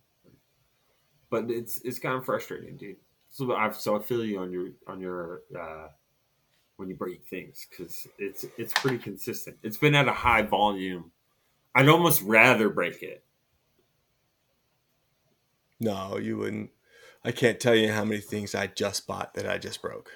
But 1.29 1.51
it's 1.51 1.79
it's 1.83 1.99
kind 1.99 2.15
of 2.15 2.25
frustrating, 2.25 2.77
dude. 2.77 2.97
So 3.29 3.53
I 3.53 3.71
so 3.71 3.97
I 3.97 4.01
feel 4.01 4.23
you 4.23 4.39
on 4.39 4.51
your 4.51 4.69
on 4.87 4.99
your 4.99 5.41
uh 5.57 5.87
when 6.77 6.89
you 6.89 6.95
break 6.95 7.25
things 7.25 7.67
because 7.69 8.07
it's 8.17 8.45
it's 8.57 8.73
pretty 8.73 8.97
consistent. 8.97 9.57
It's 9.61 9.77
been 9.77 9.95
at 9.95 10.07
a 10.07 10.13
high 10.13 10.41
volume. 10.41 11.11
I'd 11.73 11.89
almost 11.89 12.21
rather 12.21 12.69
break 12.69 13.03
it. 13.03 13.23
No, 15.79 16.17
you 16.17 16.37
wouldn't. 16.37 16.69
I 17.25 17.31
can't 17.31 17.59
tell 17.59 17.75
you 17.75 17.91
how 17.91 18.05
many 18.05 18.21
things 18.21 18.55
I 18.55 18.67
just 18.67 19.07
bought 19.07 19.33
that 19.33 19.49
I 19.49 19.57
just 19.57 19.81
broke. 19.81 20.11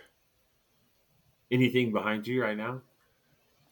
Anything 1.52 1.91
behind 1.91 2.28
you 2.28 2.43
right 2.43 2.56
now? 2.56 2.82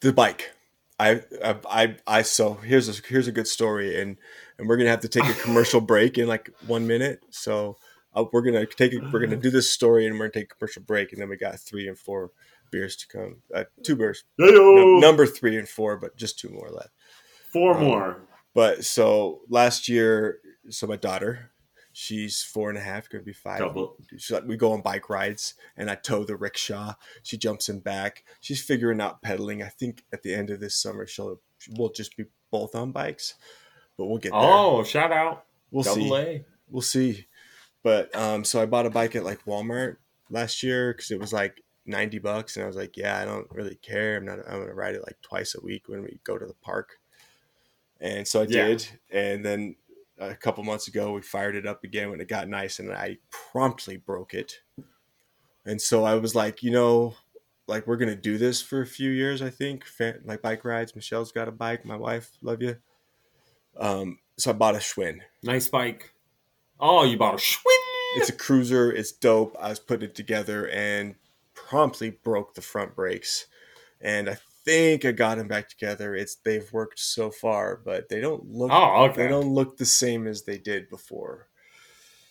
the 0.01 0.13
bike. 0.13 0.51
I, 0.99 1.21
I, 1.43 1.55
I, 1.69 1.95
I, 2.07 2.21
so 2.23 2.55
here's 2.55 2.89
a, 2.89 3.01
here's 3.07 3.27
a 3.27 3.31
good 3.31 3.47
story 3.47 4.01
and, 4.01 4.17
and 4.57 4.67
we're 4.67 4.77
going 4.77 4.85
to 4.85 4.91
have 4.91 5.01
to 5.01 5.07
take 5.07 5.25
a 5.25 5.33
commercial 5.41 5.81
break 5.93 6.17
in 6.17 6.27
like 6.27 6.49
one 6.65 6.87
minute. 6.87 7.21
So 7.29 7.77
uh, 8.15 8.25
we're 8.31 8.41
going 8.41 8.55
to 8.55 8.65
take 8.65 8.93
it, 8.93 9.03
we're 9.11 9.25
to 9.27 9.35
do 9.35 9.51
this 9.51 9.69
story 9.69 10.07
and 10.07 10.15
we're 10.15 10.25
going 10.27 10.31
to 10.31 10.39
take 10.39 10.51
a 10.51 10.55
commercial 10.55 10.81
break. 10.81 11.13
And 11.13 11.21
then 11.21 11.29
we 11.29 11.37
got 11.37 11.59
three 11.59 11.87
and 11.87 11.97
four 11.97 12.31
beers 12.71 12.95
to 12.97 13.07
come, 13.07 13.37
uh, 13.53 13.65
two 13.83 13.95
beers, 13.95 14.23
No- 14.39 14.99
number 14.99 15.27
three 15.27 15.57
and 15.57 15.69
four, 15.69 15.97
but 15.97 16.17
just 16.17 16.39
two 16.39 16.49
more 16.49 16.69
left. 16.69 16.91
Four 17.53 17.77
um, 17.77 17.83
more. 17.83 18.21
But 18.55 18.83
so 18.83 19.41
last 19.49 19.87
year, 19.87 20.39
so 20.69 20.87
my 20.87 20.95
daughter, 20.95 21.51
she's 21.99 22.43
four 22.43 22.69
and 22.69 22.77
a 22.77 22.81
half, 22.81 23.09
going 23.09 23.23
to 23.23 23.25
be 23.25 23.33
five. 23.33 23.57
Double. 23.57 23.95
She's 24.11 24.29
like, 24.29 24.45
we 24.45 24.55
go 24.55 24.71
on 24.71 24.81
bike 24.81 25.09
rides, 25.09 25.55
and 25.75 25.89
I 25.89 25.95
tow 25.95 26.23
the 26.23 26.35
rickshaw. 26.35 26.93
She 27.23 27.37
jumps 27.39 27.69
in 27.69 27.79
back. 27.79 28.23
She's 28.39 28.61
figuring 28.63 29.01
out 29.01 29.23
pedaling. 29.23 29.63
I 29.63 29.69
think 29.69 30.03
at 30.13 30.21
the 30.21 30.35
end 30.35 30.51
of 30.51 30.59
this 30.59 30.75
summer, 30.75 31.07
she'll 31.07 31.41
we'll 31.75 31.89
just 31.89 32.15
be 32.15 32.25
both 32.51 32.75
on 32.75 32.91
bikes, 32.91 33.33
but 33.97 34.05
we'll 34.05 34.19
get 34.19 34.29
there. 34.31 34.41
Oh, 34.41 34.83
shout 34.83 35.11
out. 35.11 35.45
we'll 35.71 35.83
Double 35.83 36.01
see. 36.01 36.13
A. 36.13 36.45
We'll 36.69 36.81
see. 36.83 37.25
But 37.81 38.15
um, 38.15 38.43
so 38.43 38.61
I 38.61 38.67
bought 38.67 38.85
a 38.85 38.91
bike 38.91 39.15
at 39.15 39.23
like 39.23 39.43
Walmart 39.45 39.97
last 40.29 40.61
year 40.61 40.93
because 40.93 41.09
it 41.09 41.19
was 41.19 41.33
like 41.33 41.63
ninety 41.87 42.19
bucks, 42.19 42.57
and 42.57 42.63
I 42.63 42.67
was 42.67 42.75
like, 42.75 42.95
yeah, 42.95 43.17
I 43.19 43.25
don't 43.25 43.47
really 43.49 43.75
care. 43.75 44.17
I'm 44.17 44.25
not. 44.25 44.37
I'm 44.47 44.59
gonna 44.59 44.73
ride 44.75 44.93
it 44.93 45.03
like 45.03 45.17
twice 45.23 45.55
a 45.55 45.65
week 45.65 45.89
when 45.89 46.03
we 46.03 46.19
go 46.23 46.37
to 46.37 46.45
the 46.45 46.53
park. 46.61 46.99
And 47.99 48.27
so 48.27 48.41
I 48.41 48.45
Yeah. 48.47 48.67
did, 48.67 48.87
and 49.09 49.43
then 49.43 49.75
a 50.19 50.35
couple 50.35 50.63
months 50.63 50.87
ago 50.87 51.13
we 51.13 51.21
fired 51.21 51.55
it 51.55 51.67
up 51.67 51.83
again 51.83 52.09
when 52.09 52.21
it 52.21 52.27
got 52.27 52.47
nice, 52.47 52.79
and 52.79 52.91
I 52.91 53.17
promptly 53.29 53.97
broke 53.97 54.33
it. 54.33 54.61
And 55.65 55.81
so 55.81 56.03
I 56.03 56.15
was 56.15 56.33
like, 56.33 56.63
you 56.63 56.71
know, 56.71 57.15
like 57.67 57.85
we're 57.87 57.97
gonna 57.97 58.15
do 58.15 58.37
this 58.37 58.61
for 58.61 58.81
a 58.81 58.87
few 58.87 59.11
years. 59.11 59.41
I 59.41 59.49
think, 59.49 59.85
like 60.23 60.41
bike 60.41 60.63
rides. 60.65 60.95
Michelle's 60.95 61.31
got 61.31 61.47
a 61.47 61.51
bike. 61.51 61.85
My 61.85 61.97
wife, 61.97 62.31
love 62.41 62.61
you. 62.61 62.77
Um, 63.77 64.19
so 64.37 64.51
I 64.51 64.53
bought 64.53 64.75
a 64.75 64.79
Schwinn. 64.79 65.19
Nice 65.43 65.67
bike. 65.67 66.13
Oh, 66.79 67.03
you 67.03 67.17
bought 67.17 67.35
a 67.35 67.37
Schwinn. 67.37 67.77
It's 68.15 68.29
a 68.29 68.33
cruiser. 68.33 68.91
It's 68.91 69.11
dope. 69.11 69.55
I 69.59 69.69
was 69.69 69.79
putting 69.79 70.09
it 70.09 70.15
together 70.15 70.67
and 70.69 71.15
promptly 71.53 72.09
broke 72.09 72.53
the 72.53 72.61
front 72.61 72.95
brakes. 72.95 73.47
And 73.99 74.29
I 74.29 74.37
think 74.67 75.05
I 75.05 75.11
got 75.13 75.37
them 75.37 75.47
back 75.47 75.69
together. 75.69 76.13
It's 76.15 76.35
they've 76.35 76.71
worked 76.71 76.99
so 76.99 77.31
far, 77.31 77.77
but 77.83 78.09
they 78.09 78.19
don't 78.21 78.45
look. 78.51 78.69
Oh, 78.71 79.05
okay. 79.05 79.23
They 79.23 79.27
don't 79.29 79.53
look 79.53 79.77
the 79.77 79.85
same 79.85 80.27
as 80.27 80.43
they 80.43 80.57
did 80.59 80.89
before. 80.89 81.47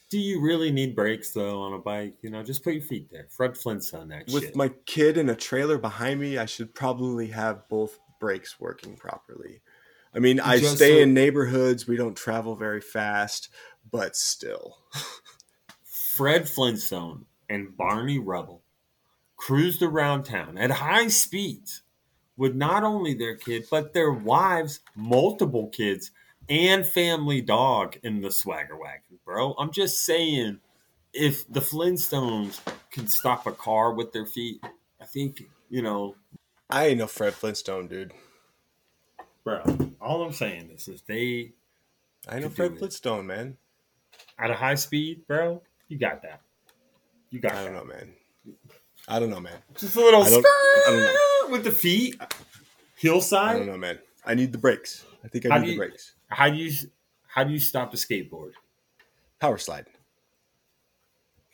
Do 0.08 0.18
you 0.18 0.40
really 0.40 0.70
need 0.70 0.94
brakes 0.94 1.32
though 1.32 1.60
on 1.62 1.72
a 1.72 1.78
bike? 1.78 2.14
You 2.22 2.30
know, 2.30 2.42
just 2.44 2.62
put 2.62 2.74
your 2.74 2.82
feet 2.82 3.10
there. 3.10 3.26
Fred 3.30 3.56
Flintstone 3.58 4.08
that 4.08 4.26
With 4.32 4.44
shit. 4.44 4.56
my 4.56 4.68
kid 4.84 5.16
in 5.18 5.28
a 5.30 5.34
trailer 5.34 5.78
behind 5.78 6.20
me, 6.20 6.38
I 6.38 6.46
should 6.46 6.72
probably 6.74 7.26
have 7.28 7.68
both 7.68 7.98
brakes 8.20 8.60
working 8.60 8.96
properly. 8.96 9.62
I 10.14 10.20
mean, 10.20 10.38
I 10.38 10.58
Just 10.60 10.76
stay 10.76 10.96
so- 10.98 11.02
in 11.02 11.12
neighborhoods. 11.14 11.88
We 11.88 11.96
don't 11.96 12.16
travel 12.16 12.54
very 12.54 12.80
fast, 12.80 13.48
but 13.90 14.14
still. 14.14 14.76
Fred 15.84 16.48
Flintstone 16.48 17.26
and 17.48 17.76
Barney 17.76 18.18
Rubble 18.18 18.62
cruised 19.36 19.82
around 19.82 20.22
town 20.22 20.56
at 20.56 20.70
high 20.70 21.08
speeds 21.08 21.82
with 22.36 22.54
not 22.54 22.84
only 22.84 23.14
their 23.14 23.36
kid, 23.36 23.66
but 23.70 23.94
their 23.94 24.12
wives, 24.12 24.80
multiple 24.94 25.68
kids, 25.68 26.10
and 26.48 26.86
family 26.86 27.40
dog 27.40 27.96
in 28.02 28.20
the 28.20 28.30
swagger 28.30 28.76
wagon, 28.76 29.18
bro. 29.24 29.54
I'm 29.58 29.72
just 29.72 30.04
saying, 30.04 30.60
if 31.12 31.50
the 31.50 31.60
Flintstones 31.60 32.60
can 32.90 33.08
stop 33.08 33.46
a 33.46 33.52
car 33.52 33.92
with 33.92 34.12
their 34.12 34.26
feet, 34.26 34.62
I 35.00 35.04
think, 35.06 35.42
you 35.70 35.82
know, 35.82 36.16
I 36.68 36.86
ain't 36.88 36.98
no 36.98 37.06
Fred 37.06 37.34
Flintstone, 37.34 37.88
dude. 37.88 38.12
bro, 39.44 39.62
all 40.00 40.22
I'm 40.22 40.32
saying 40.32 40.70
is 40.74 40.88
if 40.88 41.06
they 41.06 41.52
I 42.28 42.38
know 42.40 42.48
Fred 42.48 42.72
it. 42.72 42.78
Flintstone, 42.78 43.26
man. 43.26 43.56
at 44.38 44.50
a 44.50 44.54
high 44.54 44.74
speed, 44.74 45.26
bro, 45.26 45.62
you 45.88 45.98
got 45.98 46.22
that. 46.22 46.40
You 47.30 47.40
got 47.40 47.52
that. 47.52 47.60
I 47.60 47.64
don't 47.64 47.74
know, 47.74 47.84
man. 47.84 48.14
I 49.08 49.18
don't 49.20 49.30
know, 49.30 49.40
man. 49.40 49.58
Just 49.76 49.96
a 49.96 50.00
little 50.00 50.22
I 50.22 50.30
don't- 50.30 50.44
I 50.46 50.90
don't 50.90 51.00
skirt 51.44 51.50
with 51.52 51.64
the 51.64 51.70
feet. 51.72 52.20
Hillside. 52.96 53.56
I 53.56 53.58
don't 53.58 53.66
know, 53.66 53.76
man. 53.76 53.98
I 54.24 54.34
need 54.34 54.52
the 54.52 54.58
brakes. 54.58 55.04
I 55.24 55.28
think 55.28 55.46
I 55.46 55.50
How 55.50 55.58
need 55.58 55.66
do 55.66 55.70
the 55.72 55.76
brakes. 55.78 56.14
How 56.28 56.48
do 56.50 56.56
you 56.56 56.72
how 57.28 57.44
do 57.44 57.52
you 57.52 57.58
stop 57.58 57.92
a 57.92 57.96
skateboard? 57.96 58.52
Power 59.40 59.58
slide. 59.58 59.86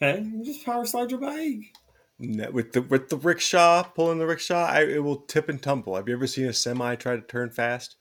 Okay, 0.01 0.23
you 0.23 0.45
just 0.45 0.65
power 0.65 0.85
slide 0.85 1.11
your 1.11 1.21
bike. 1.21 1.73
Ne- 2.19 2.49
With 2.51 2.73
the 2.73 2.83
with 2.83 3.09
the 3.09 3.17
rickshaw, 3.17 3.83
pulling 3.83 4.19
the 4.19 4.27
rickshaw, 4.27 4.67
I, 4.67 4.85
it 4.85 5.03
will 5.05 5.17
tip 5.17 5.49
and 5.49 5.61
tumble. 5.61 5.97
Have 5.97 6.09
you 6.09 6.15
ever 6.15 6.27
seen 6.27 6.47
a 6.47 6.53
semi 6.53 6.95
try 6.97 7.17
to 7.17 7.23
turn 7.23 7.51
fast? 7.51 7.97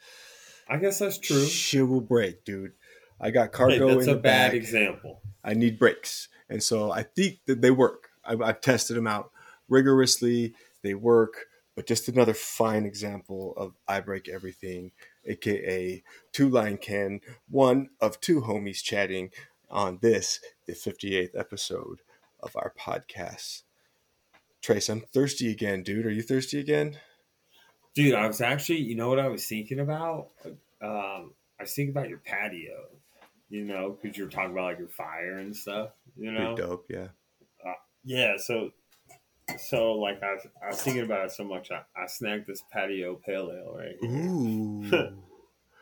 I 0.69 0.77
guess 0.77 0.99
that's 0.99 1.17
true. 1.17 1.45
Shit 1.45 1.87
will 1.87 2.01
break, 2.01 2.45
dude. 2.45 2.73
I 3.19 3.31
got 3.31 3.47
Hey, 3.47 3.51
cargo 3.51 3.87
that's 3.95 4.03
in 4.07 4.11
a 4.11 4.15
the 4.15 4.21
bad 4.21 4.51
back. 4.51 4.53
example. 4.53 5.21
I 5.43 5.53
need 5.53 5.77
brakes, 5.79 6.29
and 6.49 6.61
so 6.61 6.91
I 6.91 7.03
think 7.03 7.39
that 7.47 7.61
they 7.61 7.71
work. 7.71 8.09
I've, 8.23 8.41
I've 8.41 8.61
tested 8.61 8.95
them 8.95 9.07
out 9.07 9.31
rigorously. 9.71 10.53
They 10.83 10.93
work, 10.93 11.45
but 11.75 11.87
just 11.87 12.07
another 12.07 12.33
fine 12.35 12.85
example 12.85 13.53
of 13.57 13.73
I 13.87 14.01
break 14.01 14.29
everything, 14.29 14.91
aka 15.25 16.03
two 16.31 16.49
line 16.49 16.77
can, 16.77 17.21
one 17.49 17.89
of 17.99 18.19
two 18.19 18.41
homies 18.41 18.83
chatting 18.83 19.31
on 19.69 19.99
this, 20.01 20.39
the 20.67 20.73
58th 20.73 21.37
episode 21.37 22.01
of 22.41 22.55
our 22.55 22.73
podcast. 22.77 23.63
Trace, 24.61 24.89
I'm 24.89 25.01
thirsty 25.01 25.49
again, 25.49 25.81
dude. 25.81 26.05
Are 26.05 26.11
you 26.11 26.21
thirsty 26.21 26.59
again? 26.59 26.97
Dude, 27.95 28.15
I 28.15 28.27
was 28.27 28.41
actually, 28.41 28.79
you 28.79 28.95
know 28.95 29.09
what 29.09 29.19
I 29.19 29.27
was 29.27 29.45
thinking 29.45 29.79
about? 29.79 30.29
Um, 30.81 31.33
I 31.59 31.63
was 31.63 31.73
thinking 31.73 31.91
about 31.91 32.09
your 32.09 32.19
patio, 32.19 32.87
you 33.49 33.65
know, 33.65 33.97
because 34.01 34.17
you 34.17 34.25
were 34.25 34.29
talking 34.29 34.51
about 34.51 34.63
like 34.63 34.79
your 34.79 34.87
fire 34.87 35.37
and 35.37 35.55
stuff, 35.55 35.91
you 36.17 36.31
know? 36.31 36.55
Pretty 36.55 36.69
dope, 36.69 36.85
yeah. 36.89 37.07
Yeah, 38.03 38.37
so, 38.37 38.71
so 39.59 39.93
like 39.93 40.21
I 40.23 40.33
was, 40.33 40.47
I 40.63 40.67
was 40.67 40.81
thinking 40.81 41.03
about 41.03 41.25
it 41.25 41.31
so 41.31 41.43
much, 41.43 41.71
I, 41.71 41.81
I 41.99 42.07
snagged 42.07 42.47
this 42.47 42.63
patio 42.71 43.15
pale 43.15 43.51
ale 43.51 43.75
right 43.77 43.95
here 44.01 44.09
Ooh. 44.11 45.17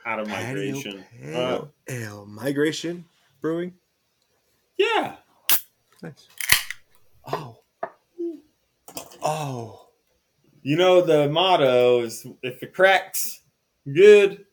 out 0.06 0.20
of 0.20 0.28
Patio 0.28 0.48
migration. 0.48 1.04
Uh, 1.34 1.66
ale. 1.88 2.26
Migration 2.26 3.06
Brewing. 3.42 3.74
yeah. 4.78 5.16
Nice. 6.02 6.28
Oh. 7.32 7.58
Oh. 9.22 9.88
You 10.62 10.76
know, 10.76 11.02
the 11.02 11.30
motto 11.30 12.02
is 12.02 12.26
if 12.42 12.62
it 12.64 12.74
cracks, 12.74 13.42
good, 13.86 14.46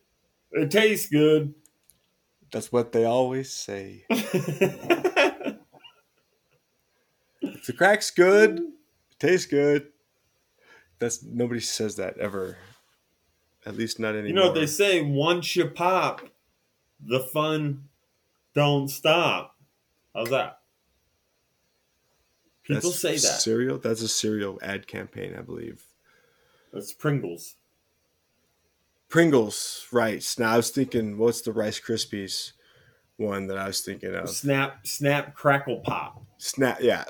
it 0.52 0.70
tastes 0.70 1.08
good. 1.08 1.54
That's 2.52 2.70
what 2.72 2.92
they 2.92 3.04
always 3.04 3.52
say. 3.52 4.04
If 7.40 7.66
the 7.66 7.72
crack's 7.72 8.10
good, 8.10 8.60
tastes 9.18 9.46
good. 9.46 9.88
That's 10.98 11.22
nobody 11.22 11.60
says 11.60 11.96
that 11.96 12.18
ever. 12.18 12.56
At 13.64 13.76
least 13.76 13.98
not 13.98 14.10
anymore. 14.10 14.28
You 14.28 14.34
know 14.34 14.46
what 14.46 14.54
they 14.54 14.66
say? 14.66 15.02
Once 15.02 15.56
you 15.56 15.68
pop, 15.68 16.22
the 17.04 17.20
fun 17.20 17.88
don't 18.54 18.88
stop. 18.88 19.56
How's 20.14 20.30
that? 20.30 20.60
People 22.62 22.90
That's 22.90 23.00
say 23.00 23.12
that. 23.12 23.40
Cereal? 23.40 23.78
That's 23.78 24.02
a 24.02 24.08
cereal 24.08 24.58
ad 24.62 24.86
campaign, 24.86 25.34
I 25.38 25.42
believe. 25.42 25.84
That's 26.72 26.92
Pringles. 26.92 27.54
Pringles, 29.08 29.86
rice. 29.92 30.38
Now 30.38 30.52
I 30.52 30.56
was 30.56 30.70
thinking, 30.70 31.16
what's 31.16 31.42
the 31.42 31.52
Rice 31.52 31.80
Krispies 31.80 32.52
one 33.18 33.46
that 33.46 33.56
I 33.56 33.68
was 33.68 33.80
thinking 33.80 34.14
of? 34.14 34.28
Snap, 34.28 34.86
snap, 34.86 35.34
crackle, 35.34 35.78
pop, 35.78 36.22
Snap, 36.38 36.78
yeah, 36.80 37.04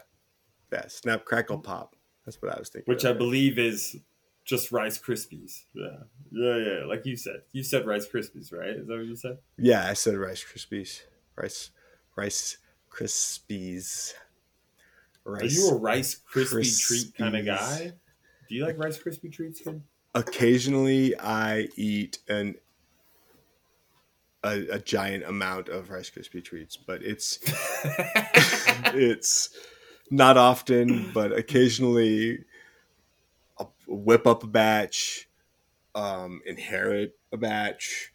yeah. 0.72 0.86
Snap, 0.88 1.24
crackle, 1.24 1.58
pop. 1.58 1.95
That's 2.26 2.42
what 2.42 2.54
I 2.54 2.58
was 2.58 2.68
thinking. 2.68 2.92
which 2.92 3.04
I 3.04 3.12
believe 3.12 3.58
is 3.58 3.96
just 4.44 4.72
Rice 4.72 4.98
Krispies. 4.98 5.64
Yeah, 5.74 5.86
yeah, 6.30 6.56
yeah. 6.56 6.84
Like 6.86 7.06
you 7.06 7.16
said, 7.16 7.42
you 7.52 7.62
said 7.62 7.86
Rice 7.86 8.06
Krispies, 8.06 8.52
right? 8.52 8.70
Is 8.70 8.86
that 8.86 8.96
what 8.96 9.06
you 9.06 9.16
said? 9.16 9.38
Yeah, 9.56 9.86
I 9.86 9.94
said 9.94 10.16
Rice 10.16 10.44
Krispies. 10.44 11.02
Rice, 11.36 11.70
Rice 12.16 12.58
Krispies. 12.90 14.14
Are 15.24 15.44
you 15.44 15.70
a 15.70 15.74
Rice 15.74 16.20
Krispie 16.32 16.60
Krispies. 16.60 16.80
treat 16.80 17.14
kind 17.16 17.36
of 17.36 17.46
guy? 17.46 17.92
Do 18.48 18.54
you 18.54 18.64
like 18.64 18.78
Rice 18.78 18.98
Krispie 18.98 19.32
treats, 19.32 19.60
kid? 19.60 19.82
Occasionally, 20.14 21.18
I 21.18 21.68
eat 21.76 22.18
an 22.28 22.56
a, 24.44 24.66
a 24.70 24.78
giant 24.78 25.24
amount 25.24 25.68
of 25.68 25.90
Rice 25.90 26.10
Krispie 26.10 26.44
treats, 26.44 26.76
but 26.76 27.02
it's 27.02 27.38
it's 28.94 29.50
not 30.10 30.36
often. 30.36 31.10
But 31.12 31.32
occasionally, 31.32 32.44
I'll 33.58 33.72
whip 33.86 34.26
up 34.26 34.42
a 34.42 34.46
batch, 34.46 35.28
um, 35.94 36.40
inherit 36.46 37.16
a 37.32 37.36
batch. 37.36 38.12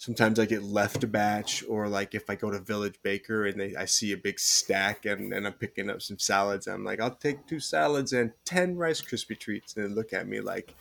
Sometimes 0.00 0.38
I 0.38 0.46
get 0.46 0.62
left 0.62 1.02
a 1.02 1.08
batch, 1.08 1.64
or 1.68 1.88
like 1.88 2.14
if 2.14 2.30
I 2.30 2.36
go 2.36 2.52
to 2.52 2.60
Village 2.60 3.00
Baker 3.02 3.46
and 3.46 3.58
they, 3.58 3.74
I 3.74 3.84
see 3.84 4.12
a 4.12 4.16
big 4.16 4.38
stack 4.38 5.06
and, 5.06 5.32
and 5.32 5.44
I'm 5.44 5.54
picking 5.54 5.90
up 5.90 6.02
some 6.02 6.20
salads, 6.20 6.68
I'm 6.68 6.84
like, 6.84 7.00
I'll 7.00 7.16
take 7.16 7.48
two 7.48 7.58
salads 7.58 8.12
and 8.12 8.32
10 8.44 8.76
Rice 8.76 9.02
Krispie 9.02 9.38
treats. 9.38 9.74
And 9.76 9.84
they 9.84 9.92
look 9.92 10.12
at 10.12 10.28
me 10.28 10.40
like, 10.40 10.76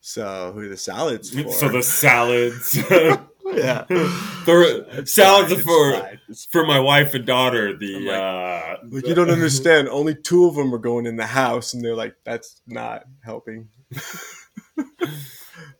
so 0.00 0.52
who 0.54 0.60
are 0.60 0.68
the 0.68 0.76
salads 0.76 1.30
for? 1.30 1.50
so 1.50 1.68
the 1.68 1.82
salads. 1.82 2.78
yeah. 3.54 3.84
the 3.88 4.86
It's 4.92 5.12
salads 5.12 5.52
fine, 5.52 5.62
for 5.62 5.92
fine, 5.94 6.20
it's 6.28 6.44
for 6.46 6.66
my 6.66 6.78
wife 6.80 7.14
and 7.14 7.26
daughter. 7.26 7.76
The 7.76 7.96
I'm 7.96 8.04
like- 8.06 8.16
uh, 8.16 8.76
Like 8.90 9.06
you 9.06 9.14
don't 9.14 9.30
understand. 9.30 9.88
Only 9.88 10.14
two 10.14 10.46
of 10.46 10.54
them 10.54 10.74
are 10.74 10.78
going 10.78 11.06
in 11.06 11.16
the 11.16 11.26
house, 11.26 11.74
and 11.74 11.84
they're 11.84 11.94
like, 11.96 12.14
"That's 12.24 12.60
not 12.66 13.04
helping." 13.24 13.68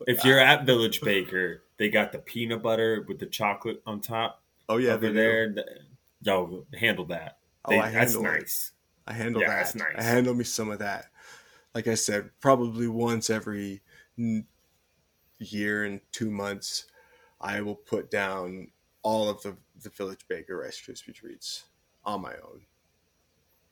if 0.06 0.24
you're 0.24 0.38
at 0.40 0.66
Village 0.66 1.00
Baker, 1.00 1.62
they 1.78 1.88
got 1.88 2.12
the 2.12 2.18
peanut 2.18 2.62
butter 2.62 3.04
with 3.08 3.18
the 3.18 3.26
chocolate 3.26 3.82
on 3.86 4.00
top 4.00 4.42
Oh 4.68 4.76
yeah, 4.76 4.92
over 4.92 5.00
they 5.06 5.08
do. 5.08 5.14
there. 5.14 5.52
Th- 5.52 5.66
Yo, 6.22 6.66
handle 6.74 7.06
that. 7.06 7.38
Oh, 7.64 7.72
I 7.78 7.90
that's 7.90 8.12
handle 8.14 8.26
it. 8.26 8.38
nice. 8.40 8.72
I 9.06 9.12
handle 9.14 9.40
Yeah, 9.42 9.48
that. 9.48 9.56
that's 9.56 9.74
nice. 9.74 9.94
I 9.96 10.02
handle 10.02 10.34
me 10.34 10.44
some 10.44 10.70
of 10.70 10.78
that. 10.80 11.06
Like 11.74 11.88
I 11.88 11.94
said, 11.94 12.30
probably 12.40 12.88
once 12.88 13.30
every 13.30 13.80
year 15.38 15.84
and 15.84 16.00
two 16.12 16.30
months, 16.30 16.86
I 17.40 17.60
will 17.62 17.74
put 17.76 18.10
down 18.10 18.68
all 19.02 19.28
of 19.28 19.42
the 19.42 19.56
the 19.82 19.90
Village 19.90 20.26
Baker 20.28 20.58
Rice 20.58 20.80
Krispie 20.80 21.14
treats 21.14 21.64
on 22.04 22.20
my 22.20 22.34
own. 22.34 22.62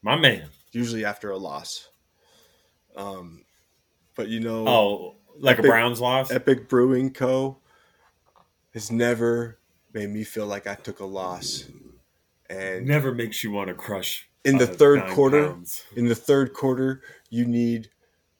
My 0.02 0.16
man. 0.16 0.48
Usually 0.72 1.04
after 1.04 1.30
a 1.30 1.36
loss. 1.36 1.88
Um, 2.96 3.44
but 4.14 4.28
you 4.28 4.40
know, 4.40 4.66
Oh, 4.66 5.16
like 5.38 5.54
Epic- 5.58 5.66
a 5.66 5.68
Browns 5.68 6.00
loss. 6.00 6.30
Epic 6.30 6.68
Brewing 6.68 7.12
Co. 7.12 7.58
has 8.74 8.90
never 8.90 9.58
made 9.92 10.08
me 10.10 10.24
feel 10.24 10.46
like 10.46 10.66
I 10.66 10.74
took 10.76 11.00
a 11.00 11.04
loss. 11.04 11.64
And 12.50 12.86
Never 12.86 13.12
makes 13.14 13.44
you 13.44 13.50
want 13.50 13.68
to 13.68 13.74
crush. 13.74 14.28
in 14.44 14.56
the 14.56 14.66
third 14.66 15.04
quarter, 15.14 15.48
pounds. 15.48 15.84
in 15.94 16.06
the 16.06 16.14
third 16.14 16.54
quarter, 16.54 17.02
you 17.28 17.44
need 17.44 17.90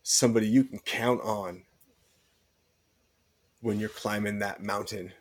somebody 0.03 0.49
you 0.49 0.64
can 0.64 0.79
count 0.79 1.20
on 1.22 1.64
when 3.61 3.78
you're 3.80 3.88
climbing 3.88 4.38
that 4.38 4.62
mountain. 4.62 5.12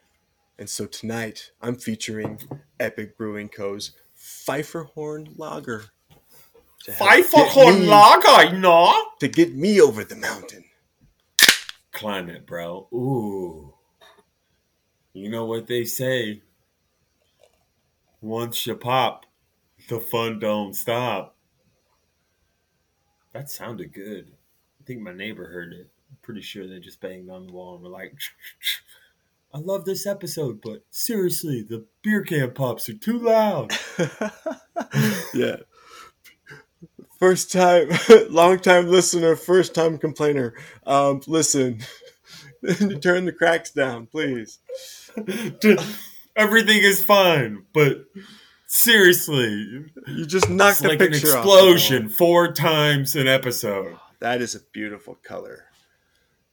And 0.60 0.70
so 0.70 0.86
tonight, 0.86 1.52
I'm 1.62 1.76
featuring 1.76 2.40
Epic 2.80 3.18
Brewing 3.18 3.50
Co.'s 3.50 3.92
Pfeifferhorn 4.18 5.38
Lager. 5.38 5.86
to 6.84 6.92
get 6.92 6.98
Pfeifferhorn 7.00 7.82
me- 7.82 7.88
Lager, 7.88 8.56
you 8.56 8.60
know? 8.60 8.94
To 9.20 9.28
get 9.28 9.56
me 9.56 9.80
over 9.82 10.04
the 10.04 10.16
mountain. 10.16 10.64
Climb 11.92 12.30
it, 12.30 12.46
bro. 12.46 12.88
Ooh. 12.94 13.74
You 15.14 15.30
know 15.30 15.46
what 15.46 15.68
they 15.68 15.84
say. 15.84 16.42
Once 18.22 18.66
you 18.68 18.76
pop, 18.76 19.26
the 19.90 20.00
fun 20.00 20.40
don't 20.40 20.74
stop. 20.76 21.36
That 23.34 23.50
sounded 23.50 23.94
good. 23.94 24.32
I 24.80 24.84
think 24.84 25.02
my 25.02 25.14
neighbor 25.14 25.48
heard 25.50 25.74
it. 25.74 25.90
Pretty 26.28 26.42
sure 26.42 26.68
they 26.68 26.80
just 26.80 27.00
banged 27.00 27.30
on 27.30 27.48
the 27.48 27.54
wall 27.54 27.76
and 27.76 27.84
were 27.86 27.90
like, 27.90 28.14
I 29.54 29.60
love 29.60 29.86
this 29.86 30.06
episode, 30.06 30.60
but 30.62 30.84
seriously, 30.92 31.62
the 31.62 31.86
beer 32.02 32.22
can 32.22 32.52
pops 32.52 32.90
are 32.90 32.96
too 32.96 33.18
loud. 33.18 33.72
yeah. 35.34 35.56
First 37.18 37.50
time, 37.50 37.92
long 38.30 38.60
time 38.60 38.88
listener, 38.88 39.38
first 39.38 39.74
time 39.74 39.98
complainer. 39.98 40.54
Um, 40.86 41.22
listen, 41.28 41.80
turn 43.02 43.24
the 43.24 43.32
cracks 43.32 43.72
down, 43.72 44.08
please. 44.08 44.60
Everything 46.36 46.80
is 46.80 47.02
fine, 47.02 47.64
but 47.74 48.04
seriously, 48.66 49.86
You 50.08 50.26
just 50.26 50.50
knocked 50.50 50.82
the 50.82 50.90
like 50.90 51.00
an 51.00 51.14
picture 51.14 51.30
off 51.30 51.46
explosion 51.46 52.08
wall. 52.08 52.14
four 52.18 52.52
times 52.52 53.16
an 53.16 53.30
episode. 53.30 53.96
That 54.20 54.42
is 54.42 54.56
a 54.56 54.60
beautiful 54.74 55.16
color. 55.24 55.64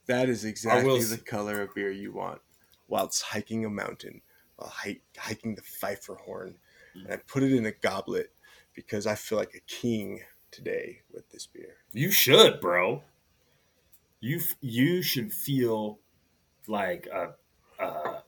That 0.07 0.29
is 0.29 0.45
exactly 0.45 0.87
will 0.87 0.99
the 1.01 1.17
color 1.17 1.61
of 1.61 1.73
beer 1.73 1.91
you 1.91 2.11
want 2.11 2.41
whilst 2.87 3.23
hiking 3.23 3.65
a 3.65 3.69
mountain, 3.69 4.21
while 4.55 4.69
hike, 4.69 5.01
hiking 5.17 5.55
the 5.55 5.61
Pfeifferhorn. 5.61 6.55
And 6.93 7.11
I 7.11 7.17
put 7.17 7.43
it 7.43 7.51
in 7.51 7.65
a 7.65 7.71
goblet 7.71 8.31
because 8.73 9.07
I 9.07 9.15
feel 9.15 9.37
like 9.37 9.53
a 9.55 9.59
king 9.61 10.21
today 10.51 11.01
with 11.11 11.29
this 11.29 11.47
beer. 11.47 11.75
You 11.91 12.11
should, 12.11 12.61
bro. 12.61 13.03
You 14.21 14.41
you 14.61 15.01
should 15.01 15.33
feel 15.33 15.99
like 16.67 17.07
a, 17.07 17.33
a 17.83 18.23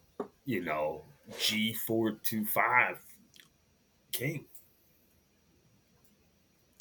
you 0.45 0.63
know 0.63 1.03
G 1.39 1.73
four 1.73 2.11
two 2.11 2.45
five 2.45 2.99
king. 4.11 4.45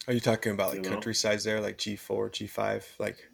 Are 0.08 0.12
you 0.12 0.20
talking 0.20 0.52
about 0.52 0.68
like 0.68 0.76
You 0.76 0.82
know? 0.82 0.90
country 0.90 1.14
size 1.14 1.44
there, 1.44 1.60
like 1.60 1.78
G 1.78 1.96
four, 1.96 2.28
G 2.28 2.46
five, 2.46 2.86
like 2.98 3.28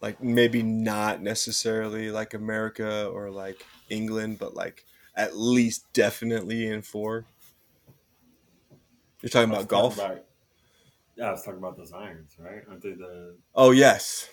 like 0.00 0.22
maybe 0.22 0.62
not 0.62 1.22
necessarily 1.22 2.10
like 2.10 2.34
America 2.34 3.06
or 3.06 3.30
like 3.30 3.64
England, 3.88 4.38
but 4.38 4.54
like 4.54 4.84
at 5.14 5.36
least 5.36 5.92
definitely 5.92 6.66
in 6.66 6.82
four. 6.82 7.26
You're 9.20 9.30
talking 9.30 9.52
about 9.52 9.68
golf? 9.68 9.98
yeah, 11.16 11.28
I 11.28 11.30
was 11.32 11.42
talking 11.42 11.58
about 11.58 11.76
those 11.76 11.92
irons, 11.92 12.36
right? 12.38 12.62
Aren't 12.68 12.82
they 12.82 12.92
the 12.92 13.36
Oh 13.54 13.72
yes. 13.72 14.28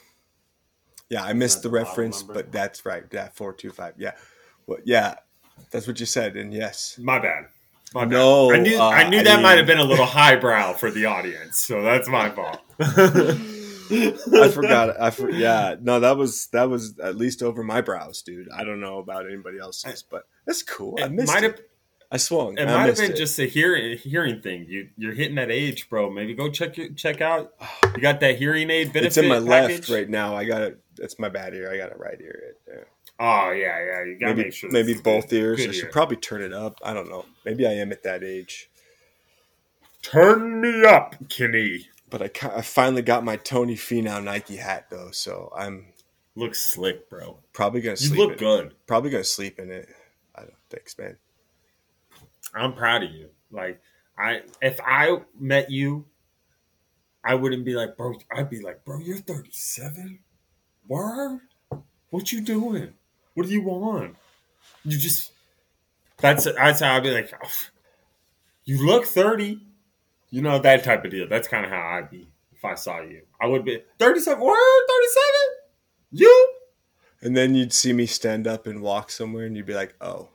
Yeah, 1.09 1.23
I 1.23 1.33
missed 1.33 1.63
the 1.63 1.69
the 1.69 1.73
reference, 1.75 2.23
but 2.23 2.51
that's 2.51 2.85
right. 2.85 3.03
Yeah, 3.11 3.29
four 3.33 3.53
two 3.53 3.71
five. 3.71 3.93
Yeah. 3.97 4.13
Well, 4.65 4.79
yeah, 4.85 5.15
that's 5.71 5.87
what 5.87 5.99
you 5.99 6.05
said, 6.05 6.35
and 6.35 6.53
yes. 6.53 6.97
my 7.01 7.19
bad. 7.19 7.45
My 7.93 8.03
bad. 8.03 8.11
No, 8.11 8.53
I 8.53 8.57
knew 8.57 8.77
uh, 8.77 8.89
I 8.89 9.09
knew 9.09 9.19
I 9.19 9.23
that 9.23 9.35
mean- 9.35 9.43
might 9.43 9.57
have 9.57 9.67
been 9.67 9.79
a 9.79 9.83
little 9.83 10.05
highbrow 10.05 10.73
for 10.73 10.91
the 10.91 11.05
audience, 11.05 11.59
so 11.59 11.81
that's 11.81 12.07
my 12.07 12.29
fault. 12.29 12.61
I 13.91 14.49
forgot. 14.53 14.99
I 15.01 15.09
for, 15.09 15.29
yeah. 15.29 15.75
No, 15.81 15.99
that 15.99 16.17
was 16.17 16.47
that 16.47 16.69
was 16.69 16.97
at 16.99 17.15
least 17.15 17.41
over 17.43 17.63
my 17.63 17.81
brows, 17.81 18.21
dude. 18.21 18.47
I 18.55 18.63
don't 18.63 18.79
know 18.79 18.99
about 18.99 19.25
anybody 19.25 19.59
else's, 19.59 20.03
but 20.03 20.27
that's 20.45 20.63
cool. 20.63 20.97
I 21.01 21.07
missed 21.07 21.27
might 21.33 21.43
it. 21.43 21.51
have 21.51 21.59
I 22.09 22.17
swung. 22.17 22.57
it 22.57 22.61
I 22.61 22.73
might 22.73 22.85
have 22.87 22.97
been 22.97 23.11
it. 23.11 23.17
just 23.17 23.37
a 23.39 23.45
hearing 23.45 23.97
hearing 23.97 24.41
thing. 24.41 24.65
You 24.69 24.89
you're 24.97 25.13
hitting 25.13 25.35
that 25.35 25.51
age, 25.51 25.89
bro. 25.89 26.09
Maybe 26.09 26.33
go 26.33 26.49
check 26.49 26.77
your, 26.77 26.89
check 26.93 27.21
out. 27.21 27.53
You 27.95 28.01
got 28.01 28.19
that 28.19 28.37
hearing 28.37 28.69
aid 28.69 28.93
benefit. 28.93 29.07
It's 29.07 29.17
in 29.17 29.27
my 29.27 29.39
left 29.39 29.89
right 29.89 30.07
now. 30.07 30.35
I 30.35 30.45
got 30.45 30.61
it. 30.61 30.79
That's 30.97 31.17
my 31.17 31.29
bad 31.29 31.55
ear. 31.55 31.71
I 31.71 31.77
got 31.77 31.89
it 31.89 31.97
right 31.99 32.19
ear. 32.21 32.53
Yeah. 32.67 32.75
Oh 33.19 33.49
yeah, 33.51 33.83
yeah. 33.83 34.03
You 34.05 34.17
gotta 34.19 34.35
Maybe 34.35 34.43
make 34.43 34.53
sure. 34.53 34.69
maybe 34.71 34.93
both 34.93 35.29
good- 35.29 35.35
ears. 35.39 35.57
good 35.57 35.69
I 35.69 35.71
should 35.73 35.83
ear. 35.85 35.91
probably 35.91 36.17
turn 36.17 36.43
it 36.43 36.53
up. 36.53 36.77
I 36.83 36.93
don't 36.93 37.09
know. 37.09 37.25
Maybe 37.43 37.65
I 37.65 37.71
am 37.71 37.91
at 37.91 38.03
that 38.03 38.23
age. 38.23 38.69
turn 40.03 40.61
me 40.61 40.83
up, 40.85 41.15
Kenny. 41.29 41.87
But 42.09 42.21
I, 42.21 42.49
I 42.57 42.61
finally 42.61 43.01
got 43.01 43.23
my 43.25 43.35
Tony 43.37 43.75
Finau 43.75 44.23
Nike 44.23 44.55
hat 44.55 44.87
though, 44.89 45.11
so 45.11 45.51
I'm 45.55 45.87
Looks 46.35 46.61
slick, 46.61 47.09
bro. 47.09 47.39
probably 47.53 47.81
gonna 47.81 47.97
sleep. 47.97 48.13
You 48.13 48.23
look 48.23 48.31
in, 48.33 48.37
good. 48.37 48.75
Probably 48.85 49.09
gonna 49.09 49.23
sleep 49.23 49.59
in 49.59 49.71
it. 49.71 49.89
I 50.35 50.41
don't. 50.41 50.53
Thanks, 50.69 50.97
man. 50.97 51.17
I'm 52.53 52.73
proud 52.73 53.03
of 53.03 53.11
you. 53.11 53.29
Like 53.51 53.81
I, 54.17 54.41
if 54.61 54.79
I 54.85 55.17
met 55.39 55.69
you, 55.69 56.05
I 57.23 57.35
wouldn't 57.35 57.65
be 57.65 57.73
like, 57.73 57.97
bro. 57.97 58.13
I'd 58.31 58.49
be 58.49 58.61
like, 58.61 58.85
bro, 58.85 58.99
you're 58.99 59.17
37. 59.17 60.19
Word. 60.87 61.41
What 62.09 62.31
you 62.31 62.39
doing? 62.41 62.93
What 63.33 63.45
do 63.47 63.51
you 63.51 63.63
want? 63.63 64.15
You 64.85 64.97
just. 64.97 65.33
That's 66.19 66.45
that's 66.45 66.79
how 66.79 66.95
I'd 66.95 67.03
be 67.03 67.11
like. 67.11 67.31
"Oh, 67.43 67.49
you 68.63 68.85
look 68.85 69.05
30. 69.05 69.59
You 70.29 70.41
know 70.41 70.59
that 70.59 70.83
type 70.83 71.05
of 71.05 71.11
deal. 71.11 71.27
That's 71.27 71.47
kind 71.47 71.65
of 71.65 71.71
how 71.71 71.97
I'd 71.97 72.09
be 72.09 72.27
if 72.53 72.65
I 72.65 72.75
saw 72.75 73.01
you. 73.01 73.21
I 73.39 73.47
would 73.47 73.63
be 73.63 73.81
37. 73.99 74.43
Word, 74.43 74.55
37. 74.87 75.25
You. 76.11 76.53
And 77.21 77.35
then 77.35 77.55
you'd 77.55 77.73
see 77.73 77.93
me 77.93 78.05
stand 78.05 78.45
up 78.47 78.67
and 78.67 78.81
walk 78.81 79.09
somewhere, 79.09 79.45
and 79.45 79.55
you'd 79.57 79.65
be 79.65 79.73
like, 79.73 79.95
"Oh, 80.01 80.29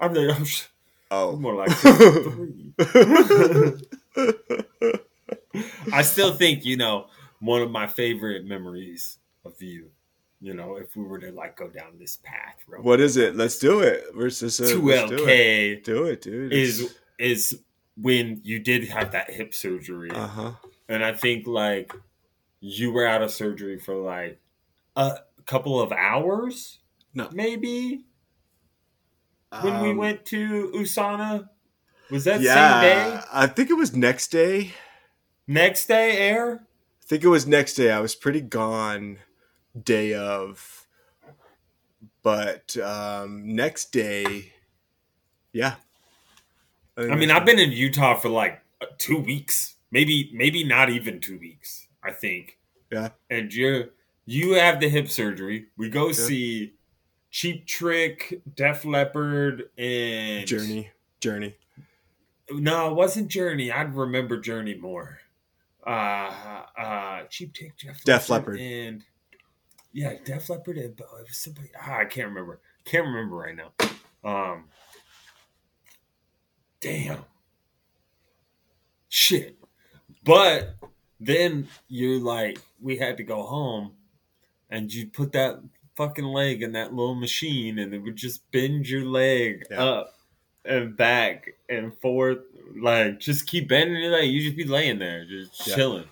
I'm 0.00 0.12
like, 0.14 0.36
I'm 0.36 0.44
sh- 0.44 0.66
oh." 1.10 1.36
more 1.36 1.54
like 1.54 1.70
53. 1.70 3.82
I 5.92 6.02
still 6.02 6.32
think, 6.32 6.64
you 6.64 6.76
know, 6.76 7.06
one 7.40 7.62
of 7.62 7.70
my 7.70 7.86
favorite 7.86 8.44
memories 8.44 9.18
of 9.44 9.60
you, 9.62 9.90
you 10.40 10.54
know, 10.54 10.76
if 10.76 10.96
we 10.96 11.04
were 11.04 11.18
to 11.18 11.32
like 11.32 11.56
go 11.56 11.68
down 11.68 11.98
this 11.98 12.16
path, 12.16 12.56
what 12.80 13.00
is 13.00 13.16
it? 13.16 13.36
Let's 13.36 13.58
do 13.58 13.80
it. 13.80 14.04
Versus 14.14 14.60
uh, 14.60 14.68
two 14.68 14.82
let's 14.82 15.10
do 15.10 15.26
it. 15.28 15.82
LK 15.82 15.84
Do 15.84 16.04
it, 16.04 16.22
dude. 16.22 16.52
is 16.52 16.94
is 17.18 17.60
when 17.96 18.40
you 18.44 18.58
did 18.58 18.88
have 18.88 19.12
that 19.12 19.30
hip 19.30 19.54
surgery. 19.54 20.10
uh 20.10 20.26
huh. 20.26 20.52
And 20.88 21.04
I 21.04 21.12
think 21.12 21.46
like 21.46 21.92
you 22.60 22.92
were 22.92 23.06
out 23.06 23.22
of 23.22 23.30
surgery 23.30 23.78
for 23.78 23.94
like 23.96 24.40
a 24.96 25.18
couple 25.46 25.80
of 25.80 25.92
hours. 25.92 26.78
No. 27.14 27.28
Maybe 27.32 28.04
when 29.60 29.80
we 29.80 29.90
Um, 29.90 29.96
went 29.98 30.24
to 30.26 30.70
Usana. 30.74 31.48
Was 32.10 32.24
that 32.24 32.40
yeah, 32.42 32.80
same 32.80 32.90
day? 32.90 33.20
I 33.32 33.46
think 33.46 33.70
it 33.70 33.74
was 33.74 33.94
next 33.94 34.28
day. 34.28 34.74
Next 35.46 35.86
day 35.86 36.18
air? 36.18 36.66
I 37.02 37.04
think 37.04 37.24
it 37.24 37.28
was 37.28 37.46
next 37.46 37.74
day. 37.74 37.90
I 37.90 38.00
was 38.00 38.14
pretty 38.14 38.40
gone 38.40 39.18
day 39.80 40.14
of, 40.14 40.86
but 42.22 42.76
um, 42.78 43.54
next 43.54 43.92
day, 43.92 44.52
yeah. 45.52 45.76
Think 47.02 47.12
I 47.12 47.16
mean, 47.16 47.30
I've 47.30 47.44
been 47.44 47.58
in 47.58 47.72
Utah 47.72 48.16
for 48.16 48.28
like 48.28 48.60
two 48.98 49.18
weeks, 49.18 49.76
maybe, 49.90 50.30
maybe 50.32 50.64
not 50.64 50.90
even 50.90 51.20
two 51.20 51.38
weeks. 51.38 51.86
I 52.02 52.10
think. 52.12 52.58
Yeah. 52.90 53.10
And 53.30 53.52
you, 53.54 53.90
you 54.26 54.54
have 54.54 54.80
the 54.80 54.88
hip 54.88 55.08
surgery. 55.08 55.66
We 55.76 55.88
go 55.88 56.12
see 56.12 56.74
Cheap 57.30 57.66
Trick, 57.66 58.42
Def 58.54 58.84
Leppard, 58.84 59.70
and 59.78 60.46
Journey, 60.46 60.90
Journey. 61.20 61.56
No, 62.50 62.90
it 62.90 62.94
wasn't 62.94 63.28
Journey. 63.28 63.72
I'd 63.72 63.94
remember 63.94 64.38
Journey 64.38 64.74
more. 64.74 65.20
Uh, 65.86 66.62
uh, 66.78 67.22
Cheap 67.30 67.54
Trick, 67.54 67.78
Def, 67.78 68.04
Def 68.04 68.28
Leppard. 68.28 68.60
and 68.60 69.02
yeah, 69.92 70.14
Def 70.24 70.50
Leppard 70.50 70.76
and 70.76 70.98
it 70.98 71.06
was 71.26 71.36
somebody. 71.36 71.70
Ah, 71.80 71.98
I 71.98 72.04
can't 72.04 72.28
remember. 72.28 72.60
Can't 72.84 73.06
remember 73.06 73.36
right 73.36 73.56
now. 73.56 73.72
Um, 74.24 74.64
damn, 76.82 77.24
shit. 79.08 79.56
But 80.24 80.74
then 81.18 81.68
you're 81.88 82.20
like, 82.20 82.58
we 82.80 82.98
had 82.98 83.16
to 83.16 83.22
go 83.22 83.42
home, 83.42 83.92
and 84.68 84.92
you 84.92 85.06
put 85.06 85.32
that 85.32 85.60
fucking 85.96 86.24
leg 86.24 86.62
in 86.62 86.72
that 86.72 86.92
little 86.92 87.14
machine, 87.14 87.78
and 87.78 87.94
it 87.94 87.98
would 88.00 88.16
just 88.16 88.48
bend 88.50 88.88
your 88.88 89.04
leg 89.04 89.64
Yeah. 89.70 89.82
up 89.84 90.18
and 90.64 90.96
back 90.96 91.54
and 91.68 91.96
forth. 92.00 92.38
Like, 92.74 93.20
just 93.20 93.46
keep 93.46 93.68
bending 93.68 94.00
your 94.02 94.12
leg. 94.12 94.30
You 94.30 94.42
just 94.42 94.56
be 94.56 94.64
laying 94.64 94.98
there, 94.98 95.24
just 95.24 95.66
Yeah. 95.66 95.74
chilling. 95.74 96.08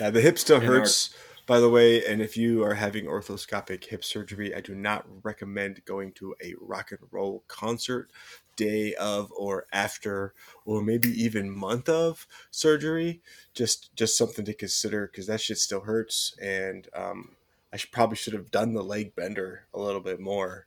Yeah, 0.00 0.10
the 0.10 0.20
hip 0.20 0.38
still 0.38 0.60
In 0.60 0.66
our- 0.68 0.78
hurts, 0.80 1.14
by 1.52 1.60
the 1.60 1.68
way. 1.68 2.02
And 2.02 2.22
if 2.22 2.34
you 2.34 2.64
are 2.64 2.76
having 2.76 3.04
orthoscopic 3.04 3.84
hip 3.84 4.02
surgery, 4.04 4.54
I 4.54 4.62
do 4.62 4.74
not 4.74 5.04
recommend 5.22 5.84
going 5.84 6.12
to 6.12 6.34
a 6.42 6.54
rock 6.58 6.92
and 6.92 7.00
roll 7.10 7.44
concert 7.46 8.10
day 8.56 8.94
of 8.94 9.30
or 9.36 9.66
after 9.70 10.32
or 10.64 10.80
maybe 10.80 11.10
even 11.10 11.54
month 11.54 11.90
of 11.90 12.26
surgery. 12.50 13.20
Just 13.52 13.94
just 13.94 14.16
something 14.16 14.46
to 14.46 14.54
consider 14.54 15.06
because 15.06 15.26
that 15.26 15.42
shit 15.42 15.58
still 15.58 15.82
hurts. 15.82 16.34
And 16.40 16.88
um, 16.94 17.36
I 17.70 17.76
should 17.76 17.92
probably 17.92 18.16
should 18.16 18.32
have 18.32 18.50
done 18.50 18.72
the 18.72 18.82
leg 18.82 19.14
bender 19.14 19.66
a 19.74 19.78
little 19.78 20.00
bit 20.00 20.20
more. 20.20 20.66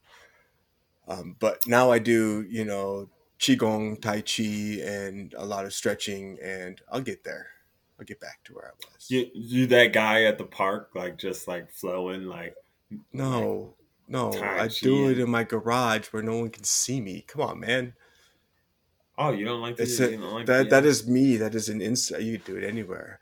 Um, 1.08 1.36
but 1.40 1.66
now 1.66 1.90
I 1.90 1.98
do, 1.98 2.46
you 2.48 2.64
know, 2.64 3.10
qigong, 3.40 4.00
tai 4.00 4.22
chi, 4.22 4.84
and 4.88 5.34
a 5.36 5.48
lot 5.48 5.66
of 5.66 5.74
stretching, 5.74 6.38
and 6.44 6.80
I'll 6.92 7.02
get 7.02 7.24
there. 7.24 7.55
I'll 8.00 8.06
get 8.06 8.20
back 8.20 8.44
to 8.46 8.54
where 8.54 8.68
I 8.68 8.72
was. 8.78 9.10
You, 9.10 9.30
you 9.34 9.68
that 9.68 9.94
guy 9.94 10.24
at 10.24 10.38
the 10.38 10.44
park, 10.44 10.92
like 10.96 11.18
just 11.18 11.48
like 11.48 11.72
flowing, 11.72 12.26
like 12.26 12.56
No, 13.14 13.74
no, 14.08 14.32
I 14.42 14.68
do 14.68 15.10
it 15.10 15.20
in 15.20 15.30
my 15.30 15.44
garage 15.44 16.08
where 16.08 16.24
no 16.24 16.38
one 16.38 16.50
can 16.50 16.64
see 16.64 17.02
me. 17.02 17.24
Come 17.28 17.42
on, 17.42 17.60
man. 17.60 17.94
oh, 19.18 19.32
you 19.32 19.46
don't 19.46 19.62
like 19.62 19.80
It's 19.80 20.00
a, 20.00 20.12
you 20.12 20.18
don't 20.18 20.34
like 20.34 20.46
that 20.46 20.70
that 20.70 20.86
is 20.86 21.08
me. 21.08 21.38
That 21.38 21.56
is 21.56 21.70
an 21.70 21.82
inside. 21.82 22.22
You 22.22 22.38
can 22.38 22.54
do 22.54 22.60
it 22.60 22.68
anywhere, 22.68 23.20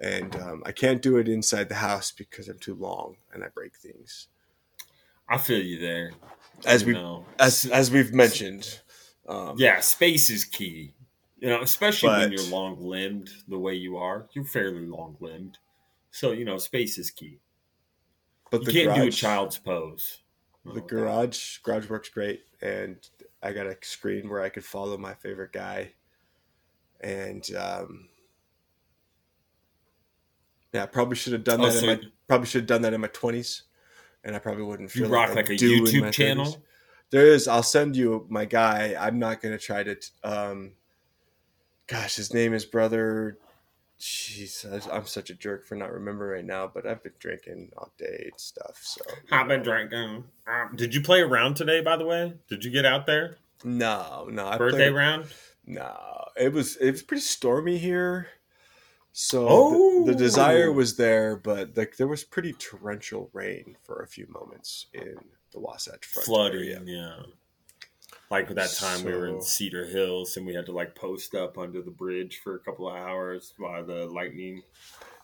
and 0.00 0.34
um, 0.36 0.62
I 0.64 0.72
can't 0.72 1.02
do 1.02 1.16
it 1.16 1.28
inside 1.28 1.68
the 1.68 1.74
house 1.76 2.12
because 2.12 2.48
I'm 2.48 2.58
too 2.58 2.74
long 2.74 3.16
and 3.32 3.42
I 3.42 3.48
break 3.48 3.76
things. 3.76 4.28
I 5.28 5.38
feel 5.38 5.60
you 5.60 5.78
there. 5.78 6.12
As 6.64 6.82
you 6.82 6.88
we 6.88 6.92
know. 6.94 7.24
as 7.38 7.64
as 7.66 7.90
we've 7.90 8.12
mentioned. 8.12 8.80
Um, 9.28 9.54
yeah, 9.56 9.80
space 9.80 10.30
is 10.30 10.44
key. 10.44 10.94
You 11.42 11.48
know, 11.48 11.60
especially 11.60 12.08
when 12.10 12.30
you're 12.30 12.44
long 12.44 12.80
limbed 12.80 13.28
the 13.48 13.58
way 13.58 13.74
you 13.74 13.96
are. 13.96 14.28
You're 14.32 14.44
fairly 14.44 14.86
long 14.86 15.16
limbed, 15.18 15.58
so 16.12 16.30
you 16.30 16.44
know 16.44 16.56
space 16.56 16.98
is 16.98 17.10
key. 17.10 17.40
but 18.52 18.60
You 18.60 18.66
the 18.66 18.72
can't 18.72 18.86
garage, 18.86 18.98
do 19.00 19.08
a 19.08 19.10
child's 19.10 19.58
pose. 19.58 20.22
The 20.64 20.80
garage 20.82 21.58
garage 21.64 21.90
works 21.90 22.10
great, 22.10 22.42
and 22.60 22.96
I 23.42 23.52
got 23.52 23.66
a 23.66 23.76
screen 23.82 24.28
where 24.28 24.40
I 24.40 24.50
could 24.50 24.64
follow 24.64 24.96
my 24.96 25.14
favorite 25.14 25.50
guy, 25.52 25.94
and 27.00 27.44
um, 27.56 28.08
yeah, 30.72 30.84
I 30.84 30.86
probably 30.86 31.16
should 31.16 31.32
have 31.32 31.42
done 31.42 31.60
Oh, 31.60 31.66
that. 31.66 31.72
so 31.72 31.88
in 31.88 31.98
my, 31.98 32.00
probably 32.28 32.46
should 32.46 32.60
have 32.60 32.68
done 32.68 32.82
that 32.82 32.94
in 32.94 33.00
my 33.00 33.08
twenties, 33.08 33.64
and 34.22 34.36
I 34.36 34.38
probably 34.38 34.62
wouldn't 34.62 34.94
You 34.94 35.06
rock 35.06 35.30
like, 35.30 35.48
like 35.48 35.60
a 35.60 35.62
YouTube 35.64 36.02
my 36.02 36.10
channel? 36.10 36.46
30s. 36.46 36.58
There 37.10 37.26
is. 37.26 37.48
I'll 37.48 37.64
send 37.64 37.96
you 37.96 38.26
my 38.30 38.44
guy. 38.44 38.94
I'm 38.96 39.18
not 39.18 39.42
gonna 39.42 39.58
try 39.58 39.82
to. 39.82 39.96
Um, 40.22 40.74
gosh, 41.92 42.16
his 42.16 42.32
name 42.34 42.52
is 42.54 42.64
brother 42.64 43.38
Jeez, 44.00 44.66
I'm 44.92 45.06
such 45.06 45.30
a 45.30 45.34
jerk 45.34 45.64
for 45.64 45.76
not 45.76 45.92
remembering 45.92 46.32
right 46.38 46.44
now, 46.44 46.68
but 46.72 46.86
I've 46.86 47.04
been 47.04 47.12
drinking 47.20 47.70
all 47.76 47.92
day 47.98 48.30
and 48.32 48.40
stuff. 48.40 48.80
So 48.82 49.00
I've 49.30 49.46
been 49.46 49.62
drinking. 49.62 50.24
Um, 50.48 50.74
did 50.74 50.92
you 50.92 51.00
play 51.02 51.20
around 51.20 51.54
today? 51.54 51.80
By 51.82 51.96
the 51.96 52.04
way, 52.04 52.34
did 52.48 52.64
you 52.64 52.72
get 52.72 52.84
out 52.84 53.06
there? 53.06 53.36
no, 53.62 54.26
no, 54.28 54.48
I 54.48 54.58
Birthday 54.58 54.86
played- 54.88 54.94
round. 54.96 55.26
No, 55.66 56.24
it 56.36 56.52
was 56.52 56.74
it 56.78 56.90
was 56.90 57.02
pretty 57.02 57.20
stormy 57.20 57.78
here. 57.78 58.26
So 59.12 59.46
Oh. 59.48 60.04
the, 60.04 60.10
the 60.12 60.18
desire 60.18 60.72
was 60.72 60.96
there, 60.96 61.36
but 61.36 61.76
like 61.76 61.96
there 61.96 62.08
was 62.08 62.24
pretty 62.24 62.54
torrential 62.54 63.30
rain 63.32 63.76
for 63.84 64.02
a 64.02 64.08
few 64.08 64.26
moments 64.28 64.86
in 64.94 65.14
the 65.52 65.60
Wasatch 65.60 66.06
Front 66.06 66.26
flooding. 66.26 66.58
area. 66.60 66.82
Yeah. 66.84 67.22
Like 68.32 68.48
that 68.54 68.72
time 68.72 69.04
we 69.04 69.12
were 69.12 69.26
in 69.28 69.42
Cedar 69.42 69.84
Hills 69.84 70.36
and 70.38 70.46
we 70.46 70.54
had 70.54 70.64
to 70.66 70.72
like 70.72 70.94
post 70.94 71.34
up 71.34 71.58
under 71.58 71.82
the 71.82 71.90
bridge 71.90 72.40
for 72.42 72.54
a 72.54 72.58
couple 72.60 72.88
of 72.88 72.96
hours 72.96 73.52
while 73.58 73.84
the 73.84 74.06
lightning. 74.06 74.62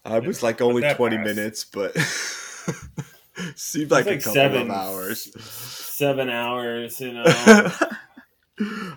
I 0.05 0.19
was 0.19 0.43
like 0.43 0.61
only 0.61 0.83
twenty 0.95 1.17
passed. 1.17 1.27
minutes, 1.37 1.65
but 1.65 1.97
seemed 3.57 3.91
like, 3.91 4.07
It's 4.07 4.25
a 4.25 4.29
couple 4.29 4.35
seven 4.35 4.71
of 4.71 4.77
hours. 4.77 5.43
Seven 5.43 6.29
hours, 6.29 7.01
you 7.01 7.13
know. 7.15 7.25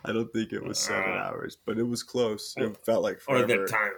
I 0.03 0.11
don't 0.11 0.31
think 0.33 0.51
it 0.53 0.63
was 0.63 0.77
seven 0.79 1.11
Uh, 1.13 1.21
hours, 1.23 1.57
but 1.65 1.77
it 1.77 1.83
was 1.87 2.03
close. 2.03 2.53
It 2.57 2.75
felt 2.85 3.03
like 3.03 3.17
or 3.29 3.45
forever. 3.45 3.65
the 3.65 3.67
time 3.71 3.91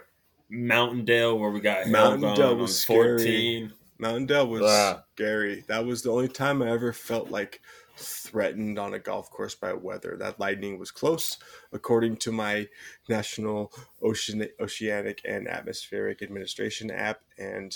Mountain 0.50 1.06
Dell 1.06 1.40
where 1.40 1.50
we 1.50 1.60
got 1.60 1.88
Mountain 1.88 2.22
held 2.22 2.40
on 2.40 2.60
was 2.60 2.88
on 2.90 2.96
14. 2.96 3.74
Mountain 3.98 4.26
Dell 4.28 4.48
was 4.48 4.62
Ah. 4.64 5.04
scary. 5.16 5.64
That 5.68 5.86
was 5.86 6.04
the 6.04 6.12
only 6.12 6.28
time 6.28 6.62
I 6.62 6.70
ever 6.70 6.94
felt 6.94 7.32
like 7.32 7.62
threatened 7.96 8.80
on 8.80 8.94
a 8.94 9.00
golf 9.00 9.30
course 9.30 9.56
by 9.56 9.74
weather. 9.74 10.16
That 10.18 10.40
lightning 10.40 10.80
was 10.80 10.92
close, 10.92 11.38
according 11.72 12.18
to 12.18 12.32
my 12.32 12.68
National 13.08 13.72
Ocean, 14.02 14.48
Oceanic 14.60 15.22
and 15.26 15.48
Atmospheric 15.48 16.22
Administration 16.22 16.90
app, 16.92 17.22
and 17.38 17.76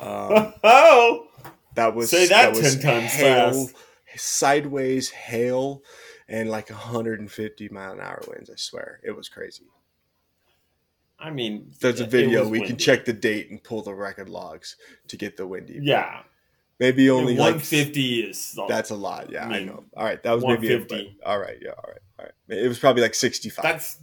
um, 0.00 0.54
oh, 0.64 1.28
that 1.74 1.94
was 1.94 2.10
Say 2.10 2.28
that 2.28 2.52
was 2.52 2.76
10 2.76 2.82
times 2.82 3.12
hail, 3.12 3.66
fast. 3.66 3.76
sideways 4.16 5.10
hail, 5.10 5.82
and 6.28 6.50
like 6.50 6.70
150 6.70 7.68
mile 7.70 7.92
an 7.92 8.00
hour 8.00 8.22
winds. 8.28 8.50
I 8.50 8.56
swear, 8.56 9.00
it 9.02 9.12
was 9.12 9.28
crazy. 9.28 9.64
I 11.18 11.30
mean, 11.30 11.70
There's 11.80 12.00
a 12.00 12.06
video. 12.06 12.48
We 12.48 12.66
can 12.66 12.76
check 12.76 13.04
the 13.04 13.12
date 13.12 13.48
and 13.50 13.62
pull 13.62 13.82
the 13.82 13.94
record 13.94 14.28
logs 14.28 14.76
to 15.06 15.16
get 15.16 15.36
the 15.36 15.46
windy. 15.46 15.78
Yeah, 15.80 16.22
maybe 16.78 17.10
only 17.10 17.36
like 17.36 17.54
150 17.54 18.20
is 18.20 18.58
That's 18.68 18.90
a 18.90 18.94
lot. 18.94 19.30
Yeah, 19.30 19.48
I, 19.48 19.58
I 19.58 19.64
know. 19.64 19.84
All 19.96 20.04
right, 20.04 20.22
that 20.22 20.32
was 20.32 20.44
maybe 20.44 20.68
a, 20.68 20.78
150. 20.78 21.18
all 21.24 21.38
right. 21.38 21.58
Yeah, 21.60 21.70
all 21.70 21.84
right, 21.88 22.02
all 22.18 22.24
right. 22.24 22.58
It 22.58 22.68
was 22.68 22.78
probably 22.78 23.02
like 23.02 23.14
sixty-five. 23.14 23.62
that's 23.62 23.98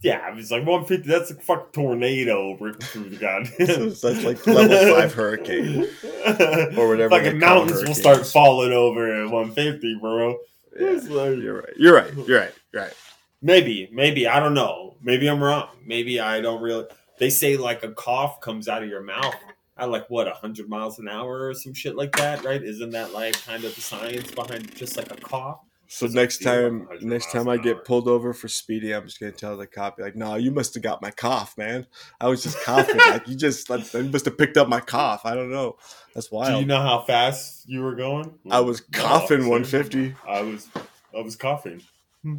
yeah. 0.00 0.30
it 0.30 0.36
was 0.36 0.50
like 0.50 0.64
150. 0.64 1.08
That's 1.08 1.30
a 1.30 1.34
fucking 1.34 1.72
tornado 1.72 2.56
ripping 2.58 2.80
through 2.80 3.10
the 3.10 3.16
goddamn. 3.16 3.90
So 3.94 4.12
that's 4.12 4.24
like 4.24 4.46
level 4.46 4.94
five 4.94 5.12
hurricane 5.12 5.88
or 6.76 6.88
whatever 6.88 7.10
Fucking 7.10 7.38
mountains 7.38 7.82
will 7.84 7.94
start 7.94 8.26
falling 8.26 8.72
over 8.72 9.24
at 9.24 9.30
150, 9.30 9.98
bro. 10.00 10.38
Yeah, 10.78 10.90
like- 10.90 11.38
you're 11.38 11.60
right. 11.60 11.72
You're 11.76 11.94
right. 11.94 12.14
You're 12.26 12.40
right. 12.40 12.54
You're 12.72 12.82
right. 12.82 12.94
Maybe, 13.42 13.88
maybe 13.92 14.26
I 14.26 14.40
don't 14.40 14.54
know. 14.54 14.96
Maybe 15.00 15.28
I'm 15.28 15.42
wrong. 15.42 15.68
Maybe 15.84 16.20
I 16.20 16.40
don't 16.40 16.60
really. 16.60 16.86
They 17.18 17.30
say 17.30 17.56
like 17.56 17.82
a 17.82 17.92
cough 17.92 18.40
comes 18.40 18.68
out 18.68 18.82
of 18.82 18.88
your 18.88 19.02
mouth 19.02 19.34
at 19.78 19.88
like 19.90 20.08
what 20.10 20.28
hundred 20.28 20.68
miles 20.68 20.98
an 20.98 21.08
hour 21.08 21.48
or 21.48 21.54
some 21.54 21.74
shit 21.74 21.96
like 21.96 22.16
that, 22.16 22.44
right? 22.44 22.62
Isn't 22.62 22.90
that 22.90 23.12
like 23.12 23.40
kind 23.44 23.64
of 23.64 23.74
the 23.74 23.80
science 23.80 24.30
behind 24.30 24.74
just 24.74 24.96
like 24.96 25.10
a 25.10 25.16
cough? 25.16 25.60
So 25.90 26.04
Doesn't 26.06 26.20
next 26.20 26.44
like 26.44 26.54
time, 26.54 26.88
next 27.00 27.32
time 27.32 27.48
I 27.48 27.54
an 27.54 27.60
hour. 27.60 27.64
get 27.64 27.84
pulled 27.86 28.08
over 28.08 28.34
for 28.34 28.46
speeding, 28.46 28.92
I'm 28.92 29.04
just 29.06 29.18
gonna 29.18 29.32
tell 29.32 29.56
the 29.56 29.66
cop 29.66 29.98
like, 29.98 30.16
"No, 30.16 30.34
you 30.34 30.50
must 30.50 30.74
have 30.74 30.82
got 30.82 31.00
my 31.00 31.10
cough, 31.10 31.56
man. 31.56 31.86
I 32.20 32.28
was 32.28 32.42
just 32.42 32.60
coughing. 32.62 32.98
like 32.98 33.26
you 33.26 33.34
just, 33.36 33.70
like, 33.70 33.90
you 33.94 34.02
must 34.04 34.26
have 34.26 34.36
picked 34.36 34.58
up 34.58 34.68
my 34.68 34.80
cough. 34.80 35.22
I 35.24 35.34
don't 35.34 35.50
know. 35.50 35.78
That's 36.14 36.30
why. 36.30 36.52
Do 36.52 36.58
you 36.58 36.66
know 36.66 36.82
how 36.82 37.00
fast 37.00 37.66
you 37.66 37.80
were 37.80 37.94
going? 37.94 38.38
I 38.50 38.60
was 38.60 38.82
coughing 38.82 39.50
officer. 39.50 39.78
150. 39.78 40.14
I 40.28 40.42
was 40.42 40.68
I 41.16 41.22
was 41.22 41.36
coughing. 41.36 41.80
Hmm. 42.22 42.36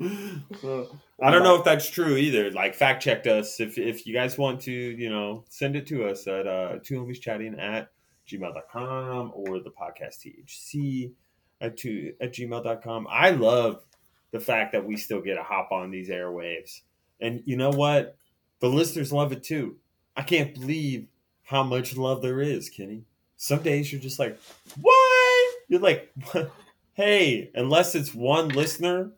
I 1.22 1.30
don't 1.30 1.42
know 1.42 1.56
if 1.56 1.64
that's 1.64 1.90
true 1.90 2.16
either. 2.16 2.50
Like 2.52 2.74
fact 2.74 3.02
checked 3.02 3.26
us 3.26 3.60
if 3.60 3.76
if 3.76 4.06
you 4.06 4.14
guys 4.14 4.38
want 4.38 4.60
to, 4.62 4.72
you 4.72 5.10
know, 5.10 5.44
send 5.50 5.76
it 5.76 5.86
to 5.88 6.08
us 6.08 6.26
at 6.26 6.46
uh 6.46 6.78
two 6.82 7.00
homies 7.00 7.20
chatting 7.20 7.58
at 7.58 7.90
gmail.com 8.26 9.32
or 9.34 9.60
the 9.60 9.70
podcast 9.70 10.24
THC 10.24 11.12
at 11.60 11.76
two 11.76 12.14
at 12.20 12.32
gmail.com. 12.32 13.06
I 13.10 13.30
love 13.30 13.82
the 14.30 14.40
fact 14.40 14.72
that 14.72 14.86
we 14.86 14.96
still 14.96 15.20
get 15.20 15.36
a 15.36 15.42
hop 15.42 15.70
on 15.70 15.90
these 15.90 16.08
airwaves. 16.08 16.80
And 17.20 17.42
you 17.44 17.56
know 17.56 17.70
what? 17.70 18.16
The 18.60 18.68
listeners 18.68 19.12
love 19.12 19.32
it 19.32 19.42
too. 19.42 19.76
I 20.16 20.22
can't 20.22 20.54
believe 20.54 21.08
how 21.42 21.62
much 21.62 21.96
love 21.96 22.22
there 22.22 22.40
is, 22.40 22.70
Kenny. 22.70 23.04
Some 23.36 23.62
days 23.62 23.92
you're 23.92 24.00
just 24.00 24.18
like, 24.18 24.38
what? 24.80 25.54
You're 25.68 25.80
like, 25.80 26.10
what? 26.32 26.50
hey, 26.94 27.50
unless 27.54 27.94
it's 27.94 28.14
one 28.14 28.48
listener 28.48 29.12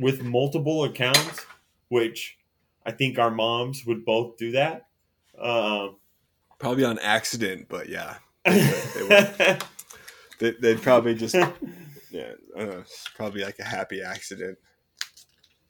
with 0.00 0.22
multiple 0.22 0.84
accounts, 0.84 1.44
which 1.88 2.38
I 2.84 2.92
think 2.92 3.18
our 3.18 3.30
moms 3.30 3.84
would 3.86 4.04
both 4.04 4.36
do 4.36 4.52
that. 4.52 4.86
Um, 5.40 5.96
Probably 6.58 6.84
on 6.84 6.98
accident, 6.98 7.66
but 7.68 7.88
yeah, 7.88 8.16
They 8.44 9.58
they, 10.38 10.50
they'd 10.60 10.82
probably 10.82 11.14
just 11.14 11.34
yeah, 12.10 12.32
know, 12.56 12.84
probably 13.16 13.42
like 13.44 13.58
a 13.58 13.64
happy 13.64 14.02
accident. 14.02 14.58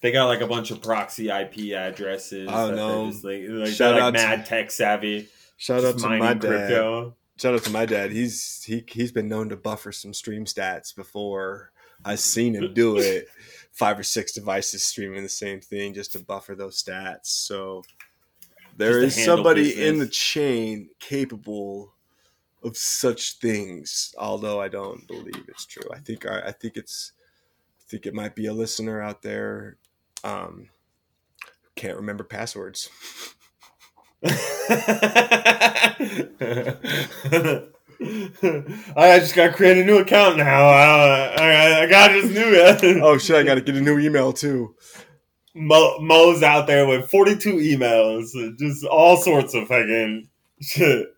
they 0.01 0.13
got 0.13 0.27
like 0.27 0.41
a 0.41 0.47
bunch 0.47 0.71
of 0.71 0.81
proxy 0.83 1.29
IP 1.31 1.75
addresses. 1.77 2.49
I 2.49 2.67
don't 2.69 2.77
know. 2.77 3.11
Just 3.11 3.25
like, 3.25 3.43
like, 3.49 3.69
Shout 3.73 3.95
out 3.95 4.15
like 4.15 4.23
to- 4.23 4.27
mad 4.29 4.47
tech 4.47 4.71
savvy. 4.71 5.29
Shout 5.57 5.85
out 5.85 5.99
to 5.99 6.09
my 6.09 6.35
dad. 6.35 6.41
crypto. 6.41 7.17
Shout 7.37 7.55
out 7.55 7.65
to 7.65 7.71
my 7.71 7.85
dad. 7.87 8.13
He's 8.13 8.63
he 8.65 8.85
he's 8.89 9.13
been 9.13 9.29
known 9.29 9.49
to 9.51 9.57
buffer 9.57 9.93
some 9.93 10.15
stream 10.15 10.45
stats 10.45 10.95
before. 10.95 11.73
I've 12.05 12.21
seen 12.21 12.55
him 12.55 12.73
do 12.75 12.97
it. 12.99 13.27
Five 13.79 13.99
or 13.99 14.03
six 14.03 14.33
devices 14.33 14.83
streaming 14.83 15.23
the 15.23 15.29
same 15.29 15.61
thing 15.61 15.95
just 15.95 16.13
to 16.13 16.19
buffer 16.19 16.55
those 16.55 16.83
stats. 16.83 17.27
So 17.27 17.83
there 18.77 19.01
is 19.01 19.15
Just 19.15 19.17
to 19.17 19.23
is 19.23 19.27
handle 19.27 19.37
somebody 19.37 19.87
in 19.87 19.99
the 19.99 20.09
chain 20.09 20.91
capable 20.99 21.95
of 22.63 22.77
such 22.77 23.39
things. 23.39 24.15
Although 24.19 24.61
I 24.61 24.69
don't 24.69 25.07
believe 25.07 25.45
it's 25.49 25.65
true. 25.65 25.89
I 25.93 25.99
think 25.99 26.27
I, 26.27 26.41
I 26.47 26.53
think 26.53 26.77
it's 26.77 27.13
I 27.81 27.85
think 27.89 28.07
it 28.07 28.15
might 28.15 28.35
be 28.35 28.47
a 28.47 28.53
listener 28.53 29.01
out 29.01 29.23
there. 29.23 29.77
Um, 30.25 30.69
who 31.41 31.71
can't 31.77 31.97
remember 31.97 32.25
passwords. 32.25 32.91
I 38.01 39.19
just 39.19 39.35
got 39.35 39.49
to 39.49 39.53
create 39.53 39.79
a 39.79 39.85
new 39.85 39.99
account 39.99 40.37
now. 40.39 40.69
I, 40.69 41.35
I, 41.37 41.83
I 41.83 41.87
got 41.87 42.11
just 42.13 42.33
new. 42.33 43.01
Oh 43.03 43.19
shit! 43.19 43.37
I 43.37 43.43
got 43.43 43.57
to 43.57 43.61
get 43.61 43.77
a 43.77 43.81
new 43.81 43.99
email 43.99 44.33
too. 44.33 44.75
Mo, 45.55 45.99
Mo's 45.99 46.43
out 46.43 46.67
there 46.69 46.87
with 46.87 47.11
42 47.11 47.55
emails, 47.55 48.27
just 48.59 48.85
all 48.85 49.17
sorts 49.17 49.55
of 49.55 49.67
fucking 49.67 50.29
shit. 50.61 51.09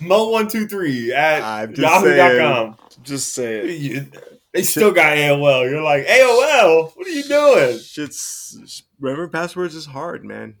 Mo123 0.00 1.10
at 1.12 1.42
yahoo.com. 1.76 2.76
Just 3.02 3.34
say 3.34 3.58
it. 3.60 3.78
You- 3.80 4.06
They 4.52 4.62
still 4.62 4.90
got 4.92 5.16
AOL. 5.16 5.70
You're 5.70 5.82
like, 5.82 6.06
AOL, 6.06 6.96
what 6.96 7.06
are 7.06 7.10
you 7.10 7.22
doing? 7.24 7.78
Shit's 7.78 8.82
remember 8.98 9.28
passwords 9.28 9.74
is 9.74 9.86
hard, 9.86 10.24
man. 10.24 10.54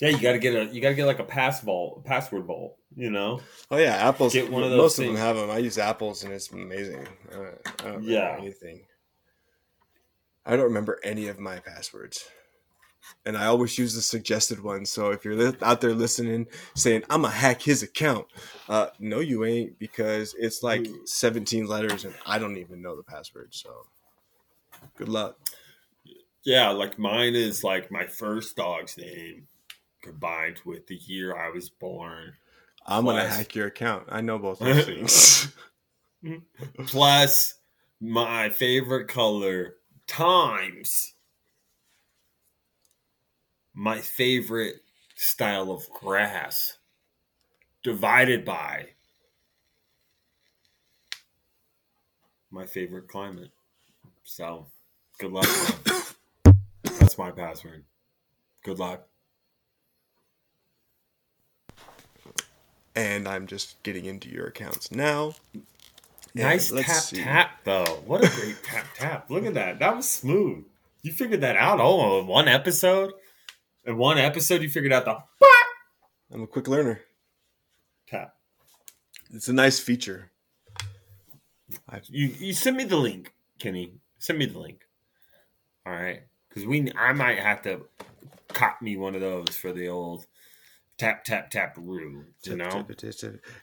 Yeah, 0.00 0.10
you 0.10 0.20
gotta 0.20 0.38
get 0.38 0.54
a 0.54 0.72
you 0.72 0.80
gotta 0.80 0.94
get 0.94 1.06
like 1.06 1.18
a 1.18 1.24
pass 1.24 1.60
vault, 1.60 2.04
password 2.04 2.44
vault, 2.44 2.76
you 2.94 3.10
know? 3.10 3.40
Oh 3.70 3.78
yeah, 3.78 3.96
apples. 3.96 4.32
Get 4.32 4.50
one 4.50 4.62
of 4.62 4.70
those 4.70 4.78
most 4.78 4.98
of 5.00 5.06
them 5.06 5.16
have 5.16 5.36
them. 5.36 5.50
I 5.50 5.58
use 5.58 5.76
apples, 5.76 6.22
and 6.22 6.32
it's 6.32 6.50
amazing. 6.52 7.06
I 7.32 7.34
don't, 7.34 7.58
I 7.84 7.98
Yeah. 8.00 8.36
anything. 8.38 8.84
I 10.46 10.52
don't 10.56 10.66
remember 10.66 11.00
any 11.02 11.26
of 11.26 11.40
my 11.40 11.58
passwords, 11.58 12.28
and 13.26 13.36
I 13.36 13.46
always 13.46 13.76
use 13.76 13.94
the 13.94 14.00
suggested 14.00 14.62
one. 14.62 14.86
So 14.86 15.10
if 15.10 15.24
you're 15.24 15.52
out 15.64 15.80
there 15.80 15.94
listening, 15.94 16.46
saying 16.76 17.02
I'm 17.10 17.22
gonna 17.22 17.34
hack 17.34 17.60
his 17.60 17.82
account, 17.82 18.26
uh, 18.68 18.90
no, 19.00 19.18
you 19.18 19.44
ain't, 19.44 19.80
because 19.80 20.34
it's 20.38 20.62
like 20.62 20.86
Hmm. 20.86 21.04
17 21.06 21.66
letters, 21.66 22.04
and 22.04 22.14
I 22.24 22.38
don't 22.38 22.56
even 22.56 22.80
know 22.80 22.94
the 22.96 23.02
password. 23.02 23.52
So 23.52 23.86
good 24.96 25.08
luck. 25.08 25.38
Yeah, 26.44 26.70
like 26.70 27.00
mine 27.00 27.34
is 27.34 27.64
like 27.64 27.90
my 27.90 28.06
first 28.06 28.56
dog's 28.56 28.96
name 28.96 29.48
combined 30.08 30.60
with 30.64 30.86
the 30.86 30.96
year 30.96 31.36
I 31.36 31.50
was 31.50 31.68
born. 31.68 32.32
I'm 32.86 33.04
gonna 33.04 33.28
hack 33.28 33.54
your 33.54 33.66
account. 33.66 34.04
I 34.08 34.20
know 34.20 34.38
both 34.38 34.58
those 34.58 34.84
things. 34.86 35.52
Plus 36.86 37.54
my 38.00 38.48
favorite 38.48 39.08
color 39.08 39.74
times 40.06 41.14
my 43.74 44.00
favorite 44.00 44.76
style 45.14 45.70
of 45.70 45.88
grass 45.90 46.78
divided 47.84 48.44
by 48.44 48.86
my 52.50 52.66
favorite 52.66 53.06
climate. 53.06 53.50
So, 54.24 54.66
good 55.18 55.32
luck. 55.32 55.46
That's 56.82 57.16
my 57.18 57.30
password. 57.30 57.84
Good 58.64 58.80
luck. 58.80 59.07
And 62.98 63.28
I'm 63.28 63.46
just 63.46 63.80
getting 63.84 64.06
into 64.06 64.28
your 64.28 64.46
accounts 64.46 64.90
now. 64.90 65.34
Nice 66.34 66.70
tap 66.70 66.84
see. 66.84 67.22
tap 67.22 67.62
though. 67.62 68.02
What 68.04 68.24
a 68.24 68.28
great 68.28 68.56
tap 68.64 68.86
tap. 68.96 69.30
Look 69.30 69.46
at 69.46 69.54
that. 69.54 69.78
That 69.78 69.94
was 69.94 70.08
smooth. 70.10 70.64
You 71.02 71.12
figured 71.12 71.40
that 71.42 71.56
out 71.56 71.78
all 71.78 72.18
in 72.18 72.26
one 72.26 72.48
episode. 72.48 73.12
In 73.84 73.96
one 73.96 74.18
episode, 74.18 74.62
you 74.62 74.68
figured 74.68 74.92
out 74.92 75.04
the 75.04 75.12
I'm 76.32 76.42
a 76.42 76.46
quick 76.46 76.66
learner. 76.66 77.00
tap. 78.08 78.34
It's 79.32 79.48
a 79.48 79.52
nice 79.52 79.78
feature. 79.78 80.32
You 82.08 82.26
you 82.38 82.52
send 82.52 82.76
me 82.76 82.84
the 82.84 82.96
link, 82.96 83.32
Kenny. 83.60 83.92
Send 84.18 84.40
me 84.40 84.46
the 84.46 84.58
link. 84.58 84.80
All 85.86 85.92
right, 85.92 86.22
because 86.48 86.66
we 86.66 86.90
I 86.98 87.12
might 87.12 87.38
have 87.38 87.62
to 87.62 87.82
cop 88.48 88.82
me 88.82 88.96
one 88.96 89.14
of 89.14 89.20
those 89.20 89.50
for 89.50 89.72
the 89.72 89.88
old 89.88 90.26
tap 90.98 91.24
tap 91.24 91.50
tap 91.50 91.76
roo. 91.78 92.24
You 92.44 92.56
know, 92.56 92.86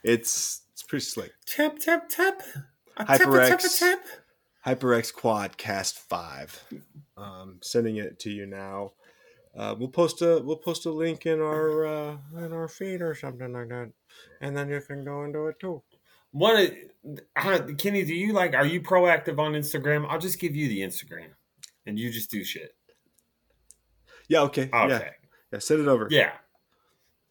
It's 0.02 0.62
it's 0.72 0.82
pretty 0.82 1.04
slick. 1.04 1.32
tap 1.46 1.78
tap 1.78 2.08
tap. 2.08 2.42
A 2.96 3.04
tap 3.04 3.20
a 3.20 3.24
tap 3.24 3.60
a 3.60 3.62
HyperX. 3.62 3.78
tap. 3.78 4.00
HyperX 4.66 5.14
Quad 5.14 5.56
Cast 5.56 5.98
Five. 5.98 6.62
Um, 7.16 7.58
sending 7.62 7.96
it 7.96 8.18
to 8.20 8.30
you 8.30 8.46
now. 8.46 8.92
Uh, 9.56 9.74
we'll 9.78 9.88
post 9.88 10.20
a 10.22 10.40
we'll 10.44 10.56
post 10.56 10.84
a 10.86 10.90
link 10.90 11.24
in 11.24 11.40
our 11.40 11.86
uh, 11.86 12.16
in 12.36 12.52
our 12.52 12.68
feed 12.68 13.00
or 13.00 13.14
something 13.14 13.52
like 13.52 13.68
that, 13.68 13.90
and 14.40 14.56
then 14.56 14.68
you 14.68 14.80
can 14.80 15.04
go 15.04 15.24
into 15.24 15.46
it 15.46 15.58
too. 15.60 15.82
One, 16.32 16.68
uh, 17.36 17.58
Kenny, 17.78 18.04
do 18.04 18.14
you 18.14 18.32
like? 18.34 18.54
Are 18.54 18.66
you 18.66 18.82
proactive 18.82 19.38
on 19.38 19.52
Instagram? 19.52 20.04
I'll 20.10 20.18
just 20.18 20.38
give 20.38 20.54
you 20.54 20.68
the 20.68 20.80
Instagram, 20.80 21.28
and 21.86 21.98
you 21.98 22.10
just 22.10 22.30
do 22.30 22.44
shit. 22.44 22.74
Yeah. 24.28 24.40
Okay. 24.42 24.64
Okay. 24.64 24.88
Yeah. 24.88 25.10
Yeah. 25.52 25.58
Send 25.60 25.80
it 25.80 25.88
over. 25.88 26.08
Yeah. 26.10 26.32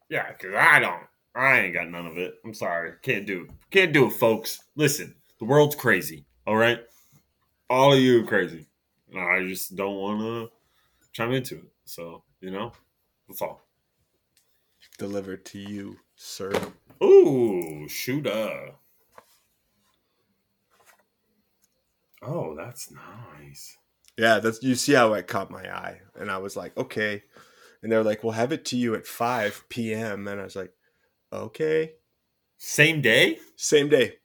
Yeah, 0.09 0.31
because 0.31 0.55
I 0.55 0.79
don't. 0.79 1.03
I 1.35 1.59
ain't 1.59 1.73
got 1.73 1.89
none 1.89 2.07
of 2.07 2.17
it. 2.17 2.35
I'm 2.45 2.53
sorry. 2.53 2.93
Can't 3.01 3.25
do 3.25 3.43
it. 3.43 3.49
Can't 3.71 3.91
do 3.91 4.07
it, 4.07 4.13
folks. 4.13 4.61
Listen, 4.75 5.15
the 5.39 5.45
world's 5.45 5.75
crazy. 5.75 6.25
All 6.47 6.55
right? 6.55 6.79
All 7.69 7.93
of 7.93 7.99
you 7.99 8.23
are 8.23 8.27
crazy. 8.27 8.67
I 9.15 9.45
just 9.47 9.75
don't 9.75 9.95
want 9.95 10.19
to 10.21 10.49
chime 11.11 11.33
into 11.33 11.55
it. 11.55 11.71
So, 11.85 12.23
you 12.39 12.51
know, 12.51 12.71
that's 13.27 13.41
all. 13.41 13.61
Delivered 14.97 15.43
to 15.45 15.59
you, 15.59 15.97
sir. 16.15 16.53
Ooh, 17.03 17.87
shooter. 17.89 18.29
Uh. 18.31 18.71
Oh, 22.21 22.55
that's 22.55 22.91
nice. 22.91 23.77
Yeah. 24.17 24.39
That's 24.39 24.63
you 24.63 24.75
see 24.75 24.93
how 24.93 25.13
it 25.13 25.27
caught 25.27 25.51
my 25.51 25.69
eye, 25.69 25.99
and 26.17 26.31
I 26.31 26.37
was 26.37 26.55
like, 26.55 26.77
okay. 26.77 27.23
And 27.81 27.91
they're 27.91 28.03
like, 28.03 28.23
we'll 28.23 28.33
have 28.33 28.51
it 28.51 28.65
to 28.65 28.77
you 28.77 28.95
at 28.95 29.07
five 29.07 29.63
p.m. 29.69 30.27
And 30.27 30.39
I 30.39 30.43
was 30.43 30.55
like, 30.55 30.73
okay. 31.31 31.93
Same 32.57 33.01
day? 33.01 33.39
Same 33.55 33.89
day. 33.89 34.15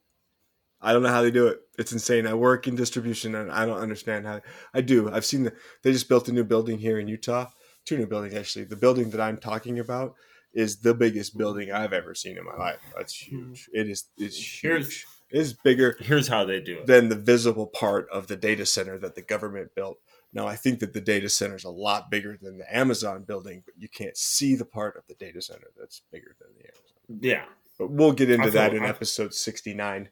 I 0.81 0.93
don't 0.93 1.03
know 1.03 1.09
how 1.09 1.21
they 1.21 1.31
do 1.31 1.47
it. 1.47 1.59
It's 1.77 1.91
insane. 1.91 2.25
I 2.25 2.33
work 2.33 2.67
in 2.67 2.75
distribution 2.75 3.35
and 3.35 3.51
I 3.51 3.65
don't 3.65 3.77
understand 3.79 4.25
how 4.25 4.41
I 4.73 4.81
do. 4.81 5.11
I've 5.11 5.25
seen 5.25 5.43
the 5.43 5.53
they 5.83 5.91
just 5.91 6.09
built 6.09 6.27
a 6.27 6.31
new 6.31 6.43
building 6.43 6.79
here 6.79 6.99
in 6.99 7.07
Utah. 7.07 7.47
Two 7.85 7.97
new 7.97 8.07
buildings 8.07 8.33
actually. 8.33 8.65
The 8.65 8.75
building 8.75 9.11
that 9.11 9.21
I'm 9.21 9.37
talking 9.37 9.79
about 9.79 10.15
is 10.53 10.77
the 10.77 10.93
biggest 10.93 11.37
building 11.37 11.71
I've 11.71 11.93
ever 11.93 12.15
seen 12.15 12.37
in 12.37 12.45
my 12.45 12.55
life. 12.55 12.79
That's 12.95 13.15
hmm. 13.21 13.49
huge. 13.49 13.69
It 13.73 13.89
is 13.89 14.05
it's 14.17 14.59
Here's- 14.61 14.87
huge. 14.87 15.05
It's 15.33 15.53
bigger 15.53 15.95
Here's 16.01 16.27
how 16.27 16.43
they 16.43 16.59
do 16.59 16.79
it. 16.79 16.87
than 16.87 17.07
the 17.07 17.15
visible 17.15 17.65
part 17.65 18.09
of 18.11 18.27
the 18.27 18.35
data 18.35 18.65
center 18.65 18.97
that 18.97 19.15
the 19.15 19.21
government 19.21 19.73
built. 19.73 19.97
Now 20.33 20.47
I 20.47 20.55
think 20.55 20.79
that 20.79 20.93
the 20.93 21.01
data 21.01 21.27
center 21.29 21.55
is 21.55 21.65
a 21.65 21.69
lot 21.69 22.09
bigger 22.09 22.37
than 22.41 22.57
the 22.57 22.75
Amazon 22.75 23.23
building, 23.23 23.63
but 23.65 23.73
you 23.77 23.89
can't 23.89 24.15
see 24.15 24.55
the 24.55 24.65
part 24.65 24.95
of 24.97 25.05
the 25.07 25.15
data 25.15 25.41
center 25.41 25.67
that's 25.77 26.01
bigger 26.11 26.35
than 26.39 26.49
the 26.57 26.65
Amazon. 26.65 27.19
yeah. 27.21 27.45
But 27.77 27.89
we'll 27.89 28.11
get 28.13 28.29
into 28.29 28.47
I 28.47 28.51
that 28.51 28.73
in 28.75 28.83
I- 28.83 28.89
episode 28.89 29.33
69. 29.33 30.09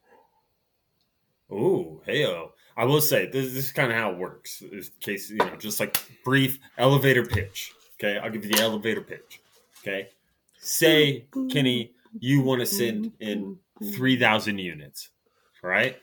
Ooh, 1.51 2.01
hey 2.05 2.25
I 2.77 2.85
will 2.85 3.01
say 3.01 3.25
this, 3.25 3.53
this 3.53 3.65
is 3.65 3.71
kind 3.71 3.91
of 3.91 3.97
how 3.97 4.11
it 4.11 4.17
works. 4.17 4.61
In 4.61 4.83
case 5.01 5.29
you 5.29 5.37
know, 5.37 5.55
just 5.57 5.79
like 5.79 5.97
brief 6.23 6.59
elevator 6.77 7.25
pitch. 7.25 7.73
Okay, 7.95 8.17
I'll 8.17 8.29
give 8.29 8.45
you 8.45 8.51
the 8.51 8.61
elevator 8.61 9.01
pitch. 9.01 9.41
Okay, 9.81 10.09
say 10.59 11.25
Kenny, 11.51 11.91
you 12.19 12.41
want 12.41 12.61
to 12.61 12.65
send 12.65 13.11
in 13.19 13.57
three 13.93 14.17
thousand 14.17 14.59
units. 14.59 15.09
All 15.63 15.69
right, 15.69 15.97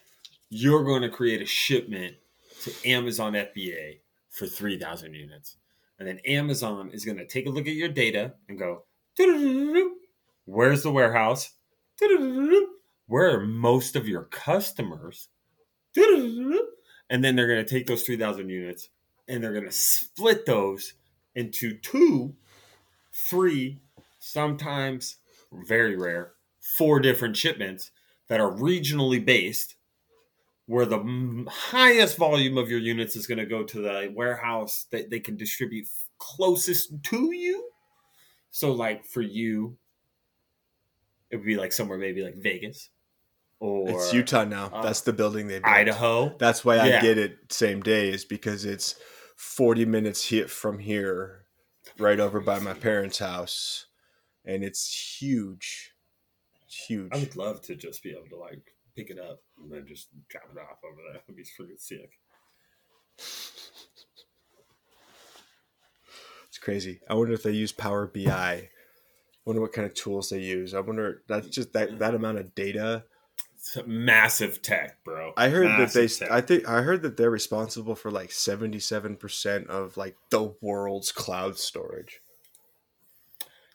you're 0.51 0.85
going 0.85 1.03
to 1.03 1.09
create 1.09 1.41
a 1.41 1.47
shipment 1.47 2.17
to 2.63 2.73
Amazon 2.89 3.33
FBA 3.33 3.99
for 4.37 4.47
three 4.47 4.79
thousand 4.79 5.15
units, 5.15 5.57
and 5.99 6.07
then 6.07 6.21
Amazon 6.27 6.91
is 6.93 7.05
going 7.05 7.19
to 7.19 7.27
take 7.27 7.47
a 7.47 7.51
look 7.51 7.67
at 7.67 7.75
your 7.75 7.89
data 7.89 8.35
and 8.49 8.59
go, 8.59 8.85
"Where's 10.45 10.83
the 10.83 10.93
warehouse? 10.93 11.53
Where 13.07 13.31
are 13.37 13.41
most 13.41 13.97
of 13.97 14.07
your 14.07 14.25
customers?" 14.25 15.29
and 17.09 17.25
then 17.25 17.37
they're 17.37 17.47
going 17.47 17.65
to 17.65 17.71
take 17.71 17.87
those 17.87 18.03
3000 18.03 18.51
units 18.51 18.91
and 19.29 19.43
they're 19.43 19.53
going 19.53 19.65
to 19.65 19.73
split 19.73 20.47
those 20.47 20.95
into 21.35 21.77
two 21.79 22.35
three 23.13 23.81
sometimes 24.19 25.17
very 25.67 25.97
rare 25.97 26.33
four 26.61 27.01
different 27.01 27.37
shipments 27.37 27.91
that 28.29 28.41
are 28.41 28.51
regionally 28.51 29.25
based 29.25 29.76
where 30.67 30.87
the 30.87 31.45
highest 31.49 32.17
volume 32.17 32.59
of 32.59 32.69
your 32.71 32.81
units 32.81 33.17
is 33.17 33.27
going 33.27 33.39
to 33.39 33.47
go 33.47 33.63
to 33.65 33.81
the 33.81 34.13
warehouse 34.15 34.87
that 34.91 35.11
they 35.11 35.21
can 35.21 35.37
distribute 35.37 35.87
closest 36.19 37.03
to 37.05 37.33
you 37.33 37.71
so 38.51 38.73
like 38.73 39.05
for 39.07 39.23
you 39.23 39.79
it 41.31 41.37
would 41.37 41.47
be 41.47 41.57
like 41.57 41.73
somewhere 41.73 41.99
maybe 41.99 42.23
like 42.23 42.37
vegas 42.37 42.91
or 43.61 43.91
It's 43.91 44.13
Utah 44.13 44.45
now. 44.45 44.73
uh, 44.73 44.83
That's 44.83 45.01
the 45.03 45.13
building 45.13 45.49
they 45.49 45.59
built. 45.61 45.67
idaho 45.67 46.37
That's 46.39 46.65
why 46.65 46.81
I 46.81 46.89
Yeah. 46.89 47.01
get 47.01 47.19
it 47.19 47.53
same 47.53 47.83
day 47.83 48.09
is 48.11 48.25
because 48.25 48.65
it's 48.65 48.95
40 49.37 49.85
minutes 49.85 50.29
hit 50.29 50.51
from 50.51 50.79
here, 50.79 51.47
right 51.99 52.19
over 52.19 52.41
by 52.41 52.59
my 52.59 52.75
parents' 52.75 53.19
house, 53.19 53.87
and 54.45 54.65
it's 54.65 55.19
huge. 55.21 55.93
It's 56.67 56.87
huge. 56.87 57.13
I 57.13 57.19
would 57.19 57.37
love 57.37 57.61
to 57.63 57.77
just 57.77 58.03
be 58.03 58.11
able 58.11 58.29
to 58.31 58.37
like 58.37 58.76
pick 58.97 59.11
it 59.11 59.19
up 59.19 59.41
and 59.63 59.71
then 59.71 59.87
just 59.87 60.09
drop 60.29 60.49
it 60.55 60.59
off 60.59 60.79
over 60.85 61.01
there. 61.13 61.21
That'd 61.29 61.37
be 61.37 61.43
freaking 61.43 61.79
sick. 61.79 62.19
It's 66.49 66.59
crazy. 66.59 67.01
I 67.09 67.15
wonder 67.15 67.35
if 67.35 67.43
they 67.43 67.53
use 67.53 67.73
Power 67.73 68.07
BI. 68.07 68.31
I 68.31 68.71
wonder 69.45 69.61
what 69.61 69.73
kind 69.73 69.87
of 69.87 69.95
tools 69.95 70.31
they 70.31 70.41
use. 70.41 70.75
I 70.75 70.81
wonder 70.81 71.23
that's 71.29 71.49
just 71.49 71.73
that 71.75 71.99
that 71.99 72.15
amount 72.15 72.39
of 72.39 72.55
data. 72.55 73.05
It's 73.55 73.77
massive 73.87 74.63
tech, 74.63 75.03
bro. 75.05 75.33
I 75.37 75.49
heard 75.49 75.69
that 75.79 75.93
they 75.93 76.09
tech. 76.09 76.31
I 76.31 76.41
think 76.41 76.69
I 76.69 76.83
heard 76.83 77.03
that 77.03 77.17
they're 77.17 77.31
responsible 77.31 77.95
for 77.95 78.11
like 78.11 78.31
77% 78.31 79.67
of 79.67 79.97
like 79.97 80.17
the 80.31 80.55
world's 80.61 81.13
cloud 81.13 81.59
storage. 81.59 82.21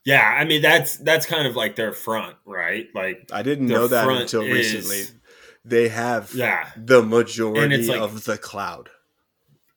Yeah, 0.05 0.35
I 0.37 0.45
mean 0.45 0.61
that's 0.61 0.97
that's 0.97 1.25
kind 1.25 1.47
of 1.47 1.55
like 1.55 1.75
their 1.75 1.93
front, 1.93 2.35
right? 2.45 2.87
Like 2.93 3.29
I 3.31 3.43
didn't 3.43 3.67
know 3.67 3.87
that 3.87 4.07
until 4.07 4.41
is- 4.41 4.73
recently. 4.73 5.17
They 5.63 5.89
have 5.89 6.33
yeah, 6.33 6.69
the 6.75 7.03
majority 7.03 7.85
like- 7.87 8.01
of 8.01 8.23
the 8.23 8.37
cloud 8.37 8.89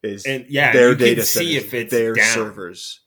is 0.02 0.24
and 0.24 0.46
yeah, 0.48 0.72
their 0.72 0.90
you 0.90 0.96
can 0.96 1.04
data 1.06 1.22
see 1.22 1.56
if 1.56 1.74
it's 1.74 1.90
their 1.90 2.14
down. 2.14 2.34
servers. 2.34 3.00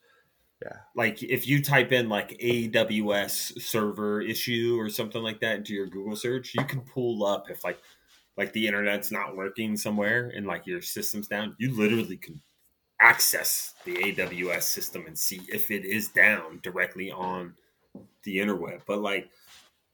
Yeah, 0.61 0.77
like 0.95 1.21
if 1.23 1.47
you 1.47 1.63
type 1.63 1.91
in 1.91 2.07
like 2.09 2.37
AWS 2.39 3.61
server 3.61 4.21
issue 4.21 4.75
or 4.79 4.89
something 4.89 5.21
like 5.23 5.39
that 5.41 5.57
into 5.57 5.73
your 5.73 5.87
Google 5.87 6.15
search, 6.15 6.53
you 6.55 6.63
can 6.65 6.81
pull 6.81 7.25
up 7.25 7.49
if 7.49 7.63
like 7.63 7.79
like 8.37 8.53
the 8.53 8.67
internet's 8.67 9.11
not 9.11 9.35
working 9.35 9.75
somewhere 9.75 10.31
and 10.35 10.45
like 10.45 10.67
your 10.67 10.81
system's 10.81 11.27
down. 11.27 11.55
You 11.57 11.75
literally 11.75 12.17
can 12.17 12.41
access 12.99 13.73
the 13.85 13.95
AWS 13.95 14.63
system 14.63 15.05
and 15.07 15.17
see 15.17 15.41
if 15.51 15.71
it 15.71 15.85
is 15.85 16.09
down 16.09 16.59
directly 16.63 17.11
on 17.11 17.53
the 18.23 18.37
interweb. 18.37 18.81
But 18.85 18.99
like, 19.01 19.29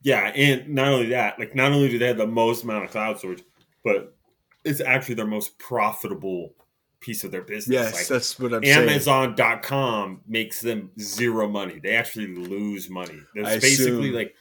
yeah, 0.01 0.32
and 0.36 0.70
not 0.70 0.89
only 0.89 1.08
that, 1.10 1.39
like 1.39 1.56
not 1.56 1.72
only 1.72 1.89
do 1.89 1.97
they 1.97 2.08
have 2.08 2.18
the 2.18 2.28
most 2.28 2.64
amount 2.64 2.86
of 2.86 2.91
cloud 2.91 3.18
storage, 3.18 3.43
but 3.84 4.16
it's 4.64 4.82
actually 4.82 5.16
their 5.16 5.28
most 5.28 5.58
profitable 5.58 6.54
piece 6.99 7.24
of 7.24 7.32
their 7.32 7.41
business. 7.41 7.74
Yes, 7.74 7.93
Like, 7.93 8.08
that's 8.08 8.39
what 8.39 8.54
I'm 8.54 8.64
saying. 8.64 8.89
Amazon.com 8.89 10.22
makes 10.26 10.62
them 10.62 10.89
zero 10.99 11.47
money. 11.47 11.80
They 11.80 11.95
actually 11.95 12.28
lose 12.28 12.89
money. 12.89 13.20
It's 13.36 13.47
I 13.47 13.60
basically 13.60 14.10
assume 14.10 14.16
like 14.16 14.36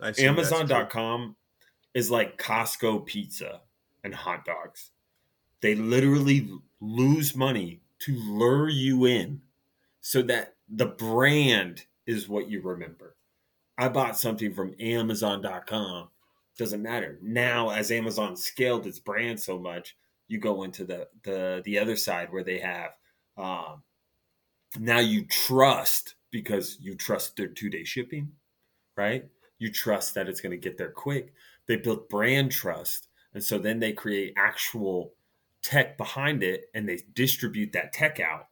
I 0.00 0.08
assume 0.10 0.36
that's 0.36 0.48
true. 0.50 0.58
Amazon.com 0.58 1.36
is 1.94 2.10
like 2.10 2.38
Costco 2.38 3.04
pizza 3.06 3.60
and 4.04 4.14
hot 4.14 4.44
dogs. 4.44 4.90
They 5.60 5.74
literally 5.74 6.48
lose 6.80 7.34
money 7.36 7.80
to 8.04 8.14
lure 8.14 8.68
you 8.68 9.06
in 9.06 9.42
so 10.00 10.22
that 10.22 10.54
the 10.68 10.86
brand 10.86 11.84
is 12.06 12.28
what 12.28 12.48
you 12.48 12.60
remember. 12.60 13.16
I 13.78 13.88
bought 13.88 14.18
something 14.18 14.54
from 14.54 14.74
Amazon.com. 14.80 16.08
Doesn't 16.58 16.82
matter. 16.82 17.18
Now, 17.22 17.70
as 17.70 17.90
Amazon 17.90 18.36
scaled 18.36 18.86
its 18.86 18.98
brand 18.98 19.40
so 19.40 19.58
much, 19.58 19.96
you 20.28 20.38
go 20.38 20.62
into 20.62 20.84
the 20.84 21.08
the 21.24 21.62
the 21.64 21.78
other 21.78 21.96
side 21.96 22.32
where 22.32 22.44
they 22.44 22.58
have 22.58 22.90
um, 23.36 23.82
now 24.78 24.98
you 24.98 25.24
trust 25.24 26.14
because 26.30 26.78
you 26.80 26.94
trust 26.94 27.36
their 27.36 27.48
two 27.48 27.70
day 27.70 27.84
shipping, 27.84 28.32
right? 28.96 29.24
you 29.62 29.70
trust 29.70 30.16
that 30.16 30.28
it's 30.28 30.40
going 30.40 30.50
to 30.50 30.56
get 30.56 30.76
there 30.76 30.90
quick. 30.90 31.32
They 31.68 31.76
built 31.76 32.08
brand 32.08 32.50
trust. 32.50 33.06
And 33.32 33.42
so 33.42 33.58
then 33.58 33.78
they 33.78 33.92
create 33.92 34.34
actual 34.36 35.14
tech 35.62 35.96
behind 35.96 36.42
it 36.42 36.70
and 36.74 36.88
they 36.88 37.00
distribute 37.14 37.72
that 37.72 37.92
tech 37.92 38.20
out. 38.20 38.48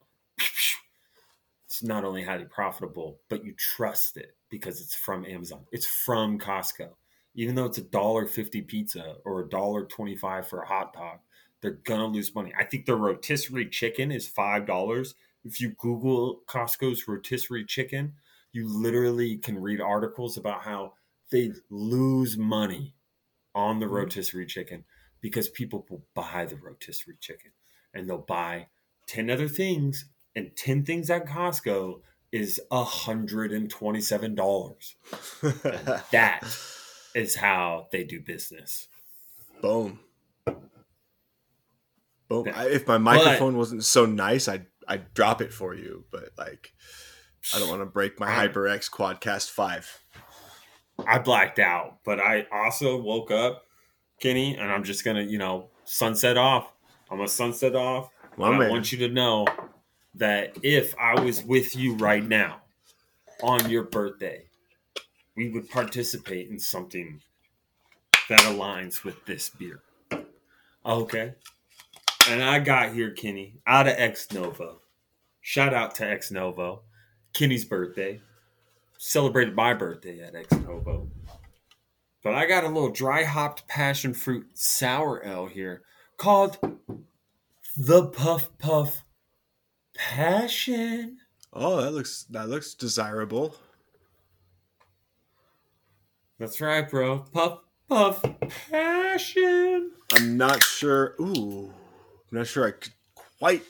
It's 1.66 1.82
not 1.82 2.04
only 2.04 2.22
highly 2.24 2.44
profitable, 2.46 3.20
but 3.28 3.44
you 3.44 3.54
trust 3.54 4.16
it 4.16 4.36
because 4.48 4.80
it's 4.80 4.94
from 4.94 5.24
Amazon. 5.24 5.66
It's 5.72 5.86
from 5.86 6.38
Costco. 6.38 6.96
Even 7.34 7.54
though 7.54 7.66
it's 7.66 7.78
a 7.78 7.82
dollar 7.82 8.26
fifty 8.26 8.60
pizza 8.60 9.18
or 9.24 9.40
a 9.40 9.48
dollar 9.48 9.86
twenty 9.86 10.16
five 10.16 10.48
for 10.48 10.62
a 10.62 10.66
hot 10.66 10.92
dog, 10.92 11.20
they're 11.60 11.70
gonna 11.72 12.06
lose 12.06 12.34
money. 12.34 12.52
I 12.58 12.64
think 12.64 12.86
the 12.86 12.96
rotisserie 12.96 13.68
chicken 13.68 14.10
is 14.10 14.26
five 14.28 14.66
dollars. 14.66 15.14
If 15.44 15.60
you 15.60 15.70
Google 15.70 16.42
Costco's 16.46 17.06
rotisserie 17.06 17.64
chicken, 17.64 18.14
you 18.52 18.66
literally 18.68 19.38
can 19.38 19.60
read 19.60 19.80
articles 19.80 20.36
about 20.36 20.62
how 20.62 20.94
they 21.30 21.52
lose 21.70 22.36
money 22.36 22.96
on 23.54 23.78
the 23.80 23.86
Mhm. 23.86 23.90
rotisserie 23.90 24.46
chicken 24.46 24.84
because 25.20 25.48
people 25.48 25.86
will 25.88 26.02
buy 26.14 26.46
the 26.46 26.56
rotisserie 26.56 27.16
chicken 27.20 27.52
and 27.94 28.08
they'll 28.08 28.18
buy 28.18 28.66
10 29.06 29.30
other 29.30 29.48
things 29.48 30.06
and 30.34 30.56
10 30.56 30.84
things 30.84 31.10
at 31.10 31.26
Costco 31.26 32.00
is 32.32 32.60
$127. 32.70 34.94
That 36.12 36.44
is 37.14 37.36
how 37.36 37.86
they 37.90 38.04
do 38.04 38.20
business. 38.20 38.88
Boom. 39.60 39.98
Boom. 42.28 42.46
I, 42.54 42.68
if 42.68 42.86
my 42.86 42.98
microphone 42.98 43.56
wasn't 43.56 43.82
so 43.84 44.06
nice, 44.06 44.46
I'd 44.46 44.66
I'd 44.86 45.12
drop 45.14 45.40
it 45.40 45.52
for 45.52 45.74
you, 45.74 46.04
but 46.12 46.30
like 46.38 46.72
I 47.54 47.58
don't 47.58 47.68
want 47.68 47.82
to 47.82 47.86
break 47.86 48.20
my 48.20 48.28
I- 48.28 48.46
HyperX 48.48 48.88
Quadcast 48.90 49.50
5. 49.50 50.00
I 51.06 51.18
blacked 51.18 51.58
out, 51.58 51.98
but 52.04 52.20
I 52.20 52.46
also 52.52 53.00
woke 53.00 53.30
up, 53.30 53.64
Kenny, 54.20 54.56
and 54.56 54.70
I'm 54.70 54.84
just 54.84 55.04
gonna, 55.04 55.22
you 55.22 55.38
know, 55.38 55.68
sunset 55.84 56.36
off. 56.36 56.72
I'm 57.10 57.16
gonna 57.16 57.28
sunset 57.28 57.74
off. 57.74 58.10
My 58.36 58.52
And 58.52 58.62
I 58.62 58.68
want 58.68 58.92
you 58.92 58.98
to 58.98 59.08
know 59.08 59.46
that 60.14 60.56
if 60.62 60.94
I 60.98 61.20
was 61.20 61.42
with 61.42 61.74
you 61.74 61.94
right 61.94 62.24
now 62.24 62.60
on 63.42 63.68
your 63.68 63.84
birthday, 63.84 64.44
we 65.36 65.50
would 65.50 65.68
participate 65.70 66.50
in 66.50 66.58
something 66.58 67.20
that 68.28 68.40
aligns 68.40 69.04
with 69.04 69.24
this 69.26 69.48
beer. 69.48 69.80
Okay. 70.84 71.34
And 72.28 72.42
I 72.42 72.58
got 72.58 72.92
here, 72.92 73.10
Kenny, 73.10 73.54
out 73.66 73.88
of 73.88 73.94
Ex 73.96 74.30
Novo. 74.32 74.82
Shout 75.40 75.74
out 75.74 75.94
to 75.96 76.06
Ex 76.06 76.30
Novo. 76.30 76.82
Kenny's 77.32 77.64
birthday. 77.64 78.20
Celebrated 78.98 79.56
my 79.56 79.72
birthday 79.72 80.20
at 80.20 80.34
Ex 80.34 80.52
Novo. 80.52 81.08
But 82.22 82.34
I 82.34 82.46
got 82.46 82.64
a 82.64 82.68
little 82.68 82.90
dry 82.90 83.24
hopped 83.24 83.66
passion 83.66 84.12
fruit 84.12 84.46
sour 84.54 85.24
ale 85.24 85.46
here 85.46 85.82
called 86.18 86.58
the 87.76 88.06
Puff 88.08 88.50
Puff 88.58 89.04
Passion. 89.94 91.18
Oh, 91.52 91.80
that 91.80 91.92
looks 91.92 92.24
that 92.30 92.48
looks 92.48 92.74
desirable. 92.74 93.56
That's 96.38 96.60
right, 96.60 96.88
bro. 96.88 97.20
Puff 97.32 97.60
Puff 97.88 98.22
Passion. 98.70 99.92
I'm 100.12 100.36
not 100.36 100.62
sure. 100.62 101.14
Ooh, 101.20 101.72
I'm 102.30 102.38
not 102.38 102.46
sure 102.46 102.66
I 102.66 102.72
could 102.72 102.92
quite 103.38 103.62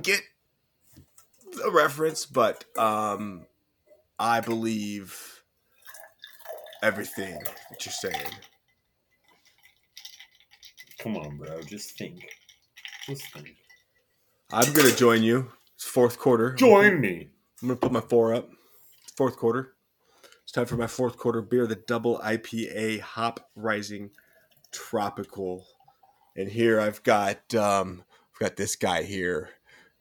get 0.00 0.20
the 1.56 1.70
reference, 1.72 2.24
but 2.24 2.64
um, 2.78 3.46
I 4.18 4.40
believe 4.40 5.33
everything 6.84 7.38
that 7.70 7.86
you're 7.86 7.92
saying. 7.92 8.30
Come 10.98 11.16
on, 11.16 11.38
bro. 11.38 11.62
Just 11.62 11.96
think. 11.96 12.28
Just 13.06 13.32
think. 13.32 13.56
I'm 14.52 14.70
gonna 14.74 14.94
join 14.94 15.22
you. 15.22 15.50
It's 15.74 15.84
fourth 15.84 16.18
quarter. 16.18 16.52
Join 16.52 17.00
me. 17.00 17.30
I'm 17.62 17.68
gonna 17.68 17.80
put 17.80 17.90
my 17.90 18.02
four 18.02 18.34
up. 18.34 18.50
Fourth 19.16 19.36
quarter. 19.36 19.74
It's 20.42 20.52
time 20.52 20.66
for 20.66 20.76
my 20.76 20.86
fourth 20.86 21.16
quarter 21.16 21.40
beer, 21.40 21.66
the 21.66 21.74
double 21.74 22.18
IPA 22.18 23.00
hop 23.00 23.48
rising 23.56 24.10
tropical. 24.70 25.66
And 26.36 26.50
here 26.50 26.78
I've 26.78 27.02
got 27.02 27.54
um 27.54 28.04
I've 28.34 28.40
got 28.40 28.56
this 28.56 28.76
guy 28.76 29.04
here. 29.04 29.50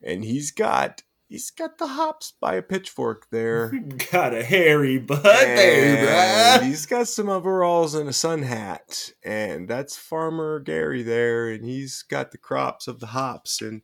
And 0.05 0.25
he's 0.25 0.51
got 0.51 1.01
he's 1.34 1.49
got 1.49 1.79
the 1.79 1.88
hops 1.88 2.34
by 2.39 2.53
a 2.53 2.61
pitchfork 2.61 3.25
there. 3.31 3.69
Got 4.11 4.36
a 4.36 4.43
hairy 4.43 4.99
butt 4.99 5.23
there, 5.23 6.59
bro. 6.59 6.67
he's 6.67 6.86
got 6.86 7.07
some 7.07 7.27
overalls 7.27 7.95
and 7.95 8.07
a 8.07 8.13
sun 8.13 8.43
hat. 8.43 9.09
And 9.25 9.67
that's 9.67 9.97
Farmer 9.97 10.59
Gary 10.59 11.01
there, 11.01 11.49
and 11.49 11.65
he's 11.65 12.03
got 12.03 12.31
the 12.31 12.38
crops 12.38 12.88
of 12.88 12.99
the 12.99 13.07
hops 13.07 13.61
and 13.61 13.81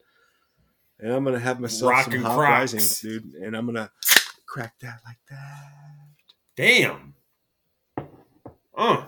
and 0.99 1.11
I'm 1.11 1.23
gonna 1.23 1.39
have 1.39 1.59
myself 1.59 1.89
Rockin' 1.91 2.11
some 2.13 2.21
hop 2.23 2.39
risings, 2.39 2.99
dude. 2.99 3.33
And 3.33 3.55
I'm 3.57 3.65
gonna 3.65 3.89
crack 4.45 4.73
that 4.81 4.99
like 5.05 5.17
that. 5.31 5.71
Damn. 6.55 7.15
Uh, 8.77 9.05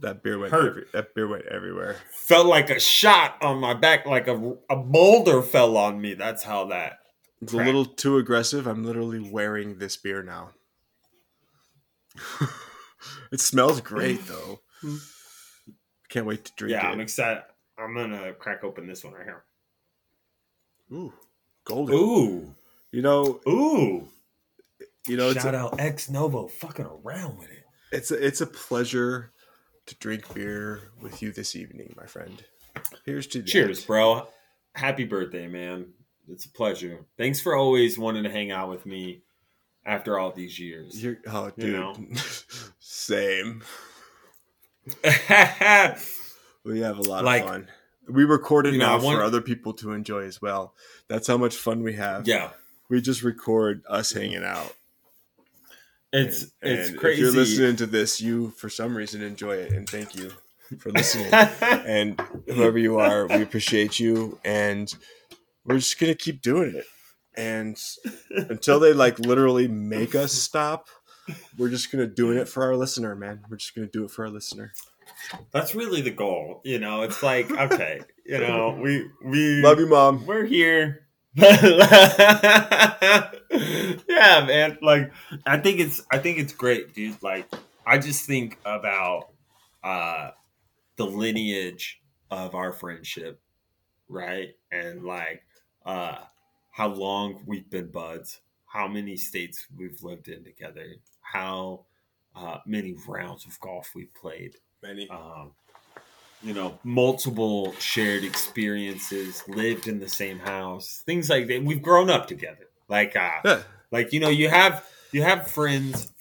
That 0.00 0.22
beer 0.22 0.38
went 0.38 0.52
every, 0.52 0.84
that 0.92 1.14
beer 1.14 1.26
went 1.26 1.46
everywhere. 1.46 1.96
felt 2.10 2.46
like 2.48 2.68
a 2.68 2.78
shot 2.78 3.42
on 3.42 3.58
my 3.60 3.72
back, 3.72 4.04
like 4.04 4.28
a, 4.28 4.56
a 4.68 4.76
boulder 4.76 5.40
fell 5.42 5.76
on 5.78 6.00
me. 6.02 6.12
That's 6.14 6.42
how 6.42 6.66
that. 6.66 6.98
It's 7.42 7.52
a 7.52 7.56
little 7.58 7.84
too 7.84 8.16
aggressive. 8.18 8.66
I'm 8.66 8.84
literally 8.84 9.20
wearing 9.20 9.78
this 9.78 9.96
beer 9.96 10.22
now. 10.22 10.50
it 13.32 13.40
smells 13.40 13.80
great 13.80 14.26
though. 14.26 14.60
Can't 16.08 16.26
wait 16.26 16.44
to 16.46 16.52
drink 16.56 16.72
yeah, 16.72 16.88
I'm 16.88 17.00
excited. 17.00 17.42
I'm 17.78 17.94
gonna 17.94 18.32
crack 18.32 18.64
open 18.64 18.86
this 18.86 19.04
one 19.04 19.12
right 19.12 19.24
here. 19.24 19.44
Ooh, 20.92 21.12
golden. 21.64 21.94
Ooh, 21.94 22.54
You 22.92 23.02
know, 23.02 23.40
ooh! 23.46 24.08
you 25.06 25.16
know, 25.16 25.32
Shout 25.34 25.54
a, 25.54 25.58
out 25.58 25.80
Ex 25.80 26.08
Novo, 26.08 26.46
fucking 26.46 26.86
around 26.86 27.38
with 27.38 27.50
it. 27.50 27.64
it's 27.92 28.10
a, 28.10 28.24
it's 28.26 28.40
a 28.40 28.46
pleasure 28.46 29.32
to 29.86 29.94
drink 29.96 30.32
beer 30.32 30.90
with 31.02 31.22
you 31.22 31.32
this 31.32 31.54
evening, 31.54 31.94
my 31.96 32.06
friend. 32.06 32.44
Here's 33.04 33.26
to. 33.28 33.42
Cheers, 33.42 33.84
bro. 33.84 34.26
Happy 34.74 35.04
birthday, 35.04 35.48
man. 35.48 35.86
It's 36.30 36.44
a 36.44 36.50
pleasure. 36.50 37.06
Thanks 37.16 37.40
for 37.40 37.54
always 37.54 37.98
wanting 37.98 38.24
to 38.24 38.30
hang 38.30 38.50
out 38.50 38.68
with 38.68 38.84
me 38.86 39.22
after 39.84 40.18
all 40.18 40.32
these 40.32 40.58
years. 40.58 41.02
You're, 41.02 41.18
oh, 41.28 41.52
You 41.56 41.64
dude, 41.66 41.72
know. 41.74 41.94
same. 42.80 43.62
We 46.64 46.80
have 46.80 46.98
a 46.98 47.02
lot 47.02 47.24
Like, 47.24 47.42
of 47.44 47.48
fun. 47.48 47.68
We 48.08 48.24
record 48.24 48.66
it 48.66 48.72
you 48.72 48.80
know, 48.80 48.98
now 48.98 49.04
want- 49.04 49.18
for 49.18 49.22
other 49.24 49.40
people 49.40 49.72
to 49.74 49.92
enjoy 49.92 50.22
as 50.24 50.42
well. 50.42 50.74
That's 51.08 51.28
how 51.28 51.36
much 51.36 51.54
fun 51.54 51.84
we 51.84 51.92
have. 51.94 52.26
Yeah. 52.26 52.50
We 52.88 53.00
just 53.00 53.22
record 53.22 53.82
us 53.88 54.12
hanging 54.12 54.42
out. 54.44 54.74
it's 56.12 56.42
And- 56.62 56.72
it's 56.78 56.88
and 56.90 56.98
crazy. 56.98 57.22
If 57.22 57.24
you're 57.24 57.32
listening 57.40 57.76
to 57.76 57.86
this, 57.86 58.20
you 58.20 58.50
for 58.50 58.68
some 58.68 58.96
reason 58.96 59.22
enjoy 59.22 59.56
it, 59.58 59.72
and 59.72 59.88
thank 59.88 60.16
you 60.16 60.32
for 60.78 60.90
listening. 60.90 61.32
and 61.32 62.20
whoever 62.48 62.78
you 62.78 62.98
are, 62.98 63.26
we 63.28 63.42
appreciate 63.42 64.00
you, 64.00 64.40
and 64.44 64.92
we're 65.66 65.76
just 65.78 65.98
gonna 65.98 66.14
keep 66.14 66.40
doing 66.40 66.74
it. 66.74 66.86
And 67.36 67.76
until 68.30 68.80
they 68.80 68.92
like 68.92 69.18
literally 69.18 69.68
make 69.68 70.14
us 70.14 70.32
stop, 70.32 70.88
we're 71.58 71.68
just 71.68 71.92
gonna 71.92 72.06
doing 72.06 72.38
it 72.38 72.48
for 72.48 72.62
our 72.64 72.76
listener, 72.76 73.14
man. 73.14 73.44
We're 73.50 73.56
just 73.58 73.74
gonna 73.74 73.88
do 73.88 74.04
it 74.04 74.10
for 74.10 74.24
our 74.24 74.30
listener. 74.30 74.72
That's 75.52 75.74
really 75.74 76.00
the 76.00 76.10
goal. 76.10 76.60
You 76.64 76.78
know, 76.78 77.02
it's 77.02 77.22
like 77.22 77.50
okay, 77.50 78.00
you 78.24 78.38
know, 78.38 78.78
we 78.80 79.08
we 79.24 79.60
Love 79.62 79.78
you, 79.78 79.86
mom. 79.86 80.24
we're 80.26 80.44
here. 80.44 81.02
yeah, 81.36 81.60
man. 84.08 84.78
Like 84.80 85.12
I 85.44 85.58
think 85.58 85.80
it's 85.80 86.02
I 86.10 86.18
think 86.18 86.38
it's 86.38 86.52
great, 86.52 86.94
dude. 86.94 87.22
Like 87.22 87.48
I 87.86 87.98
just 87.98 88.24
think 88.24 88.58
about 88.64 89.28
uh 89.84 90.30
the 90.96 91.04
lineage 91.06 92.00
of 92.30 92.54
our 92.54 92.72
friendship, 92.72 93.40
right? 94.08 94.54
And 94.72 95.04
like 95.04 95.42
uh 95.86 96.18
how 96.70 96.88
long 96.88 97.42
we've 97.46 97.70
been 97.70 97.90
buds, 97.90 98.40
how 98.66 98.86
many 98.86 99.16
states 99.16 99.66
we've 99.74 100.02
lived 100.02 100.28
in 100.28 100.44
together, 100.44 100.96
how 101.22 101.86
uh, 102.34 102.58
many 102.66 102.94
rounds 103.08 103.46
of 103.46 103.58
golf 103.60 103.92
we've 103.94 104.12
played 104.14 104.56
Many. 104.82 105.08
um, 105.08 105.52
you 106.42 106.52
know, 106.52 106.78
multiple 106.84 107.72
shared 107.78 108.24
experiences, 108.24 109.42
lived 109.48 109.88
in 109.88 109.98
the 109.98 110.08
same 110.08 110.38
house, 110.38 111.02
things 111.06 111.30
like 111.30 111.46
that. 111.48 111.64
We've 111.64 111.80
grown 111.80 112.10
up 112.10 112.28
together. 112.28 112.68
Like, 112.88 113.16
uh, 113.16 113.40
Yeah. 113.44 113.62
like 113.90 114.12
you 114.12 114.20
know, 114.20 114.28
you 114.28 114.50
have 114.50 114.84
you 115.12 115.22
have 115.22 115.50
friends. 115.50 116.12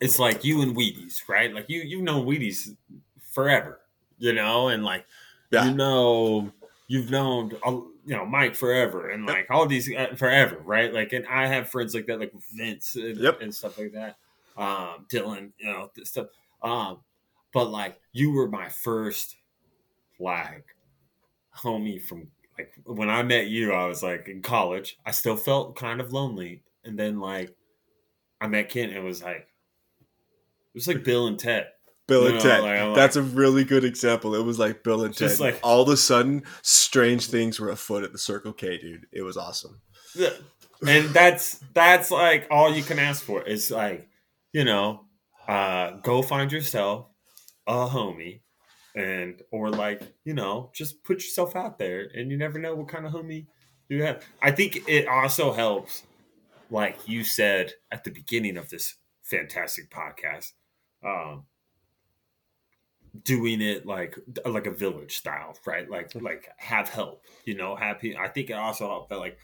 It's 0.00 0.18
like 0.18 0.44
you 0.44 0.62
and 0.62 0.76
Wheaties, 0.76 1.28
right? 1.28 1.54
Like 1.54 1.66
you 1.68 1.82
you've 1.82 2.02
known 2.02 2.26
Wheaties 2.26 2.76
forever, 3.30 3.80
you 4.18 4.32
know, 4.32 4.68
and 4.68 4.82
like 4.84 5.06
Yeah. 5.52 5.66
you 5.66 5.74
know 5.74 6.52
you've 6.88 7.10
known 7.10 7.52
you 8.04 8.16
know 8.16 8.26
Mike 8.26 8.54
forever, 8.54 9.10
and 9.10 9.26
like 9.26 9.46
all 9.50 9.66
these 9.66 9.92
uh, 9.94 10.14
forever, 10.16 10.58
right? 10.64 10.92
Like, 10.92 11.12
and 11.12 11.26
I 11.26 11.46
have 11.46 11.68
friends 11.70 11.94
like 11.94 12.06
that, 12.06 12.18
like 12.20 12.32
Vince 12.52 12.94
and, 12.96 13.16
Yep. 13.16 13.40
and 13.42 13.54
stuff 13.54 13.78
like 13.78 13.92
that. 13.92 14.16
um, 14.56 15.06
Dylan, 15.10 15.52
you 15.58 15.66
know, 15.70 15.90
this 15.94 16.10
stuff. 16.10 16.26
Um, 16.62 16.98
but 17.52 17.70
like 17.70 18.00
you 18.12 18.32
were 18.32 18.48
my 18.48 18.68
first 18.68 19.36
like 20.20 20.64
homie 21.56 22.00
from 22.02 22.28
like 22.58 22.72
when 22.84 23.08
I 23.10 23.22
met 23.22 23.46
you, 23.48 23.72
I 23.72 23.86
was 23.86 24.02
like 24.02 24.28
in 24.28 24.42
college. 24.42 24.98
I 25.06 25.10
still 25.10 25.36
felt 25.36 25.76
kind 25.76 26.00
of 26.00 26.12
lonely, 26.12 26.62
and 26.84 26.98
then 26.98 27.18
like 27.20 27.54
I 28.40 28.46
met 28.48 28.68
Kent, 28.68 28.90
and 28.92 28.98
it 28.98 29.04
was 29.06 29.22
like 29.22 29.48
it 29.48 30.74
was 30.74 30.88
like 30.88 31.04
Bill 31.04 31.26
and 31.28 31.38
Ted. 31.38 31.68
Bill 32.08 32.26
and 32.26 32.34
know, 32.36 32.40
Ted. 32.40 32.62
like, 32.62 32.80
I'm 32.80 32.94
That's 32.94 33.16
a 33.16 33.22
really 33.22 33.64
good 33.64 33.84
example. 33.84 34.34
It 34.34 34.44
was 34.44 34.58
like 34.58 34.82
Bill 34.82 35.04
and 35.04 35.16
Ted. 35.16 35.38
Like- 35.38 35.60
All 35.62 35.82
of 35.82 35.88
a 35.88 35.96
sudden, 35.96 36.42
strange 36.62 37.26
things 37.26 37.60
were 37.60 37.70
afoot 37.70 38.04
at 38.04 38.12
the 38.12 38.18
Circle 38.18 38.52
K, 38.52 38.78
dude. 38.78 39.06
It 39.12 39.22
was 39.22 39.36
awesome. 39.36 39.80
Yeah. 40.14 40.30
and 40.86 41.08
that's 41.10 41.58
that's 41.74 42.10
like 42.10 42.46
all 42.50 42.74
you 42.74 42.82
can 42.82 42.98
ask 42.98 43.22
for 43.24 43.42
is 43.42 43.70
like 43.70 44.08
you 44.52 44.64
know 44.64 45.02
uh 45.46 45.92
go 46.02 46.22
find 46.22 46.50
yourself 46.50 47.06
a 47.68 47.86
homie 47.86 48.40
and 48.94 49.40
or 49.52 49.70
like 49.70 50.02
you 50.24 50.34
know 50.34 50.70
just 50.74 51.04
put 51.04 51.18
yourself 51.22 51.54
out 51.54 51.78
there 51.78 52.08
and 52.14 52.30
you 52.32 52.36
never 52.36 52.58
know 52.58 52.74
what 52.74 52.88
kind 52.88 53.06
of 53.06 53.12
homie 53.12 53.46
you 53.88 54.02
have 54.02 54.24
i 54.42 54.50
think 54.50 54.82
it 54.88 55.06
also 55.06 55.52
helps 55.52 56.02
like 56.68 56.98
you 57.08 57.22
said 57.22 57.72
at 57.92 58.02
the 58.04 58.10
beginning 58.10 58.56
of 58.56 58.68
this 58.68 58.96
fantastic 59.22 59.88
podcast 59.88 60.50
um 61.06 61.44
doing 63.24 63.60
it 63.60 63.84
like 63.84 64.18
like 64.46 64.66
a 64.66 64.70
village 64.70 65.16
style 65.16 65.54
right 65.66 65.90
like 65.90 66.10
mm-hmm. 66.10 66.24
like 66.24 66.48
have 66.56 66.88
help 66.88 67.22
you 67.44 67.54
know 67.54 67.76
have 67.76 67.98
pe- 67.98 68.16
i 68.16 68.26
think 68.26 68.48
it 68.48 68.54
also 68.54 68.88
helped 68.88 69.10
that 69.10 69.18
like 69.18 69.38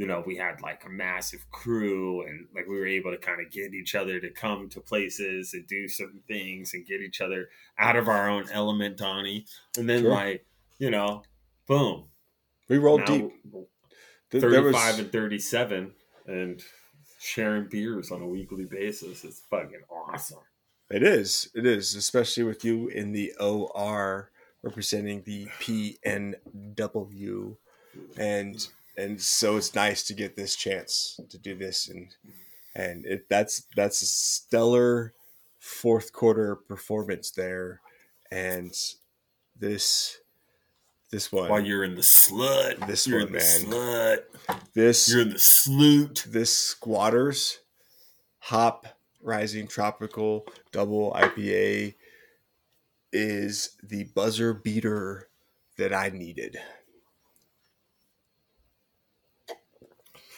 you 0.00 0.06
know, 0.06 0.22
we 0.24 0.34
had 0.34 0.62
like 0.62 0.82
a 0.86 0.88
massive 0.88 1.44
crew 1.50 2.22
and 2.22 2.46
like 2.54 2.66
we 2.66 2.74
were 2.74 2.86
able 2.86 3.10
to 3.10 3.18
kind 3.18 3.38
of 3.38 3.52
get 3.52 3.74
each 3.74 3.94
other 3.94 4.18
to 4.18 4.30
come 4.30 4.66
to 4.70 4.80
places 4.80 5.52
and 5.52 5.66
do 5.66 5.86
certain 5.88 6.22
things 6.26 6.72
and 6.72 6.86
get 6.86 7.02
each 7.02 7.20
other 7.20 7.50
out 7.78 7.96
of 7.96 8.08
our 8.08 8.26
own 8.30 8.46
element, 8.50 8.96
Donnie. 8.96 9.44
And 9.76 9.86
then 9.86 10.00
Sure. 10.00 10.10
like, 10.10 10.46
you 10.78 10.90
know, 10.90 11.22
boom. 11.66 12.08
We 12.70 12.78
rolled 12.78 13.00
now 13.00 13.06
deep. 13.08 13.30
Th- 14.30 14.40
there 14.40 14.50
35 14.50 14.72
was- 14.72 14.98
and 15.00 15.12
37 15.12 15.94
and 16.26 16.64
sharing 17.18 17.68
beers 17.68 18.10
on 18.10 18.22
a 18.22 18.26
weekly 18.26 18.64
basis. 18.64 19.22
It's 19.22 19.40
fucking 19.50 19.82
awesome. 19.90 20.38
It 20.90 21.02
is. 21.02 21.48
It 21.54 21.66
is, 21.66 21.94
especially 21.94 22.42
with 22.42 22.64
you 22.64 22.88
in 22.88 23.12
the 23.12 23.32
OR 23.38 24.30
representing 24.62 25.22
the 25.22 25.46
PNW, 25.60 27.56
and 28.18 28.68
and 28.96 29.20
so 29.20 29.56
it's 29.56 29.74
nice 29.74 30.02
to 30.04 30.14
get 30.14 30.36
this 30.36 30.56
chance 30.56 31.18
to 31.28 31.38
do 31.38 31.54
this, 31.56 31.88
and 31.88 32.08
and 32.74 33.06
it 33.06 33.28
that's 33.28 33.62
that's 33.76 34.02
a 34.02 34.06
stellar 34.06 35.14
fourth 35.60 36.12
quarter 36.12 36.56
performance 36.56 37.30
there, 37.30 37.80
and 38.30 38.74
this 39.58 40.18
this 41.10 41.30
one 41.32 41.48
While 41.48 41.60
you're 41.64 41.84
in 41.84 41.94
the 41.94 42.02
slut. 42.02 42.86
This 42.86 43.06
you're 43.06 43.20
one, 43.20 43.28
in 43.28 43.32
the 43.34 43.38
man. 43.38 43.60
slut. 43.60 44.18
this 44.74 45.08
You're 45.10 45.22
in 45.22 45.30
the 45.30 45.38
sloot. 45.38 46.24
this 46.28 46.56
squatters 46.56 47.60
hop 48.38 48.86
rising 49.22 49.66
tropical 49.66 50.46
double 50.72 51.12
ipa 51.12 51.94
is 53.12 53.76
the 53.82 54.04
buzzer 54.14 54.54
beater 54.54 55.28
that 55.76 55.92
i 55.94 56.08
needed 56.10 56.56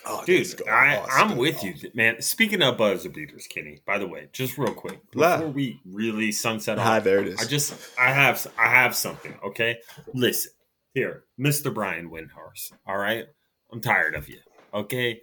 Oh, 0.04 0.24
Dude, 0.26 0.60
I, 0.68 0.96
oh, 0.96 1.04
it's 1.04 1.16
I'm 1.16 1.36
with 1.36 1.56
off. 1.58 1.62
you, 1.64 1.74
man. 1.94 2.20
Speaking 2.20 2.60
of 2.60 2.76
buzzer 2.76 3.08
beaters, 3.08 3.46
Kenny. 3.46 3.78
By 3.86 3.98
the 3.98 4.06
way, 4.08 4.28
just 4.32 4.58
real 4.58 4.74
quick 4.74 4.98
before 5.12 5.46
we 5.46 5.80
really 5.86 6.32
sunset 6.32 6.76
Ah, 6.80 6.96
off, 6.96 7.04
there 7.04 7.20
it 7.20 7.28
is. 7.28 7.40
I 7.40 7.44
just 7.44 7.72
I 7.96 8.10
have 8.10 8.44
I 8.58 8.66
have 8.68 8.96
something. 8.96 9.32
Okay, 9.44 9.78
listen 10.12 10.50
here, 10.92 11.22
Mister 11.38 11.70
Brian 11.70 12.10
Windhorst. 12.10 12.72
All 12.84 12.98
right, 12.98 13.26
I'm 13.70 13.80
tired 13.80 14.16
of 14.16 14.28
you. 14.28 14.40
Okay, 14.74 15.20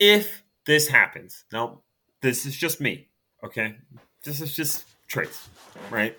if 0.00 0.42
this 0.66 0.88
happens, 0.88 1.44
now 1.52 1.82
this 2.22 2.46
is 2.46 2.56
just 2.56 2.80
me. 2.80 3.08
Okay, 3.44 3.76
this 4.24 4.40
is 4.40 4.54
just 4.54 4.84
traits, 5.06 5.48
right? 5.90 6.16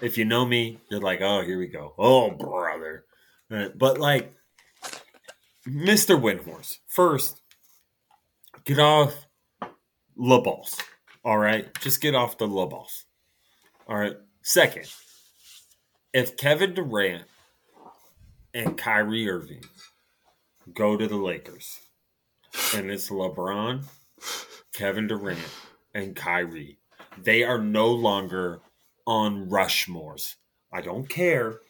If 0.00 0.16
you 0.16 0.24
know 0.24 0.44
me, 0.44 0.78
you're 0.90 1.00
like, 1.00 1.20
oh, 1.20 1.42
here 1.42 1.58
we 1.58 1.66
go. 1.66 1.94
Oh, 1.98 2.30
brother. 2.30 3.04
But 3.48 3.98
like, 3.98 4.34
Mr. 5.66 6.20
Windhorst, 6.20 6.78
first, 6.86 7.40
get 8.64 8.78
off 8.78 9.26
La 10.16 10.40
Balls. 10.40 10.80
All 11.24 11.38
right. 11.38 11.68
Just 11.80 12.00
get 12.00 12.14
off 12.14 12.38
the 12.38 12.48
La 12.48 12.66
Balls. 12.66 13.04
All 13.86 13.96
right. 13.96 14.16
Second, 14.42 14.90
if 16.12 16.36
Kevin 16.36 16.74
Durant 16.74 17.24
and 18.54 18.76
Kyrie 18.76 19.28
Irving 19.28 19.64
go 20.74 20.96
to 20.96 21.06
the 21.06 21.16
Lakers 21.16 21.78
and 22.74 22.90
it's 22.90 23.08
LeBron, 23.08 23.84
Kevin 24.72 25.06
Durant, 25.06 25.38
and 25.94 26.16
Kyrie, 26.16 26.78
they 27.22 27.42
are 27.42 27.58
no 27.58 27.88
longer 27.88 28.60
on 29.06 29.48
Rushmores. 29.50 30.36
I 30.72 30.80
don't 30.80 31.08
care. 31.08 31.60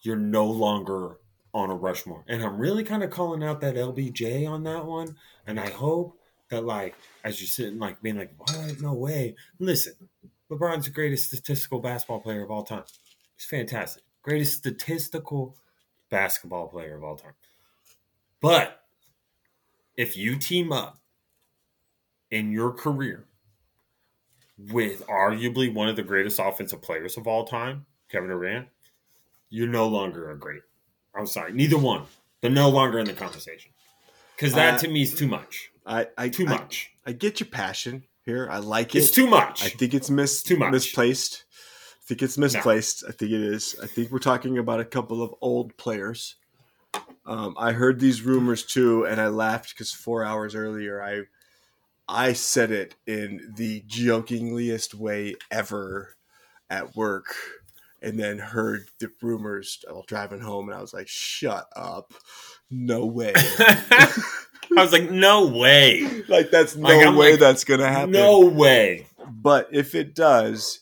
You're 0.00 0.16
no 0.16 0.46
longer 0.46 1.18
on 1.54 1.70
a 1.70 1.74
Rushmore. 1.74 2.24
And 2.28 2.42
I'm 2.42 2.58
really 2.58 2.84
kind 2.84 3.02
of 3.02 3.10
calling 3.10 3.42
out 3.42 3.60
that 3.60 3.76
LBJ 3.76 4.48
on 4.48 4.64
that 4.64 4.84
one. 4.84 5.16
And 5.46 5.58
I 5.58 5.70
hope 5.70 6.18
that, 6.50 6.64
like, 6.64 6.94
as 7.24 7.40
you're 7.40 7.48
sitting, 7.48 7.78
like, 7.78 8.02
being 8.02 8.18
like, 8.18 8.32
what? 8.36 8.80
No 8.80 8.94
way. 8.94 9.36
Listen, 9.58 9.94
LeBron's 10.50 10.86
the 10.86 10.90
greatest 10.90 11.26
statistical 11.26 11.80
basketball 11.80 12.20
player 12.20 12.42
of 12.42 12.50
all 12.50 12.64
time. 12.64 12.84
He's 13.36 13.46
fantastic. 13.46 14.02
Greatest 14.22 14.58
statistical 14.58 15.56
basketball 16.10 16.68
player 16.68 16.96
of 16.96 17.04
all 17.04 17.16
time. 17.16 17.34
But 18.40 18.82
if 19.96 20.16
you 20.16 20.36
team 20.36 20.72
up 20.72 20.98
in 22.30 22.52
your 22.52 22.72
career 22.72 23.24
with 24.72 25.06
arguably 25.06 25.72
one 25.72 25.88
of 25.88 25.96
the 25.96 26.02
greatest 26.02 26.38
offensive 26.38 26.82
players 26.82 27.16
of 27.16 27.26
all 27.26 27.44
time, 27.46 27.86
Kevin 28.10 28.28
Durant, 28.28 28.68
you're 29.50 29.68
no 29.68 29.86
longer 29.86 30.30
a 30.30 30.36
great. 30.38 30.62
I'm 31.14 31.26
sorry, 31.26 31.52
neither 31.52 31.78
one. 31.78 32.04
They're 32.40 32.50
no 32.50 32.68
longer 32.68 32.98
in 32.98 33.06
the 33.06 33.12
conversation 33.14 33.72
because 34.36 34.54
that 34.54 34.74
Uh, 34.74 34.78
to 34.78 34.88
me 34.88 35.02
is 35.02 35.14
too 35.14 35.26
much. 35.28 35.70
I, 35.86 36.06
I 36.18 36.28
Too 36.28 36.46
I- 36.46 36.50
much. 36.50 36.90
I, 37.06 37.12
get 37.12 37.40
your 37.40 37.48
passion 37.48 38.04
here. 38.26 38.46
I 38.50 38.58
like 38.58 38.94
it. 38.94 38.98
It's 38.98 39.10
too 39.10 39.26
much. 39.26 39.64
I 39.64 39.68
think 39.70 39.94
it's 39.94 40.10
mis- 40.10 40.42
Too 40.42 40.58
much. 40.58 40.70
misplaced. 40.72 41.44
I 41.54 42.04
think 42.08 42.22
it's 42.22 42.36
misplaced. 42.36 43.04
I 43.08 43.12
think 43.12 43.32
it 43.32 43.40
is. 43.40 43.74
I 43.82 43.86
think 43.86 44.10
we're 44.10 44.18
talking 44.18 44.58
about 44.58 44.80
a 44.80 44.84
couple 44.84 45.22
of 45.22 45.34
old 45.40 45.76
players. 45.78 46.36
Um, 47.26 47.54
I 47.58 47.72
heard 47.72 48.00
these 48.00 48.22
rumors 48.22 48.64
too, 48.64 49.04
and 49.06 49.20
I 49.20 49.28
laughed 49.28 49.70
because 49.70 49.92
four 49.92 50.24
hours 50.24 50.54
earlier, 50.54 51.02
I 51.02 51.22
I 52.08 52.32
said 52.32 52.70
it 52.70 52.94
in 53.06 53.52
the 53.56 53.82
jokingliest 53.86 54.94
way 54.94 55.34
ever 55.50 56.16
at 56.70 56.96
work, 56.96 57.34
and 58.00 58.18
then 58.18 58.38
heard 58.38 58.88
the 58.98 59.10
rumors 59.22 59.84
while 59.88 60.04
driving 60.06 60.40
home, 60.40 60.68
and 60.68 60.78
I 60.78 60.80
was 60.80 60.94
like, 60.94 61.08
"Shut 61.08 61.66
up! 61.76 62.12
No 62.70 63.04
way! 63.06 63.32
I 63.36 64.82
was 64.82 64.92
like, 64.92 65.10
no 65.10 65.46
way. 65.46 66.22
like 66.28 66.50
that's 66.50 66.76
no 66.76 66.88
Like, 66.88 67.16
way 67.18 67.30
like, 67.32 67.40
that's 67.40 67.64
gonna 67.64 67.88
happen." 67.88 68.10
No 68.12 68.40
way. 68.40 69.06
but 69.28 69.68
if 69.72 69.94
it 69.94 70.14
does, 70.14 70.80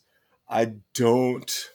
I 0.49 0.75
don't. 0.95 1.69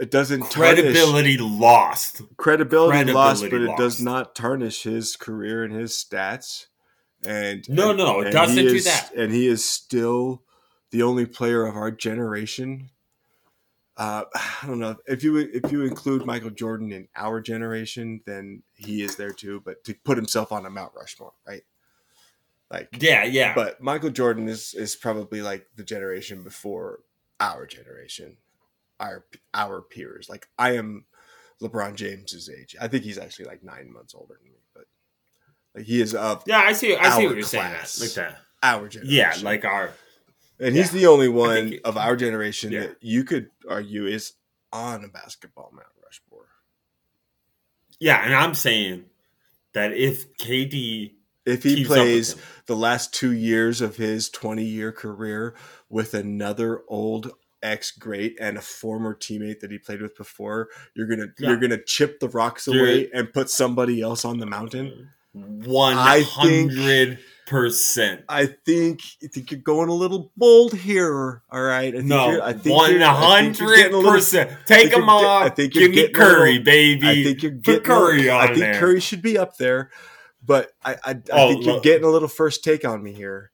It 0.00 0.10
doesn't 0.10 0.40
tarnish 0.50 0.54
Credibility 0.80 1.36
lost. 1.38 2.22
credibility, 2.36 3.12
lost, 3.12 3.42
but 3.42 3.50
credibility 3.50 3.72
it 3.72 3.76
does 3.76 4.00
lost. 4.00 4.04
not 4.04 4.34
tarnish 4.34 4.82
his 4.84 5.16
career 5.16 5.62
and 5.64 5.74
his 5.74 5.92
stats. 5.92 6.66
And 7.24 7.68
No, 7.68 7.92
no, 7.92 8.20
it 8.20 8.26
and 8.26 8.32
doesn't 8.32 8.56
do 8.56 8.74
is- 8.74 8.84
that. 8.84 9.12
And 9.14 9.32
he 9.32 9.46
is 9.46 9.64
still 9.64 10.42
the 10.90 11.02
only 11.02 11.26
player 11.26 11.64
of 11.66 11.76
our 11.76 11.90
generation. 11.90 12.90
Uh, 13.96 14.24
I 14.34 14.66
don't 14.66 14.78
know 14.78 14.96
if 15.06 15.22
you 15.22 15.36
if 15.36 15.70
you 15.70 15.84
include 15.84 16.24
Michael 16.26 16.50
Jordan 16.50 16.92
in 16.92 17.08
our 17.14 17.40
generation, 17.40 18.20
then 18.26 18.62
he 18.74 19.02
is 19.02 19.16
there 19.16 19.32
too. 19.32 19.60
But 19.64 19.84
to 19.84 19.94
put 20.04 20.16
himself 20.18 20.50
on 20.52 20.66
a 20.66 20.70
Mount 20.70 20.92
Rushmore, 20.96 21.34
right? 21.46 21.62
Like 22.70 22.88
Yeah, 23.00 23.24
yeah. 23.24 23.54
but 23.54 23.80
Michael 23.82 24.10
Jordan 24.10 24.48
is 24.48 24.74
is 24.74 24.96
probably 24.96 25.42
like 25.42 25.66
the 25.76 25.84
generation 25.84 26.42
before 26.42 27.00
our 27.38 27.66
generation, 27.66 28.38
our 28.98 29.26
our 29.52 29.82
peers. 29.82 30.28
Like 30.30 30.48
I 30.58 30.72
am 30.76 31.04
LeBron 31.60 31.94
James's 31.96 32.48
age. 32.48 32.74
I 32.80 32.88
think 32.88 33.04
he's 33.04 33.18
actually 33.18 33.44
like 33.44 33.62
nine 33.62 33.92
months 33.92 34.14
older 34.14 34.38
than 34.42 34.50
me, 34.52 34.58
like 35.74 35.84
he 35.84 36.00
is 36.00 36.14
of 36.14 36.42
yeah, 36.46 36.58
I 36.60 36.72
see. 36.72 36.96
I 36.96 37.16
see 37.16 37.26
what 37.26 37.34
you're 37.36 37.44
saying. 37.44 37.64
class. 37.64 37.94
That. 37.96 38.04
Like 38.04 38.14
that. 38.14 38.38
our 38.62 38.88
generation. 38.88 39.14
Yeah, 39.14 39.34
like 39.42 39.64
our. 39.64 39.90
and 40.60 40.74
he's 40.76 40.92
yeah. 40.92 41.00
the 41.00 41.06
only 41.06 41.28
one 41.28 41.70
think- 41.70 41.80
of 41.84 41.96
our 41.96 42.16
generation 42.16 42.72
Yeah. 42.72 42.80
that 42.80 42.96
you 43.00 43.24
could 43.24 43.50
argue 43.68 44.06
is 44.06 44.32
on 44.72 45.04
a 45.04 45.08
basketball 45.08 45.70
Mount 45.72 45.86
Rushmore. 46.04 46.46
Yeah, 47.98 48.24
and 48.24 48.34
I'm 48.34 48.54
saying 48.54 49.04
that 49.74 49.92
if 49.92 50.36
KD 50.38 51.12
if 51.44 51.62
he 51.62 51.76
keeps 51.76 51.90
up 51.90 51.96
with 51.96 52.04
plays 52.04 52.36
the 52.66 52.76
last 52.76 53.12
two 53.12 53.32
years 53.32 53.80
of 53.80 53.96
his 53.96 54.28
20 54.30 54.64
year 54.64 54.92
career 54.92 55.54
with 55.88 56.14
another 56.14 56.82
old 56.88 57.32
ex 57.62 57.90
great 57.92 58.36
and 58.40 58.56
a 58.56 58.60
former 58.60 59.14
teammate 59.14 59.60
that 59.60 59.70
he 59.70 59.78
played 59.78 60.00
with 60.02 60.16
before, 60.16 60.68
you're 60.94 61.06
gonna 61.06 61.28
Yeah. 61.38 61.48
you're 61.48 61.58
gonna 61.58 61.82
chip 61.82 62.20
the 62.20 62.28
rocks 62.28 62.66
You're- 62.66 62.80
away 62.80 63.10
and 63.12 63.32
put 63.32 63.50
somebody 63.50 64.00
else 64.02 64.24
on 64.24 64.38
the 64.38 64.46
mountain. 64.46 65.10
One 65.32 65.96
I 65.96 66.22
think- 66.22 66.72
hundred 66.72 67.18
percent. 67.46 68.22
I 68.28 68.46
think 68.46 69.00
I 69.22 69.26
think 69.28 69.50
you're 69.50 69.60
going 69.60 69.88
a 69.88 69.94
little 69.94 70.30
bold 70.36 70.74
here. 70.74 71.42
All 71.50 71.62
right, 71.62 71.88
I 71.94 71.98
think 71.98 72.04
No, 72.04 72.30
you're- 72.30 72.42
I 72.42 72.52
think 72.52 72.76
one 72.76 72.90
you're- 72.92 73.04
I 73.04 73.40
think 73.42 73.58
you're 73.58 73.76
getting 73.76 73.92
a 73.94 73.96
one 73.96 74.04
hundred 74.06 74.18
percent. 74.18 74.50
Take 74.66 74.92
him 74.92 75.08
off. 75.08 75.44
I 75.44 75.48
think 75.48 75.74
you're 75.74 75.84
Give 75.88 75.90
me 75.90 75.96
getting 75.96 76.16
a 76.16 76.18
little- 76.18 76.34
Curry, 76.36 76.58
baby. 76.58 77.08
I 77.08 77.22
think 77.24 77.42
you're 77.42 77.52
Put 77.52 77.64
getting 77.64 77.82
Curry 77.82 78.26
a, 78.28 78.32
on 78.34 78.40
I 78.40 78.46
think 78.48 78.58
there. 78.58 78.74
Curry 78.80 79.00
should 79.00 79.22
be 79.22 79.36
up 79.38 79.56
there, 79.58 79.90
but 80.44 80.70
I 80.84 80.92
I, 80.94 81.10
I 81.10 81.16
Oh, 81.32 81.48
think 81.48 81.64
you're 81.64 81.74
look. 81.74 81.82
getting 81.82 82.04
a 82.04 82.10
little 82.10 82.28
first 82.28 82.62
take 82.64 82.84
on 82.86 83.02
me 83.02 83.12
here. 83.12 83.50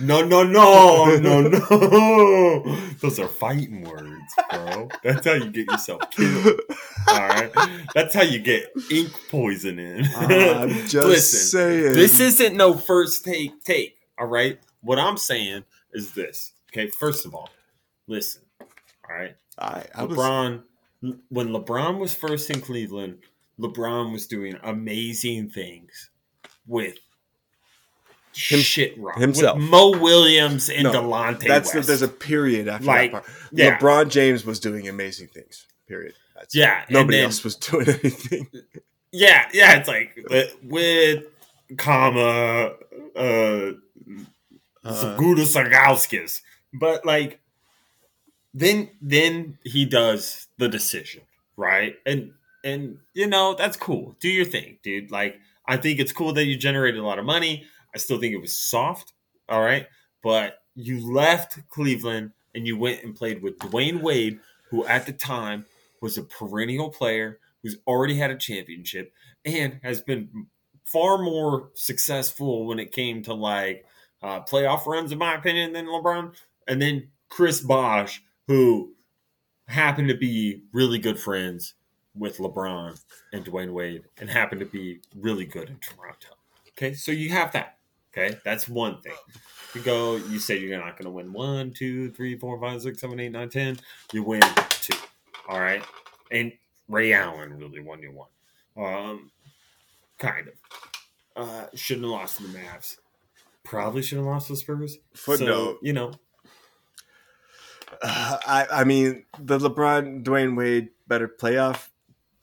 No, 0.00 0.24
no, 0.24 0.42
no, 0.42 1.16
no, 1.16 1.40
no. 1.42 2.76
Those 3.00 3.18
are 3.20 3.28
fighting 3.28 3.82
words, 3.84 4.34
bro. 4.50 4.88
That's 5.04 5.26
how 5.26 5.34
you 5.34 5.50
get 5.50 5.70
yourself 5.70 6.00
killed. 6.10 6.60
All 7.08 7.28
right. 7.28 7.52
That's 7.94 8.14
how 8.14 8.22
you 8.22 8.40
get 8.40 8.72
ink 8.90 9.12
poisoning. 9.30 10.04
I'm 10.16 10.70
just 10.88 10.94
Listen, 10.94 11.60
saying. 11.60 11.92
this 11.94 12.18
isn't 12.18 12.56
no 12.56 12.74
first 12.74 13.24
take 13.24 13.62
take. 13.62 13.96
All 14.18 14.26
right. 14.26 14.58
What 14.80 14.98
I'm 14.98 15.16
saying 15.16 15.64
is 15.92 16.12
this. 16.14 16.52
Okay. 16.72 16.88
First 16.88 17.24
of 17.24 17.34
all, 17.34 17.50
listen. 18.08 18.42
All 18.60 19.16
right. 19.16 19.36
I, 19.58 19.84
I 19.94 20.04
was, 20.04 20.16
LeBron, 20.16 20.62
when 21.28 21.48
LeBron 21.48 21.98
was 21.98 22.14
first 22.14 22.50
in 22.50 22.60
Cleveland, 22.60 23.18
LeBron 23.60 24.12
was 24.12 24.26
doing 24.26 24.56
amazing 24.62 25.50
things 25.50 26.10
with 26.66 26.96
Him- 28.34 28.60
shit 28.60 28.98
rock 28.98 29.18
himself. 29.18 29.56
with 29.58 29.68
Mo 29.68 29.90
Williams 29.98 30.68
and 30.70 30.84
No, 30.84 30.92
Delonte. 30.92 31.46
that's 31.46 31.72
the, 31.72 31.78
West. 31.78 31.88
there's 31.88 32.02
a 32.02 32.08
period 32.08 32.68
after 32.68 32.86
Like, 32.86 33.12
that 33.12 33.24
part. 33.24 33.34
yeah. 33.52 33.78
LeBron 33.78 34.10
James 34.10 34.44
was 34.44 34.58
doing 34.60 34.88
amazing 34.88 35.28
things. 35.28 35.66
Period. 35.88 36.14
That's 36.34 36.54
Yeah, 36.54 36.82
and 36.86 36.90
Nobody 36.90 37.18
then- 37.18 37.26
else 37.26 37.44
was 37.44 37.56
doing 37.56 37.88
anything. 38.02 38.48
yeah, 39.12 39.48
yeah. 39.52 39.76
It's 39.78 39.88
like 39.88 40.18
with, 40.30 40.56
with 40.62 41.24
comma 41.78 42.72
uh, 43.16 43.72
Uh, 44.84 45.16
Guda 45.16 45.44
Sargauskis, 45.46 46.40
but 46.74 47.04
like 47.06 47.38
then 48.54 48.90
then 49.00 49.58
he 49.64 49.84
does 49.84 50.48
the 50.58 50.68
decision, 50.68 51.22
right? 51.56 51.94
And 52.04 52.32
and 52.64 52.98
you 53.14 53.26
know 53.26 53.54
that's 53.54 53.76
cool. 53.76 54.16
Do 54.20 54.28
your 54.28 54.44
thing, 54.44 54.78
dude. 54.82 55.10
Like 55.10 55.38
I 55.66 55.76
think 55.76 56.00
it's 56.00 56.12
cool 56.12 56.32
that 56.32 56.44
you 56.46 56.56
generated 56.56 57.00
a 57.00 57.04
lot 57.04 57.18
of 57.20 57.24
money. 57.24 57.64
I 57.94 57.98
still 57.98 58.18
think 58.18 58.34
it 58.34 58.40
was 58.40 58.56
soft, 58.56 59.12
all 59.48 59.62
right. 59.62 59.86
But 60.22 60.58
you 60.74 61.12
left 61.12 61.58
Cleveland 61.68 62.32
and 62.54 62.66
you 62.66 62.78
went 62.78 63.02
and 63.02 63.14
played 63.14 63.42
with 63.42 63.58
Dwyane 63.58 64.00
Wade, 64.00 64.40
who 64.70 64.86
at 64.86 65.06
the 65.06 65.12
time 65.12 65.66
was 66.00 66.18
a 66.18 66.22
perennial 66.22 66.90
player 66.90 67.38
who's 67.62 67.76
already 67.86 68.16
had 68.16 68.30
a 68.30 68.36
championship 68.36 69.12
and 69.44 69.78
has 69.82 70.00
been 70.00 70.46
far 70.84 71.18
more 71.18 71.70
successful 71.74 72.66
when 72.66 72.78
it 72.78 72.92
came 72.92 73.22
to 73.22 73.34
like 73.34 73.84
uh, 74.22 74.40
playoff 74.40 74.86
runs, 74.86 75.12
in 75.12 75.18
my 75.18 75.34
opinion, 75.34 75.72
than 75.72 75.86
LeBron. 75.86 76.34
And 76.68 76.80
then 76.80 77.08
Chris 77.28 77.60
Bosh, 77.60 78.22
who 78.46 78.92
happened 79.66 80.08
to 80.08 80.16
be 80.16 80.62
really 80.72 80.98
good 80.98 81.18
friends 81.18 81.74
with 82.14 82.38
LeBron 82.38 83.00
and 83.32 83.44
Dwyane 83.44 83.72
Wade 83.72 84.04
and 84.18 84.28
happened 84.28 84.60
to 84.60 84.66
be 84.66 85.00
really 85.16 85.46
good 85.46 85.70
in 85.70 85.78
Toronto. 85.78 86.28
Okay, 86.70 86.94
so 86.94 87.12
you 87.12 87.30
have 87.30 87.52
that. 87.52 87.78
Okay, 88.16 88.36
that's 88.44 88.68
one 88.68 89.00
thing. 89.00 89.14
You 89.74 89.80
go, 89.80 90.16
you 90.16 90.38
say 90.38 90.58
you're 90.58 90.78
not 90.78 90.98
going 90.98 91.04
to 91.06 91.10
win 91.10 91.32
one, 91.32 91.70
two, 91.72 92.10
three, 92.10 92.36
four, 92.38 92.60
five, 92.60 92.82
six, 92.82 93.00
seven, 93.00 93.18
eight, 93.20 93.32
nine, 93.32 93.48
ten. 93.48 93.78
You 94.12 94.22
win 94.22 94.42
two. 94.68 94.96
All 95.48 95.58
right, 95.60 95.82
and 96.30 96.52
Ray 96.88 97.14
Allen 97.14 97.56
really 97.56 97.80
won 97.80 98.02
you 98.02 98.12
one. 98.12 98.28
Um, 98.76 99.30
kind 100.18 100.48
of. 100.48 100.54
Uh, 101.34 101.66
shouldn't 101.74 102.04
have 102.04 102.10
lost 102.12 102.36
to 102.36 102.42
the 102.42 102.58
Mavs. 102.58 102.96
Probably 103.64 104.02
should 104.02 104.18
have 104.18 104.26
lost 104.26 104.48
to 104.48 104.52
the 104.52 104.56
Spurs. 104.58 104.98
So, 105.14 105.36
Footnote. 105.36 105.78
you 105.80 105.94
know, 105.94 106.12
Uh, 108.02 108.38
I, 108.46 108.66
I 108.80 108.84
mean, 108.84 109.24
the 109.38 109.58
LeBron 109.58 110.22
Dwyane 110.24 110.56
Wade 110.56 110.90
better 111.08 111.28
playoff 111.28 111.88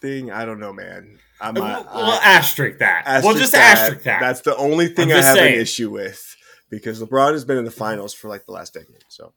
thing. 0.02 0.32
I 0.32 0.46
don't 0.46 0.60
know, 0.60 0.74
man. 0.74 1.20
I'm 1.42 1.54
we'll, 1.54 1.64
not, 1.64 1.94
we'll 1.96 2.04
I- 2.06 2.20
asterisk 2.24 2.80
that. 2.80 3.22
we'll 3.24 3.36
just 3.36 3.54
that. 3.54 3.78
asterisk 3.78 4.04
that. 4.04 4.20
That's 4.20 4.42
the 4.42 4.56
only 4.58 4.88
thing 4.90 5.12
I 5.12 5.22
have 5.22 5.36
saying. 5.36 5.56
an 5.56 5.62
issue 5.62 5.90
with 5.90 6.36
because 6.70 7.02
LeBron 7.02 7.32
has 7.34 7.46
been 7.46 7.58
in 7.58 7.66
the 7.66 7.72
finals 7.72 8.14
for 8.14 8.28
like 8.28 8.46
the 8.46 8.52
last 8.52 8.74
decade. 8.74 9.04
So 9.10 9.34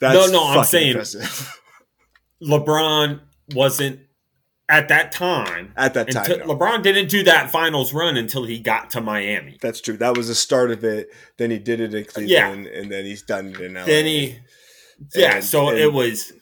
that's 0.00 0.14
No, 0.14 0.26
no, 0.32 0.46
I'm 0.58 0.64
saying- 0.64 0.88
impressive. 0.90 1.58
LeBron 2.42 3.20
wasn't 3.54 4.00
at 4.68 4.88
that 4.88 5.12
time. 5.12 5.72
at 5.76 5.94
that 5.94 6.10
time. 6.10 6.28
No. 6.40 6.54
LeBron 6.54 6.82
didn't 6.82 7.08
do 7.08 7.22
that 7.24 7.50
finals 7.50 7.92
run 7.92 8.16
until 8.16 8.44
he 8.44 8.58
got 8.58 8.90
to 8.90 9.00
Miami. 9.00 9.58
That's 9.60 9.80
true. 9.80 9.96
That 9.98 10.16
was 10.16 10.28
the 10.28 10.34
start 10.34 10.70
of 10.70 10.84
it. 10.84 11.08
Then 11.38 11.50
he 11.50 11.58
did 11.58 11.80
it 11.80 11.94
in 11.94 12.04
Cleveland, 12.04 12.66
and 12.66 12.90
then 12.90 13.04
he's 13.04 13.22
done 13.22 13.48
it 13.48 13.60
in 13.60 13.74
LA. 13.74 13.84
Then 13.84 14.06
he, 14.06 14.38
yeah. 15.14 15.36
And- 15.36 15.44
so 15.44 15.68
and- 15.68 15.78
it 15.78 15.92
was, 15.92 16.32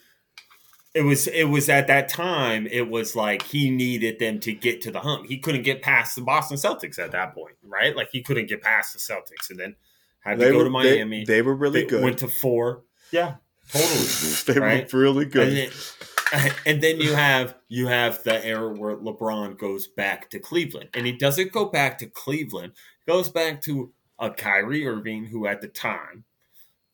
it 0.95 1.03
was, 1.03 1.27
it 1.29 1.45
was 1.45 1.69
at 1.69 1.87
that 1.87 2.09
time. 2.09 2.67
It 2.67 2.89
was 2.89 3.17
like 3.17 3.43
he 3.43 3.71
needed 3.71 4.19
them 4.19 4.41
to 4.41 4.53
get 4.53 4.83
to 4.83 4.91
the 4.91 5.01
hump. 5.01 5.27
He 5.27 5.39
couldn't 5.39 5.63
get 5.63 5.83
past 5.83 6.17
the 6.17 6.23
Boston 6.23 6.59
Celtics 6.59 6.99
at 6.99 7.13
that 7.13 7.35
point, 7.35 7.57
right? 7.63 7.97
Like 7.97 8.11
he 8.13 8.23
couldn't 8.23 8.49
get 8.49 8.63
past 8.63 8.93
the 8.93 8.99
Celtics, 8.99 9.51
and 9.51 9.59
then 9.59 9.77
had 10.21 10.39
to 10.39 10.51
go 10.51 10.59
were 10.59 10.65
to 10.65 10.71
Miami. 10.71 11.25
They, 11.25 11.37
they 11.37 11.43
were 11.43 11.55
really 11.55 11.83
They 11.83 11.87
good. 11.87 12.05
Went 12.05 12.19
to 12.19 12.29
four. 12.29 12.83
Yeah, 13.11 13.37
totally. 13.71 13.99
they 14.47 14.61
right? 14.61 14.93
were 14.93 15.01
really 15.01 15.25
good. 15.25 15.49
And 15.49 15.57
then, 15.57 16.53
and 16.67 16.83
then 16.83 17.01
you 17.01 17.15
have 17.15 17.57
you 17.69 17.87
have 17.87 18.23
the 18.23 18.45
era 18.45 18.73
where 18.73 18.97
LeBron 18.97 19.59
goes 19.59 19.87
back 19.87 20.31
to 20.31 20.39
Cleveland, 20.39 20.91
and 20.95 21.07
he 21.07 21.13
doesn't 21.13 21.53
go 21.53 21.67
back 21.67 21.99
to 21.99 22.07
Cleveland. 22.07 22.73
He 23.05 23.11
goes 23.11 23.29
back 23.29 23.63
to 23.63 23.93
a 24.19 24.31
Kyrie 24.31 24.87
Irving 24.87 25.27
who, 25.27 25.47
at 25.47 25.61
the 25.61 25.69
time, 25.69 26.25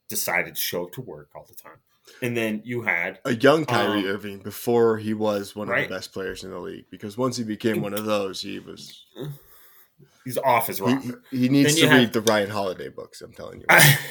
decided 0.09 0.55
to 0.55 0.61
show 0.61 0.84
up 0.84 0.92
to 0.92 1.01
work 1.01 1.30
all 1.34 1.46
the 1.49 1.55
time. 1.55 1.78
And 2.23 2.37
then 2.37 2.63
you 2.65 2.83
had 2.83 3.21
a 3.25 3.35
young 3.35 3.65
Kyrie 3.65 4.01
Um, 4.01 4.07
Irving 4.07 4.39
before 4.39 4.99
he 4.99 5.14
was 5.14 5.55
one 5.55 5.68
of 5.68 5.75
the 5.89 5.95
best 5.95 6.13
players 6.13 6.43
in 6.45 6.51
the 6.51 6.59
league. 6.59 6.87
Because 6.91 7.17
once 7.17 7.37
he 7.37 7.45
became 7.45 7.80
one 7.80 7.95
of 7.95 8.05
those, 8.05 8.41
he 8.41 8.59
was 8.59 9.05
he's 10.25 10.39
off 10.39 10.67
his 10.67 10.80
rocker. 10.80 11.22
he- 11.30 11.39
he 11.39 11.49
needs 11.49 11.75
to 11.76 11.83
you 11.83 11.91
read 11.91 12.13
the 12.13 12.21
Ryan 12.22 12.51
Holiday 12.51 12.89
books. 12.89 13.21
I'm 13.21 13.33
telling 13.33 13.61
you. 13.61 13.67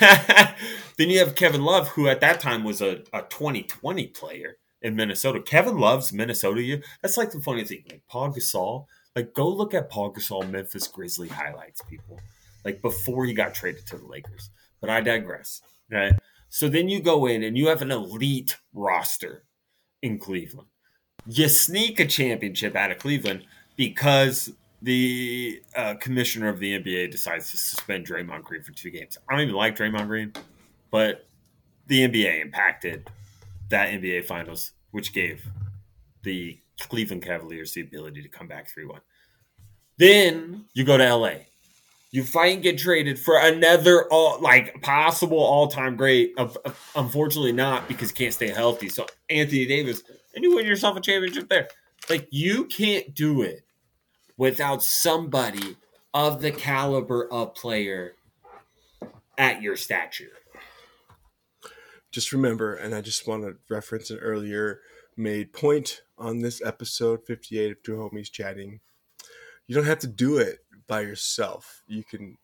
then 0.97 1.09
you 1.09 1.19
have 1.19 1.35
Kevin 1.35 1.63
Love, 1.63 1.89
who 1.89 2.07
at 2.07 2.21
that 2.21 2.39
time 2.39 2.63
was 2.63 2.81
a, 2.81 3.03
a 3.13 3.21
2020 3.29 4.07
player 4.07 4.57
in 4.81 4.95
Minnesota. 4.95 5.41
Kevin 5.41 5.77
Love's 5.77 6.13
Minnesota 6.13 6.61
year. 6.61 6.81
That's 7.01 7.17
like 7.17 7.31
the 7.31 7.41
funny 7.41 7.63
thing. 7.63 7.83
Like 7.89 8.03
Paul 8.07 8.31
Gasol, 8.33 8.85
like 9.15 9.33
go 9.33 9.47
look 9.49 9.73
at 9.73 9.89
Paul 9.89 10.13
Gasol 10.13 10.49
Memphis 10.49 10.87
Grizzly 10.87 11.27
highlights, 11.27 11.81
people. 11.89 12.19
Like 12.65 12.81
before 12.81 13.25
he 13.25 13.33
got 13.33 13.53
traded 13.53 13.85
to 13.87 13.97
the 13.97 14.05
Lakers. 14.05 14.49
But 14.81 14.89
I 14.89 15.01
digress. 15.01 15.61
Right. 15.91 16.13
So 16.49 16.69
then 16.69 16.89
you 16.89 17.01
go 17.01 17.25
in 17.25 17.43
and 17.43 17.57
you 17.57 17.67
have 17.67 17.81
an 17.81 17.91
elite 17.91 18.57
roster 18.73 19.43
in 20.01 20.19
Cleveland. 20.19 20.67
You 21.27 21.49
sneak 21.49 21.99
a 21.99 22.05
championship 22.05 22.75
out 22.75 22.91
of 22.91 22.99
Cleveland 22.99 23.45
because 23.75 24.51
the 24.81 25.61
uh, 25.75 25.95
commissioner 25.95 26.49
of 26.49 26.59
the 26.59 26.79
NBA 26.79 27.11
decides 27.11 27.51
to 27.51 27.57
suspend 27.57 28.07
Draymond 28.07 28.43
Green 28.43 28.63
for 28.63 28.71
two 28.71 28.91
games. 28.91 29.17
I 29.27 29.33
don't 29.33 29.41
even 29.41 29.55
like 29.55 29.75
Draymond 29.75 30.07
Green, 30.07 30.33
but 30.91 31.25
the 31.87 32.07
NBA 32.07 32.41
impacted 32.41 33.09
that 33.69 33.89
NBA 33.89 34.25
Finals, 34.25 34.71
which 34.91 35.13
gave 35.13 35.45
the 36.23 36.57
Cleveland 36.79 37.23
Cavaliers 37.23 37.73
the 37.73 37.81
ability 37.81 38.21
to 38.21 38.29
come 38.29 38.47
back 38.47 38.69
3 38.69 38.85
1. 38.85 38.99
Then 39.97 40.65
you 40.73 40.83
go 40.83 40.97
to 40.97 41.15
LA. 41.15 41.33
You 42.11 42.23
fight 42.23 42.53
and 42.53 42.63
get 42.63 42.77
traded 42.77 43.19
for 43.19 43.37
another 43.37 44.07
all 44.09 44.39
like 44.41 44.81
possible 44.81 45.39
all 45.39 45.67
time 45.67 45.95
great. 45.97 46.33
Of, 46.37 46.57
of- 46.65 46.91
unfortunately, 46.95 47.51
not 47.51 47.87
because 47.87 48.11
can't 48.11 48.33
stay 48.33 48.47
healthy. 48.49 48.89
So 48.89 49.05
Anthony 49.29 49.65
Davis, 49.65 50.03
and 50.33 50.43
you 50.43 50.55
win 50.55 50.65
yourself 50.65 50.95
a 50.97 51.01
championship 51.01 51.49
there. 51.49 51.67
Like 52.09 52.27
you 52.31 52.65
can't 52.65 53.13
do 53.13 53.41
it 53.41 53.65
without 54.37 54.83
somebody 54.83 55.75
of 56.13 56.41
the 56.41 56.51
caliber 56.51 57.31
of 57.31 57.53
player 57.55 58.13
at 59.37 59.61
your 59.61 59.75
stature. 59.75 60.31
just 62.11 62.31
remember, 62.31 62.73
and 62.73 62.95
I 62.95 63.01
just 63.01 63.27
want 63.27 63.43
to 63.43 63.57
reference 63.69 64.09
an 64.09 64.17
earlier 64.19 64.79
made 65.15 65.51
point 65.53 66.01
on 66.17 66.39
this 66.39 66.61
episode 66.63 67.25
58 67.27 67.71
of 67.71 67.83
Two 67.83 67.95
Homies 67.97 68.31
Chatting. 68.31 68.79
You 69.67 69.75
don't 69.75 69.85
have 69.85 69.99
to 69.99 70.07
do 70.07 70.37
it 70.37 70.59
by 70.87 71.01
yourself. 71.01 71.83
You 71.87 72.03
can 72.03 72.37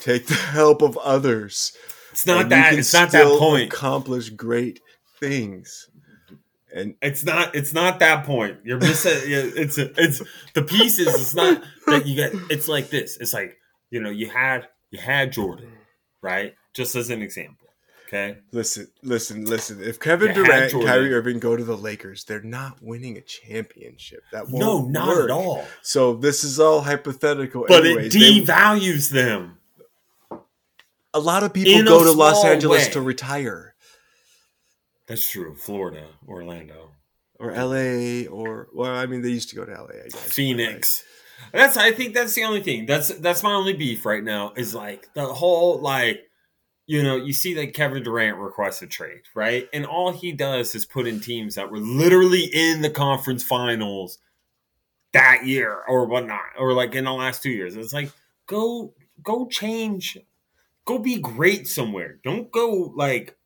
take 0.00 0.26
the 0.26 0.34
help 0.34 0.82
of 0.82 0.96
others. 0.98 1.72
It's 2.12 2.26
not 2.26 2.48
that. 2.50 2.74
It's 2.74 2.92
not 2.92 3.10
that 3.12 3.38
point. 3.38 3.72
Accomplish 3.72 4.30
great 4.30 4.80
things. 5.18 5.88
And 6.74 6.94
It's 7.02 7.24
not. 7.24 7.54
It's 7.54 7.74
not 7.74 7.98
that 7.98 8.24
point. 8.24 8.58
You're 8.64 8.78
missing. 8.78 9.12
it's 9.24 9.78
it's 9.78 10.22
the 10.54 10.62
pieces. 10.62 11.08
It's 11.08 11.34
not 11.34 11.62
that 11.86 12.06
you 12.06 12.16
get. 12.16 12.32
It's 12.50 12.68
like 12.68 12.90
this. 12.90 13.16
It's 13.18 13.34
like 13.34 13.58
you 13.90 14.00
know, 14.00 14.10
you 14.10 14.28
had 14.28 14.68
you 14.90 14.98
had 14.98 15.32
Jordan, 15.32 15.72
right? 16.22 16.54
Just 16.74 16.94
as 16.96 17.10
an 17.10 17.22
example. 17.22 17.61
Okay. 18.14 18.38
Listen, 18.52 18.88
listen, 19.02 19.46
listen. 19.46 19.82
If 19.82 19.98
Kevin 19.98 20.28
You 20.36 20.44
Durant 20.44 20.72
and. 20.74 20.84
Kyrie 20.84 21.14
Irving 21.14 21.38
go 21.38 21.56
to 21.56 21.64
the 21.64 21.76
Lakers, 21.76 22.24
they're 22.24 22.42
not 22.42 22.76
winning 22.82 23.16
a 23.16 23.22
championship. 23.22 24.22
That 24.32 24.50
won't 24.50 24.58
No, 24.60 24.86
not 24.86 25.08
work. 25.08 25.24
at 25.24 25.30
all. 25.30 25.64
So 25.80 26.14
this 26.14 26.44
is 26.44 26.60
all 26.60 26.82
hypothetical. 26.82 27.64
But 27.66 27.86
anyways. 27.86 28.14
it 28.14 28.18
They- 28.18 28.40
devalues 28.52 29.10
them. 29.10 29.56
a 31.14 31.20
lot 31.20 31.42
of 31.42 31.52
people 31.54 31.72
in 31.72 31.84
go 31.86 32.04
to 32.04 32.12
Los 32.12 32.44
Angeles 32.44 32.86
way. 32.86 32.92
to 32.92 33.00
retire, 33.00 33.74
That's 35.06 35.28
true. 35.30 35.54
Florida, 35.56 36.06
Orlando, 36.28 36.92
or 37.38 37.50
L.A. 37.52 38.26
or 38.26 38.68
well, 38.74 38.94
I 38.94 39.06
mean, 39.06 39.22
they 39.22 39.28
used 39.30 39.48
to 39.50 39.56
go 39.56 39.64
to 39.64 39.72
L.A. 39.72 39.94
I 40.00 40.08
guess. 40.08 40.14
Phoenix. 40.16 41.02
That's 41.52 41.76
I 41.76 41.92
think 41.92 42.14
that's 42.14 42.34
the 42.34 42.44
only 42.44 42.62
thing. 42.62 42.86
That's 42.86 43.08
that's 43.08 43.42
my 43.42 43.52
only 43.52 43.72
beef 43.72 44.06
right 44.06 44.22
now 44.22 44.52
is 44.56 44.74
like 44.74 45.08
the 45.14 45.26
whole 45.26 45.80
like 45.80 46.20
you 46.92 47.02
know, 47.02 47.16
you 47.16 47.32
see 47.32 47.54
that 47.54 47.72
Kevin 47.72 48.02
Durant 48.02 48.36
requests 48.36 48.82
a 48.82 48.86
trade, 48.86 49.22
right? 49.34 49.66
And 49.72 49.86
all 49.86 50.12
he 50.12 50.30
does 50.30 50.74
is 50.74 50.84
put 50.84 51.06
in 51.06 51.20
teams 51.20 51.54
that 51.54 51.70
were 51.70 51.78
literally 51.78 52.44
in 52.44 52.82
the 52.82 52.90
conference 52.90 53.42
finals 53.42 54.18
that 55.14 55.46
year 55.46 55.74
or 55.88 56.04
whatnot, 56.04 56.50
or 56.58 56.74
like 56.74 56.94
in 56.94 57.04
the 57.04 57.12
last 57.14 57.42
two 57.42 57.48
years. 57.48 57.76
It's 57.76 57.94
like 57.94 58.12
go 58.46 58.92
go 59.22 59.46
change, 59.46 60.18
go 60.84 60.98
be 60.98 61.18
great 61.18 61.66
somewhere. 61.66 62.18
Don't 62.22 62.52
go 62.52 62.92
like 62.94 63.38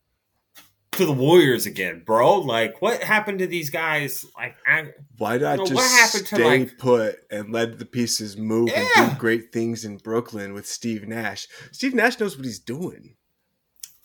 to 0.90 1.06
the 1.06 1.12
Warriors 1.12 1.66
again, 1.66 2.02
bro. 2.04 2.40
Like 2.40 2.82
what 2.82 3.00
happened 3.00 3.38
to 3.38 3.46
these 3.46 3.70
guys? 3.70 4.26
Like 4.36 4.56
I, 4.66 4.88
Why 5.18 5.38
not 5.38 5.52
You 5.52 5.56
know, 5.58 5.64
just 5.66 5.74
what 5.74 6.00
happened 6.00 6.26
to, 6.26 6.34
stay 6.34 6.58
like- 6.58 6.78
put 6.78 7.20
and 7.30 7.52
let 7.52 7.78
the 7.78 7.86
pieces 7.86 8.36
move 8.36 8.70
and 8.74 8.88
do 9.12 9.16
great 9.20 9.52
things 9.52 9.84
in 9.84 9.98
Brooklyn 9.98 10.52
with 10.52 10.66
Steve 10.66 11.06
Nash? 11.06 11.46
Steve 11.70 11.94
Nash 11.94 12.18
knows 12.18 12.36
what 12.36 12.44
he's 12.44 12.58
doing. 12.58 13.14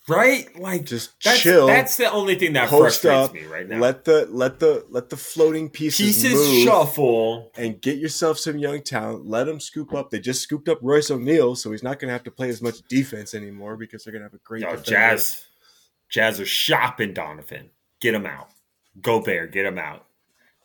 Right? 0.07 0.47
Like 0.59 0.85
Just 0.85 1.11
that's, 1.23 1.39
chill, 1.41 1.67
That's 1.67 1.95
the 1.97 2.11
only 2.11 2.35
thing 2.35 2.53
that 2.53 2.69
frustrates 2.69 3.29
up, 3.29 3.33
me 3.33 3.43
right 3.45 3.67
now. 3.69 3.79
let 3.79 4.03
the 4.03 4.27
let 4.31 4.59
the 4.59 4.83
let 4.89 5.09
the 5.09 5.17
floating 5.17 5.69
pieces, 5.69 6.05
Pieces 6.23 6.33
move. 6.33 6.63
shuffle. 6.63 7.51
and 7.55 7.79
get 7.79 7.97
yourself 7.99 8.39
some 8.39 8.57
young 8.57 8.81
talent. 8.81 9.27
Let 9.27 9.45
them 9.45 9.59
scoop 9.59 9.93
up. 9.93 10.09
They 10.09 10.19
just 10.19 10.41
scooped 10.41 10.67
up 10.69 10.79
Royce 10.81 11.11
O'Neale, 11.11 11.55
so 11.55 11.71
he's 11.71 11.83
not 11.83 11.99
going 11.99 12.07
to 12.09 12.13
have 12.13 12.23
to 12.23 12.31
play 12.31 12.49
as 12.49 12.61
much 12.61 12.81
defense 12.87 13.33
anymore 13.35 13.77
because 13.77 14.03
they're 14.03 14.11
going 14.11 14.21
to 14.23 14.25
have 14.25 14.33
a 14.33 14.39
great 14.43 14.63
Yo, 14.63 14.69
defender. 14.71 14.89
Jazz, 14.89 15.45
Jazz 16.09 16.39
are 16.39 16.45
shopping 16.45 17.13
Donovan. 17.13 17.69
Get 18.01 18.15
him 18.15 18.25
out. 18.25 18.49
Gobert, 19.01 19.51
get 19.51 19.65
him 19.65 19.77
out. 19.77 20.05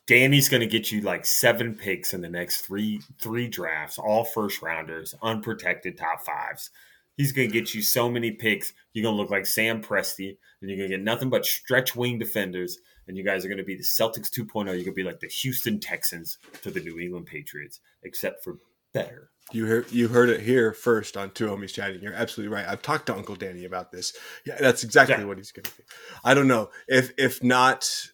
Danny's 0.06 0.48
gonna 0.48 0.66
get 0.66 0.92
you 0.92 1.00
like 1.00 1.26
seven 1.26 1.74
picks 1.74 2.14
in 2.14 2.20
the 2.20 2.28
next 2.28 2.60
three 2.62 3.00
three 3.20 3.48
drafts, 3.48 3.98
all 3.98 4.22
first 4.24 4.62
rounders, 4.62 5.14
unprotected 5.20 5.98
top 5.98 6.24
fives. 6.24 6.70
He's 7.16 7.32
gonna 7.32 7.48
get 7.48 7.74
you 7.74 7.82
so 7.82 8.10
many 8.10 8.30
picks. 8.32 8.72
You're 8.93 9.05
gonna 9.05 9.16
look 9.16 9.30
like 9.30 9.47
Sam 9.47 9.82
Presti, 9.82 10.36
and 10.60 10.70
you're 10.70 10.76
gonna 10.76 10.88
get 10.88 11.02
nothing 11.02 11.30
but 11.30 11.47
stretch 11.47 11.97
wing 11.97 12.18
defenders. 12.18 12.78
And 13.09 13.16
you 13.16 13.24
guys 13.24 13.44
are 13.44 13.48
gonna 13.48 13.62
be 13.64 13.76
the 13.76 13.82
Celtics 13.84 14.30
2.0. 14.30 14.66
You're 14.66 14.78
gonna 14.84 14.93
be 14.93 15.05
like 15.05 15.20
the 15.20 15.28
Houston 15.28 15.78
Texans 15.80 16.38
to 16.62 16.70
the 16.70 16.80
New 16.80 16.98
England 16.98 17.26
Patriots, 17.26 17.80
except 18.02 18.43
for 18.43 18.59
better. 18.93 19.30
You 19.52 19.66
heard 19.66 19.93
you 19.93 20.09
heard 20.09 20.28
it 20.28 20.40
here 20.40 20.72
first 20.72 21.16
on 21.16 21.30
Two 21.30 21.47
Homies 21.47 21.72
Chatting. 21.72 22.02
You're 22.02 22.12
absolutely 22.12 22.52
right. 22.55 22.66
I've 22.66 22.82
talked 22.82 23.06
to 23.06 23.14
Uncle 23.14 23.36
Danny 23.36 23.64
about 23.64 23.93
this. 23.93 24.12
Yeah, 24.44 24.56
that's 24.59 24.82
exactly 24.82 25.18
Yeah. 25.18 25.24
what 25.24 25.36
he's 25.38 25.52
going 25.52 25.64
to 25.64 25.70
do. 25.76 25.82
I 26.24 26.34
don't 26.34 26.48
know 26.48 26.70
if 26.88 27.12
if 27.16 27.43
not, 27.44 28.10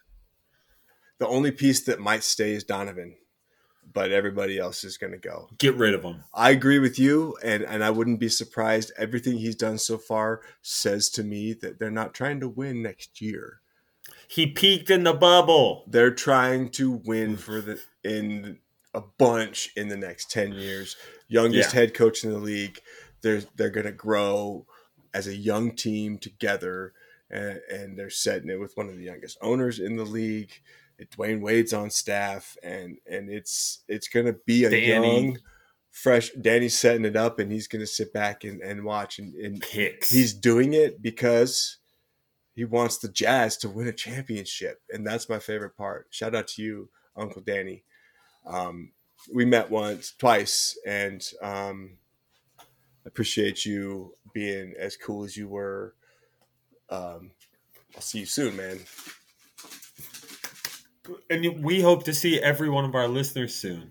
the 1.18 1.26
only 1.26 1.50
piece 1.50 1.80
that 1.84 2.00
might 2.00 2.22
stay 2.22 2.52
is 2.52 2.64
Donovan, 2.64 3.16
but 3.92 4.12
everybody 4.12 4.58
else 4.58 4.84
is 4.84 4.96
going 4.96 5.12
to 5.12 5.18
go. 5.18 5.48
Get 5.58 5.74
rid 5.76 5.94
of 5.94 6.02
them. 6.02 6.24
I 6.32 6.50
agree 6.50 6.78
with 6.78 6.98
you, 6.98 7.36
and 7.42 7.62
and 7.62 7.82
I 7.84 7.90
wouldn't 7.90 8.20
be 8.20 8.28
surprised. 8.28 8.92
Everything 8.96 9.38
he's 9.38 9.56
done 9.56 9.78
so 9.78 9.98
far 9.98 10.40
says 10.62 11.10
to 11.10 11.22
me 11.22 11.52
that 11.54 11.78
they're 11.78 11.90
not 11.90 12.14
trying 12.14 12.40
to 12.40 12.48
win 12.48 12.82
next 12.82 13.20
year. 13.20 13.60
He 14.28 14.46
peaked 14.46 14.90
in 14.90 15.04
the 15.04 15.12
bubble. 15.12 15.84
They're 15.88 16.14
trying 16.14 16.70
to 16.70 16.90
win 17.04 17.36
for 17.36 17.60
the 17.60 17.80
in 18.02 18.58
a 18.94 19.00
bunch 19.00 19.70
in 19.76 19.88
the 19.88 19.96
next 19.96 20.30
ten 20.30 20.52
years. 20.52 20.96
Youngest 21.28 21.72
Yeah. 21.72 21.80
head 21.80 21.94
coach 21.94 22.24
in 22.24 22.30
the 22.30 22.38
league. 22.38 22.80
They're 23.20 23.42
they're 23.56 23.70
going 23.70 23.86
to 23.86 23.92
grow 23.92 24.66
as 25.14 25.26
a 25.26 25.36
young 25.36 25.72
team 25.76 26.18
together, 26.18 26.94
and, 27.30 27.60
and 27.70 27.98
they're 27.98 28.10
setting 28.10 28.48
it 28.48 28.58
with 28.58 28.76
one 28.76 28.88
of 28.88 28.96
the 28.96 29.04
youngest 29.04 29.36
owners 29.42 29.78
in 29.78 29.96
the 29.96 30.04
league. 30.04 30.52
Dwyane 31.10 31.40
Wade's 31.40 31.72
on 31.72 31.90
staff, 31.90 32.56
and 32.62 32.98
and 33.06 33.30
it's 33.30 33.82
it's 33.88 34.08
going 34.08 34.26
to 34.26 34.36
be 34.46 34.64
a 34.64 34.70
Danny. 34.70 35.26
young, 35.26 35.38
fresh. 35.90 36.30
Danny's 36.30 36.78
setting 36.78 37.04
it 37.04 37.16
up, 37.16 37.38
and 37.38 37.50
he's 37.50 37.68
going 37.68 37.80
to 37.80 37.86
sit 37.86 38.12
back 38.12 38.44
and, 38.44 38.60
and 38.60 38.84
watch, 38.84 39.18
and, 39.18 39.34
and 39.34 39.60
Picks. 39.60 40.10
he's 40.10 40.32
doing 40.34 40.74
it 40.74 41.02
because 41.02 41.78
he 42.54 42.64
wants 42.64 42.98
the 42.98 43.08
Jazz 43.08 43.56
to 43.58 43.68
win 43.68 43.88
a 43.88 43.92
championship, 43.92 44.82
and 44.90 45.06
that's 45.06 45.28
my 45.28 45.38
favorite 45.38 45.76
part. 45.76 46.06
Shout 46.10 46.34
out 46.34 46.48
to 46.48 46.62
you, 46.62 46.88
Uncle 47.16 47.42
Danny. 47.42 47.84
Um, 48.46 48.92
we 49.32 49.44
met 49.44 49.70
once, 49.70 50.14
twice, 50.18 50.78
and 50.86 51.26
um, 51.42 51.98
I 52.58 52.64
appreciate 53.06 53.64
you 53.64 54.14
being 54.32 54.74
as 54.78 54.96
cool 54.96 55.24
as 55.24 55.36
you 55.36 55.48
were. 55.48 55.94
Um, 56.90 57.30
I'll 57.94 58.02
see 58.02 58.20
you 58.20 58.26
soon, 58.26 58.56
man. 58.56 58.80
And 61.28 61.64
we 61.64 61.80
hope 61.80 62.04
to 62.04 62.14
see 62.14 62.40
every 62.40 62.68
one 62.68 62.84
of 62.84 62.94
our 62.94 63.08
listeners 63.08 63.54
soon 63.54 63.90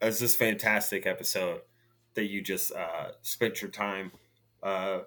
as 0.00 0.18
this 0.18 0.34
fantastic 0.34 1.06
episode 1.06 1.60
that 2.14 2.24
you 2.24 2.40
just 2.40 2.72
uh, 2.72 3.12
spent 3.22 3.60
your 3.60 3.70
time 3.70 4.12
uh, 4.62 5.00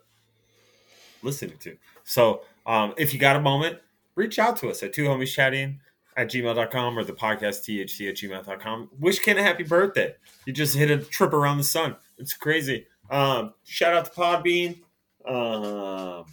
listening 1.23 1.57
to. 1.59 1.77
So 2.03 2.41
um, 2.65 2.93
if 2.97 3.13
you 3.13 3.19
got 3.19 3.35
a 3.35 3.41
moment, 3.41 3.79
reach 4.15 4.39
out 4.39 4.57
to 4.57 4.69
us 4.69 4.83
at 4.83 4.93
two 4.93 5.05
homies 5.05 5.33
chatting 5.33 5.79
at 6.17 6.29
gmail.com 6.29 6.97
or 6.97 7.03
the 7.03 7.13
podcast 7.13 7.63
thc 7.67 8.09
at 8.09 8.15
gmail.com. 8.15 8.89
Wish 8.99 9.19
Ken 9.19 9.37
a 9.37 9.43
happy 9.43 9.63
birthday. 9.63 10.13
You 10.45 10.53
just 10.53 10.75
hit 10.75 10.91
a 10.91 10.97
trip 10.97 11.33
around 11.33 11.57
the 11.57 11.63
sun. 11.63 11.95
It's 12.17 12.33
crazy. 12.33 12.87
Um, 13.09 13.53
shout 13.63 13.93
out 13.93 14.05
to 14.05 14.11
Podbean. 14.11 14.79
Um, 15.25 16.25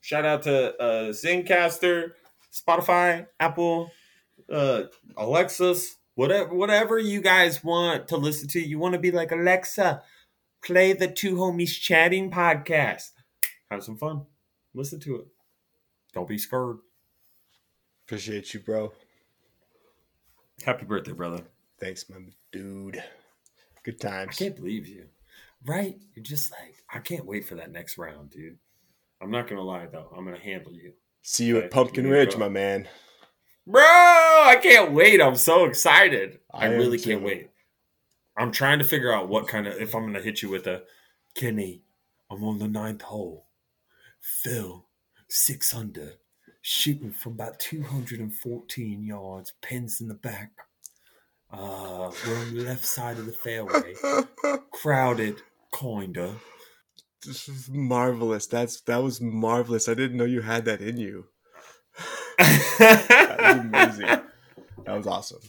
shout 0.00 0.24
out 0.24 0.42
to 0.44 0.76
uh, 0.80 1.12
Zencastr, 1.12 2.12
Spotify, 2.52 3.26
Apple, 3.40 3.90
uh, 4.50 4.82
Alexa's, 5.16 5.96
whatever, 6.14 6.54
whatever 6.54 6.98
you 6.98 7.20
guys 7.20 7.62
want 7.64 8.08
to 8.08 8.16
listen 8.16 8.48
to. 8.48 8.60
You 8.60 8.78
want 8.78 8.94
to 8.94 8.98
be 9.00 9.10
like 9.10 9.32
Alexa, 9.32 10.02
play 10.64 10.92
the 10.92 11.08
Two 11.08 11.36
Homies 11.36 11.78
Chatting 11.78 12.30
podcast. 12.30 13.10
Have 13.70 13.84
some 13.84 13.96
fun. 13.96 14.26
Listen 14.74 15.00
to 15.00 15.16
it. 15.16 15.26
Don't 16.14 16.28
be 16.28 16.38
scared. 16.38 16.78
Appreciate 18.06 18.54
you, 18.54 18.60
bro. 18.60 18.92
Happy 20.64 20.84
birthday, 20.86 21.12
brother. 21.12 21.42
Thanks, 21.80 22.08
my 22.08 22.16
dude. 22.52 23.02
Good 23.84 24.04
I 24.04 24.08
times. 24.08 24.36
can't 24.38 24.56
believe 24.56 24.86
you. 24.88 25.06
Right? 25.66 25.98
You're 26.14 26.24
just 26.24 26.50
like, 26.52 26.76
I 26.92 26.98
can't 27.00 27.26
wait 27.26 27.46
for 27.46 27.54
that 27.56 27.70
next 27.70 27.98
round, 27.98 28.30
dude. 28.30 28.58
I'm 29.20 29.30
not 29.30 29.48
gonna 29.48 29.62
lie 29.62 29.86
though. 29.86 30.12
I'm 30.16 30.24
gonna 30.24 30.38
handle 30.38 30.72
you. 30.72 30.92
See 31.22 31.44
you 31.46 31.56
Okay, 31.58 31.66
at 31.66 31.72
Pumpkin 31.72 32.08
Ridge, 32.08 32.32
go. 32.34 32.38
my 32.38 32.48
man. 32.48 32.88
Bro, 33.68 33.82
I 33.82 34.58
can't 34.62 34.92
wait. 34.92 35.20
I'm 35.20 35.36
so 35.36 35.66
excited. 35.66 36.38
I, 36.50 36.68
I 36.68 36.70
really 36.70 36.98
can't 36.98 37.20
too. 37.20 37.26
wait. 37.26 37.50
I'm 38.34 38.50
trying 38.50 38.78
to 38.78 38.84
figure 38.84 39.12
out 39.12 39.28
what 39.28 39.46
kind 39.46 39.66
of 39.66 39.74
if 39.74 39.94
I'm 39.94 40.06
gonna 40.06 40.22
hit 40.22 40.40
you 40.40 40.48
with 40.48 40.66
a 40.66 40.84
Kenny, 41.34 41.82
I'm 42.30 42.42
on 42.44 42.60
the 42.60 42.66
ninth 42.66 43.02
hole. 43.02 43.44
Phil, 44.22 44.86
six 45.28 45.74
under, 45.74 46.14
shooting 46.62 47.12
from 47.12 47.32
about 47.32 47.60
214 47.60 49.04
yards, 49.04 49.52
pins 49.60 50.00
in 50.00 50.08
the 50.08 50.14
back. 50.14 50.52
Uh, 51.52 52.10
we're 52.26 52.38
on 52.38 52.54
the 52.54 52.62
left 52.62 52.86
side 52.86 53.18
of 53.18 53.26
the 53.26 53.32
fairway. 53.32 53.94
Crowded, 54.72 55.42
kinda. 55.78 56.36
This 57.22 57.50
is 57.50 57.68
marvelous. 57.68 58.46
That's 58.46 58.80
that 58.82 59.02
was 59.02 59.20
marvelous. 59.20 59.90
I 59.90 59.94
didn't 59.94 60.16
know 60.16 60.24
you 60.24 60.40
had 60.40 60.64
that 60.64 60.80
in 60.80 60.96
you. 60.96 61.26
that 62.38 63.36
was 63.40 63.56
amazing. 63.60 64.06
That 64.84 64.96
was 64.96 65.06
awesome. 65.06 65.40